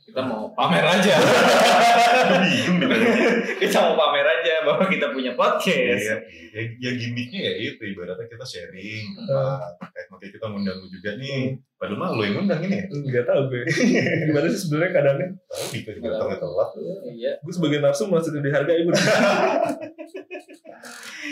Kita 0.04 0.20
mau 0.22 0.50
pamer 0.52 0.84
aja. 0.84 1.14
Bingung 2.42 2.78
kita 3.60 3.78
mau 3.80 3.94
pamer 3.94 4.26
aja 4.26 4.54
bahwa 4.66 4.84
kita 4.86 5.06
punya 5.10 5.32
ya, 5.32 5.38
podcast. 5.38 6.02
ya, 6.02 6.16
ya, 6.50 6.62
ya 6.76 6.90
gimmicknya 6.98 7.40
ya 7.40 7.52
itu 7.70 7.82
ibaratnya 7.86 8.26
kita 8.26 8.42
sharing 8.42 9.06
apa 9.22 9.86
kayak 9.94 10.06
makanya 10.10 10.32
kita 10.34 10.46
ngundang 10.50 10.80
juga 10.88 11.10
nih 11.14 11.62
padahal 11.80 11.96
mah 11.96 12.08
lu 12.12 12.22
yang 12.22 12.34
ngundang 12.36 12.60
ini 12.60 12.76
ya 12.76 12.84
Gak 13.10 13.24
tau 13.24 13.48
gue. 13.48 13.64
Gimana 14.28 14.46
sih 14.46 14.60
sebenarnya 14.62 14.92
kadangnya? 14.92 15.28
tahu 15.42 15.64
Dika 15.72 15.90
juga 15.96 16.06
datangnya 16.12 16.38
telat 16.38 16.68
Iya. 17.08 17.32
Gue 17.40 17.52
sebagai 17.52 17.78
nafsu 17.80 18.02
merasa 18.06 18.28
tidak 18.28 18.44
dihargai. 18.46 18.82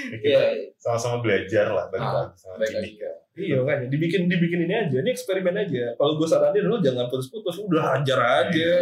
Ya, 0.08 0.16
kita 0.20 0.28
Iya. 0.28 0.40
sama-sama 0.76 1.20
belajar 1.20 1.68
lah 1.68 1.88
balik 1.88 2.00
Ah, 2.02 2.28
sama 2.34 2.64
ya 2.64 3.12
Iya 3.34 3.54
makanya 3.60 3.86
dibikin 3.86 4.26
dibikin 4.26 4.64
ini 4.64 4.74
aja, 4.74 4.96
ini 4.98 5.10
eksperimen 5.10 5.54
aja. 5.54 5.94
Kalau 5.94 6.16
gue 6.16 6.26
saranin 6.26 6.64
lu 6.64 6.76
jangan 6.80 7.06
putus-putus, 7.06 7.60
udah 7.62 7.96
hajar 7.96 8.18
aja. 8.44 8.72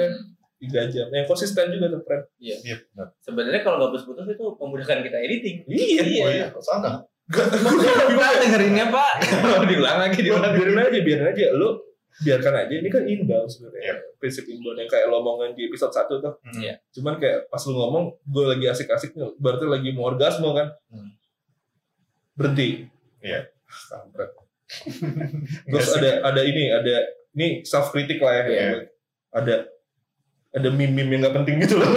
tiga 0.56 0.88
jam 0.88 1.12
yang 1.12 1.28
konsisten 1.28 1.68
juga 1.68 1.92
tuh 1.92 2.00
friend 2.00 2.24
Iya 2.40 2.56
benar. 2.80 3.12
Sebenarnya 3.20 3.60
kalau 3.60 3.76
nggak 3.76 3.90
putus-putus 3.92 4.24
itu 4.26 4.44
memudahkan 4.56 4.98
kita 5.04 5.18
editing. 5.20 5.56
iya 5.68 6.02
Oh 6.24 6.30
iya, 6.32 6.46
sana. 6.58 7.04
Pak 7.26 8.32
dengerinnya 8.38 8.86
Pak. 8.88 9.12
diulang 9.70 9.98
lagi 9.98 10.20
diulang. 10.20 10.52
biarin 10.52 10.78
aja 10.80 10.98
biarin 11.00 11.26
aja 11.28 11.46
lu 11.52 11.68
biarkan 12.16 12.54
aja 12.56 12.72
ini 12.72 12.88
kan 12.88 13.04
inbound 13.04 13.44
sebenarnya 13.44 13.82
Iya. 13.82 13.94
prinsip 14.16 14.46
inbound 14.46 14.78
yang 14.78 14.86
kayak 14.86 15.04
lo 15.06 15.20
omongin 15.20 15.52
di 15.52 15.66
episode 15.66 15.92
1 15.92 16.16
tuh 16.16 16.32
Hmm. 16.40 16.58
Iya. 16.58 16.74
cuman 16.90 17.18
kayak 17.18 17.46
pas 17.46 17.60
lu 17.60 17.74
ngomong 17.74 18.04
gue 18.22 18.44
lagi 18.46 18.66
asik-asik 18.66 19.10
berarti 19.36 19.64
lagi 19.64 19.90
mau 19.90 20.08
orgasme 20.08 20.48
kan 20.50 20.72
Hmm. 20.88 21.12
berhenti 22.32 22.88
Iya. 23.20 23.50
Ah, 23.90 24.00
kampret. 24.00 24.30
terus 25.66 25.88
ada 25.92 26.10
ada 26.24 26.40
ini 26.40 26.70
ada 26.70 26.94
ini 27.32 27.60
self 27.62 27.90
kritik 27.90 28.16
lah 28.18 28.32
ya 28.32 28.44
Iya. 28.46 28.70
ada 29.30 29.54
ada 30.56 30.68
meme-meme 30.72 31.12
yang 31.12 31.22
gak 31.22 31.36
penting 31.36 31.60
gitu 31.60 31.76
loh. 31.76 31.90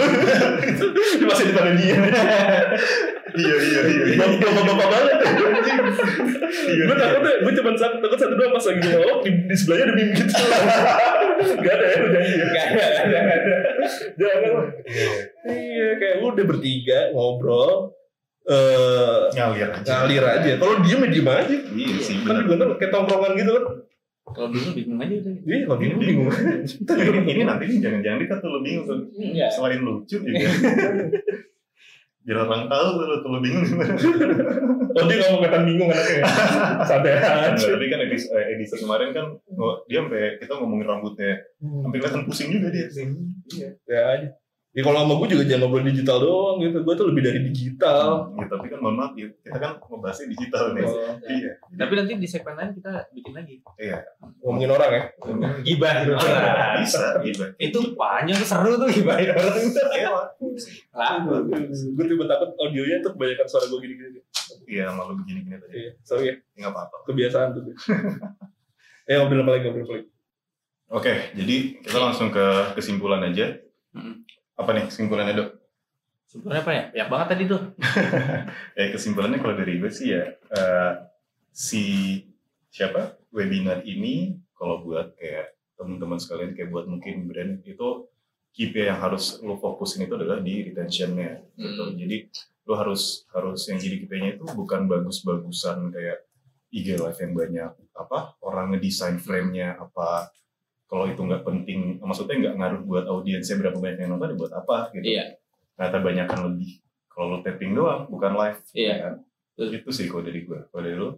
Itu 0.60 0.92
masih 1.28 1.44
di 1.48 1.52
depan 1.56 1.74
dia. 1.80 1.96
Iya 3.30 3.54
iya 3.56 3.80
iya. 3.88 4.02
iya. 4.04 4.16
bapak-bapak 4.20 4.88
banget. 4.90 5.16
Iya, 6.50 6.82
gue 6.84 6.96
takutnya 6.98 7.32
gue 7.40 7.52
cuma 7.56 7.70
satu 7.72 7.96
takut 7.98 8.18
satu 8.18 8.34
dua 8.36 8.52
pas 8.52 8.64
lagi 8.68 8.80
ngomong 8.84 9.18
di, 9.24 9.30
di 9.48 9.54
sebelahnya 9.56 9.84
ada 9.88 9.94
meme 9.96 10.12
gitu. 10.12 10.32
Gak 11.64 11.72
ada 11.72 11.84
ya 11.88 11.96
lu 11.96 12.08
janji 12.12 12.32
ya 12.36 12.44
Nggak 12.44 12.64
ada, 12.68 13.00
nggak 13.00 13.24
ada. 13.32 13.56
jangan. 14.12 14.52
Iya. 14.84 15.08
iya 15.48 15.88
kayak 15.96 16.16
udah 16.20 16.44
bertiga 16.44 16.98
ngobrol 17.16 17.96
eh 18.44 19.20
Ngalir 19.32 19.70
aja. 19.72 19.88
ngalir 20.04 20.24
aja. 20.26 20.50
Kalau 20.60 20.74
diem 20.84 21.00
ya 21.00 21.08
diem 21.08 21.28
aja. 21.32 21.56
Iya 21.72 21.96
sih 22.04 22.16
kan 22.28 22.44
gue 22.44 22.56
kayak 22.76 22.92
tongkrongan 22.92 23.32
gitu 23.40 23.50
kan 23.56 23.64
Kalau 24.30 24.48
bingung 24.48 24.74
bingung 24.74 24.98
aja 25.02 25.14
udah. 25.20 25.34
iya 25.42 25.56
kalau 25.66 25.78
diem 25.78 25.98
bingung 25.98 26.28
ini, 26.30 27.30
ini 27.34 27.42
nanti 27.42 27.64
nih 27.66 27.78
jangan-jangan 27.82 28.18
dia 28.22 28.36
tuh 28.38 28.48
lu 28.50 28.60
bingung. 28.62 28.86
Iya. 29.18 29.46
Selain 29.50 29.80
lucu 29.82 30.16
juga. 30.22 30.48
Biar 32.20 32.36
orang 32.44 32.68
tahu 32.68 32.86
lu 33.00 33.16
tuh 33.24 33.28
lu 33.32 33.38
bingung 33.42 33.64
gimana. 33.64 33.94
oh 34.90 35.02
dia 35.08 35.16
nggak 35.16 35.30
mau 35.32 35.38
kelihatan 35.40 35.62
bingung 35.64 35.88
anaknya 35.88 36.22
santai 36.88 37.16
aja 37.16 37.54
Tapi 37.56 37.86
kan 37.88 38.00
edisi, 38.04 38.26
eh, 38.28 38.44
edisi 38.58 38.74
kemarin 38.82 39.10
kan 39.16 39.26
oh, 39.56 39.82
dia 39.86 40.04
sampai 40.04 40.36
kita 40.36 40.52
ngomongin 40.58 40.86
rambutnya, 40.90 41.40
sampai 41.62 41.96
kelihatan 42.02 42.22
pusing 42.26 42.48
juga 42.52 42.68
dia. 42.74 42.86
iya 43.54 43.68
ya 43.86 44.00
aja 44.18 44.28
ya 44.70 44.80
kalau 44.80 45.02
sama 45.02 45.14
gue 45.16 45.28
juga 45.28 45.44
jangan 45.44 45.66
ngobrol 45.66 45.82
digital 45.82 46.16
doang 46.20 46.56
gitu 46.58 46.78
gue 46.80 46.94
tuh 46.94 47.06
lebih 47.10 47.22
dari 47.26 47.40
digital 47.44 48.30
Ya, 48.32 48.46
tapi 48.46 48.66
kan 48.66 48.78
mohon 48.78 48.96
maaf 48.96 49.12
ya, 49.12 49.26
kita 49.36 49.58
kan 49.58 49.72
ngebahasnya 49.82 50.26
digital 50.30 50.64
nih. 50.72 50.86
Oh, 50.86 51.14
Iya. 51.20 51.50
Tapi 51.74 51.92
nanti 51.92 52.12
di 52.16 52.28
segmen 52.28 52.54
lain 52.54 52.70
kita 52.72 52.90
bikin 53.10 53.32
lagi. 53.34 53.54
Iya. 53.76 53.98
ngomongin 54.40 54.70
orang 54.70 54.90
ya 54.90 55.02
Gibah 55.60 55.92
Bisa, 56.78 57.18
gitu. 57.20 57.42
Itu 57.58 57.78
panjang 57.94 58.38
tuh 58.38 58.48
seru 58.48 58.72
tuh 58.76 58.88
gibahin 58.88 59.28
orang. 59.28 59.58
Iya, 59.90 60.08
Lah, 60.90 61.18
gue 61.66 62.04
tiba 62.06 62.24
takut 62.26 62.50
audionya 62.56 62.98
tuh 63.00 63.10
kebanyakan 63.12 63.46
suara 63.46 63.66
gue 63.66 63.78
gini-gini 63.80 64.20
Iya, 64.64 64.94
malu 64.94 65.18
begini-gini 65.18 65.56
tadi. 65.56 65.74
iya 65.76 65.90
sorry 66.00 66.24
ya 66.26 66.34
Enggak 66.54 66.70
apa-apa. 66.72 66.96
kebiasaan 67.04 67.48
tuh 67.52 67.62
eh 69.08 69.14
ngobrol 69.16 69.42
apa 69.42 69.50
lagi 69.52 69.64
ngobrol 69.66 69.84
apa 69.84 69.94
lagi 69.96 70.08
Oke, 70.90 71.14
jadi 71.32 71.56
kita 71.82 71.98
langsung 71.98 72.30
ke 72.30 72.46
kesimpulan 72.74 73.22
aja. 73.22 73.62
Hmm. 73.90 74.26
Apa 74.60 74.76
nih 74.76 74.84
kesimpulannya, 74.92 75.34
Dok? 75.40 75.50
sebenarnya 76.30 76.62
apa 76.62 76.72
ya? 76.72 76.84
Banyak 76.94 77.08
banget 77.10 77.28
tadi 77.34 77.44
tuh. 77.50 77.62
Ya 78.78 78.86
kesimpulannya 78.94 79.38
kalau 79.42 79.54
dari 79.58 79.82
gue 79.82 79.90
sih 79.90 80.14
ya 80.14 80.30
eh, 80.30 80.92
si 81.50 81.82
siapa 82.70 83.18
webinar 83.34 83.82
ini 83.82 84.38
kalau 84.54 84.86
buat 84.86 85.18
kayak 85.18 85.58
teman-teman 85.74 86.22
sekalian 86.22 86.54
kayak 86.54 86.70
buat 86.70 86.86
mungkin 86.86 87.26
brand 87.26 87.66
itu 87.66 88.06
KPI 88.50 88.90
yang 88.90 89.00
harus 89.02 89.38
lo 89.42 89.58
fokusin 89.58 90.06
itu 90.06 90.14
adalah 90.14 90.38
di 90.38 90.70
retentionnya 90.70 91.42
gitu. 91.58 91.82
Hmm. 91.90 91.98
Jadi 91.98 92.16
lo 92.70 92.74
harus 92.78 93.26
harus 93.34 93.66
yang 93.66 93.82
jadi 93.82 94.06
KPI-nya 94.06 94.30
itu 94.38 94.46
bukan 94.54 94.86
bagus-bagusan 94.86 95.90
kayak 95.90 96.30
IG 96.70 96.94
live 96.94 97.18
yang 97.18 97.34
banyak 97.34 97.70
apa 97.98 98.38
orang 98.46 98.78
ngedesain 98.78 99.18
frame-nya 99.18 99.74
apa 99.74 100.30
kalau 100.90 101.06
itu 101.06 101.22
nggak 101.22 101.46
penting 101.46 102.02
maksudnya 102.02 102.34
nggak 102.36 102.54
ngaruh 102.58 102.80
buat 102.82 103.04
audiensnya 103.06 103.56
berapa 103.56 103.78
banyak 103.78 103.98
yang 104.02 104.10
nonton 104.10 104.34
ya 104.34 104.36
buat 104.36 104.52
apa 104.52 104.76
gitu 104.90 105.06
Iya. 105.06 105.24
ternyata 105.78 105.98
banyak 106.02 106.26
kan 106.26 106.38
lebih 106.50 106.70
kalau 107.06 107.26
lo 107.30 107.38
tapping 107.40 107.72
doang 107.72 108.10
bukan 108.10 108.32
live 108.34 108.60
Iya. 108.74 108.88
ya 108.90 108.96
kan 109.00 109.14
Betul. 109.54 109.78
itu 109.78 109.90
sih 109.94 110.06
kalau 110.06 110.22
dari 110.22 110.40
gue 110.42 110.58
kalau 110.68 110.82
dari 110.82 110.98
lo 110.98 111.10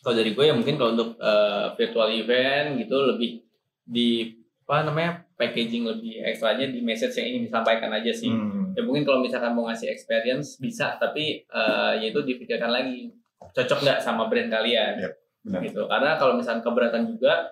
Kalau 0.00 0.16
dari 0.16 0.32
gue 0.32 0.44
ya 0.44 0.54
mungkin 0.56 0.74
kalau 0.74 0.90
untuk 0.96 1.10
eh, 1.14 1.66
virtual 1.76 2.08
event 2.10 2.80
gitu 2.80 2.96
lebih 3.06 3.44
di 3.84 4.32
apa 4.64 4.86
namanya 4.86 5.26
packaging 5.34 5.82
lebih 5.84 6.22
ekstranya 6.24 6.70
di 6.70 6.78
message 6.80 7.18
yang 7.18 7.26
ingin 7.26 7.42
disampaikan 7.50 7.90
aja 7.90 8.08
sih. 8.08 8.30
Hmm. 8.30 8.70
Ya 8.72 8.80
mungkin 8.80 9.02
kalau 9.02 9.18
misalkan 9.20 9.50
mau 9.52 9.66
ngasih 9.66 9.90
experience 9.90 10.56
bisa, 10.56 10.94
tapi 10.96 11.42
eh, 11.42 11.92
ya 12.00 12.06
itu 12.06 12.22
dipikirkan 12.22 12.70
lagi 12.70 13.10
cocok 13.52 13.78
nggak 13.82 13.98
sama 14.00 14.30
brand 14.30 14.46
kalian. 14.48 15.04
Yap, 15.04 15.12
benar. 15.44 15.60
Gitu. 15.68 15.82
Karena 15.84 16.10
kalau 16.16 16.38
misalkan 16.38 16.62
keberatan 16.62 17.02
juga 17.04 17.50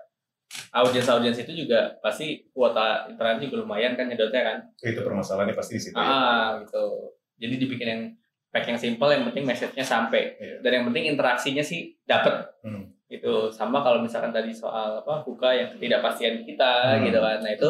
audiens-audiens 0.72 1.38
itu 1.38 1.52
juga 1.64 1.96
pasti 2.00 2.48
kuota 2.50 3.08
internet 3.08 3.40
juga 3.40 3.62
lumayan 3.62 3.94
kan 3.94 4.08
nyedotnya 4.08 4.42
kan. 4.44 4.58
itu 4.80 5.00
permasalahannya 5.00 5.52
pasti 5.52 5.76
di 5.76 5.82
situ 5.82 5.94
ya. 5.94 6.04
Ah 6.04 6.48
gitu. 6.60 7.12
Jadi 7.38 7.54
dibikin 7.56 7.88
yang 7.88 8.02
pack 8.48 8.64
yang 8.66 8.80
simple, 8.80 9.12
yang 9.12 9.28
penting 9.28 9.44
message-nya 9.44 9.84
sampai. 9.84 10.34
Iya. 10.40 10.56
Dan 10.64 10.70
yang 10.72 10.84
penting 10.88 11.04
interaksinya 11.06 11.60
sih 11.60 11.94
dapet. 12.04 12.32
Hmm. 12.64 12.88
Itu 13.08 13.48
sama 13.48 13.80
kalau 13.80 14.00
misalkan 14.00 14.32
tadi 14.32 14.52
soal 14.52 15.00
apa 15.00 15.20
buka 15.22 15.52
yang 15.52 15.68
ketidakpastian 15.76 16.44
kita 16.44 16.96
Hmm. 16.96 17.04
gitu 17.04 17.18
kan. 17.18 17.38
Nah 17.40 17.52
itu 17.52 17.68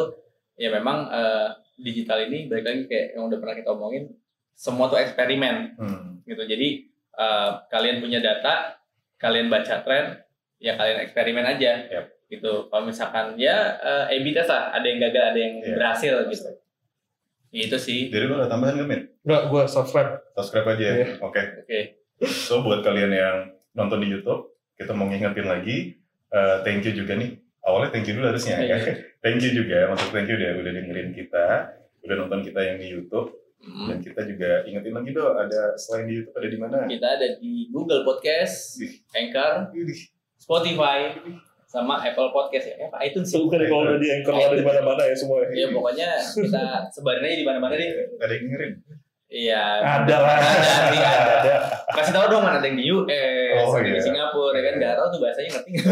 ya 0.55 0.71
memang 0.71 1.07
eh, 1.09 1.47
digital 1.79 2.23
ini 2.25 2.47
balik 2.47 2.65
lagi 2.65 2.81
kayak 2.85 3.07
yang 3.15 3.27
udah 3.27 3.39
pernah 3.39 3.55
kita 3.55 3.69
omongin 3.71 4.03
semua 4.51 4.87
tuh 4.87 4.99
eksperimen 4.99 5.75
Hmm. 5.75 6.23
gitu. 6.23 6.43
Jadi 6.43 6.87
eh, 7.19 7.51
kalian 7.67 7.99
punya 7.99 8.23
data, 8.23 8.79
kalian 9.19 9.51
baca 9.51 9.83
tren, 9.83 10.15
ya 10.55 10.79
kalian 10.79 11.03
eksperimen 11.03 11.43
aja. 11.43 11.83
Yap. 11.85 12.07
Gitu. 12.29 12.69
Kalau 12.69 12.83
misalkan 12.85 13.33
ya 13.35 13.75
eh, 13.75 14.13
A/B 14.15 14.31
test 14.31 14.47
lah, 14.47 14.69
ada 14.69 14.85
yang 14.85 15.01
gagal, 15.01 15.23
ada 15.33 15.39
yang 15.39 15.55
Iya. 15.59 15.73
berhasil 15.75 16.13
gitu. 16.29 16.49
Itu 17.49 17.77
sih. 17.77 18.13
Jadi 18.13 18.29
lo 18.29 18.37
ada 18.37 18.47
tambahan 18.47 18.77
gak, 18.77 18.87
Min? 18.87 19.01
Enggak, 19.25 19.41
gue 19.49 19.63
subscribe. 19.65 20.21
Subscribe 20.37 20.67
aja 20.69 20.83
ya? 20.83 20.93
Iya. 20.95 21.07
Oke. 21.19 21.41
Oke. 21.65 21.79
So, 22.29 22.61
buat 22.61 22.85
kalian 22.85 23.09
yang 23.09 23.37
nonton 23.73 24.05
di 24.05 24.13
Youtube, 24.13 24.53
kita 24.77 24.93
mau 24.93 25.09
ngingetin 25.09 25.49
lagi, 25.49 25.97
eh, 26.29 26.57
thank 26.61 26.85
you 26.85 26.93
juga 26.93 27.17
nih. 27.17 27.33
Awalnya 27.59 27.89
thank 27.89 28.05
you 28.05 28.13
dulu 28.13 28.29
harusnya 28.29 28.61
ya. 28.61 28.77
Iya. 28.77 28.93
thank 29.25 29.41
you 29.41 29.51
juga, 29.51 29.89
maksud 29.89 30.13
thank 30.13 30.29
you 30.29 30.37
udah, 30.37 30.51
udah 30.61 30.71
dengerin 30.71 31.09
kita, 31.11 31.45
udah 32.05 32.15
nonton 32.15 32.39
kita 32.45 32.59
yang 32.61 32.77
di 32.77 32.87
Youtube, 32.87 33.33
Hmm. 33.59 33.91
dan 33.91 33.99
kita 33.99 34.23
juga 34.23 34.63
ingetin 34.63 34.95
lagi 34.95 35.11
dong, 35.11 35.35
ada 35.35 35.75
selain 35.75 36.07
di 36.07 36.15
Youtube 36.15 36.31
ada 36.31 36.47
di 36.47 36.55
mana? 36.55 36.77
Kita 36.87 37.07
ada 37.11 37.27
di 37.35 37.67
Google 37.67 38.07
Podcast. 38.07 38.79
Anchor, 39.11 39.75
Spotify, 40.39 41.19
sama 41.69 42.01
Apple 42.01 42.33
Podcast 42.33 42.65
ya. 42.73 42.89
Apa 42.89 42.97
iTunes 43.05 43.29
sih? 43.29 43.37
Bukan 43.37 43.61
kalau 43.69 43.85
udah 43.85 44.01
di 44.01 44.09
anchor 44.09 44.33
ada 44.33 44.57
di 44.57 44.65
mana-mana 44.65 45.05
ya 45.05 45.13
semua. 45.13 45.45
Ya 45.53 45.69
pokoknya 45.69 46.09
kita 46.17 46.89
sebarin 46.89 47.21
aja 47.21 47.37
di 47.37 47.45
mana-mana 47.45 47.73
deh. 47.77 47.89
Ada 48.17 48.33
yang 48.33 48.43
dengerin? 48.49 48.73
Iya. 49.29 49.61
Ada 50.01 50.15
lah. 50.17 50.37
Ada, 50.41 50.71
ada. 50.89 51.09
Ada. 51.45 51.55
Kasih 51.93 52.13
tahu 52.17 52.25
dong 52.33 52.41
mana 52.41 52.57
ada 52.57 52.65
yang 52.65 52.81
di 52.81 52.89
US, 52.89 53.05
Oh, 53.69 53.77
yang 53.77 53.85
di 53.85 53.93
iya. 53.93 54.01
Singapura, 54.01 54.57
ya 54.57 54.61
kan 54.65 54.73
nggak 54.81 54.93
tahu 54.97 55.07
tuh 55.13 55.19
bahasanya 55.21 55.49
ngerti 55.53 55.69
nggak? 55.69 55.85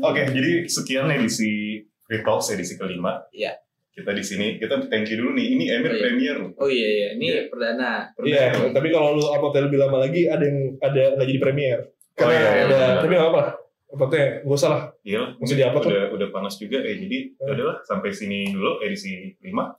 Oke, 0.08 0.20
jadi 0.32 0.50
sekian 0.64 1.08
edisi 1.12 1.84
Free 2.08 2.24
Talks 2.24 2.48
edisi 2.56 2.80
kelima. 2.80 3.20
Iya. 3.28 3.60
Kita 3.92 4.14
di 4.14 4.24
sini, 4.24 4.56
kita 4.56 4.88
thank 4.88 5.10
you 5.12 5.20
dulu 5.20 5.36
nih. 5.36 5.58
Ini 5.58 5.64
Emir 5.76 5.90
Oh, 5.90 5.96
iya. 5.96 6.00
Premier 6.00 6.36
loh. 6.40 6.50
Oh 6.56 6.68
iya, 6.70 6.88
iya. 6.88 7.08
ini 7.18 7.26
perdana. 7.52 8.08
Iya, 8.24 8.72
tapi 8.72 8.88
kalau 8.88 9.20
lu 9.20 9.28
upload 9.28 9.68
lebih 9.68 9.76
lama 9.76 10.00
lagi 10.00 10.24
ada 10.24 10.40
yang 10.40 10.80
ada 10.80 11.18
nggak 11.20 11.28
jadi 11.28 11.40
premier. 11.42 11.78
Oh, 12.18 12.26
Karena 12.26 12.34
iya, 12.34 12.50
iya, 12.50 12.62
ada, 12.66 12.76
iya. 12.76 12.94
tapi 12.98 13.12
nggak 13.14 13.30
apa. 13.30 13.42
Uploadnya 13.88 14.24
nggak 14.42 14.58
usah 14.58 14.68
lah. 14.68 14.82
Iya, 15.00 15.22
Mesti 15.38 15.54
di-upload 15.54 15.84
udah, 15.86 16.04
udah 16.18 16.28
panas 16.34 16.54
juga 16.58 16.82
ya. 16.82 16.94
Jadi, 16.98 17.18
Hmm. 17.38 17.54
udahlah 17.54 17.76
sampai 17.86 18.10
sini 18.10 18.50
dulu 18.50 18.82
edisi 18.82 19.38
5. 19.38 19.78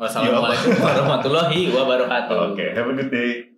Wassalamualaikum 0.00 0.80
warahmatullahi 0.80 1.68
wabarakatuh. 1.76 2.56
Oke, 2.56 2.72
have 2.72 2.88
a 2.88 2.94
good 2.96 3.12
day. 3.12 3.49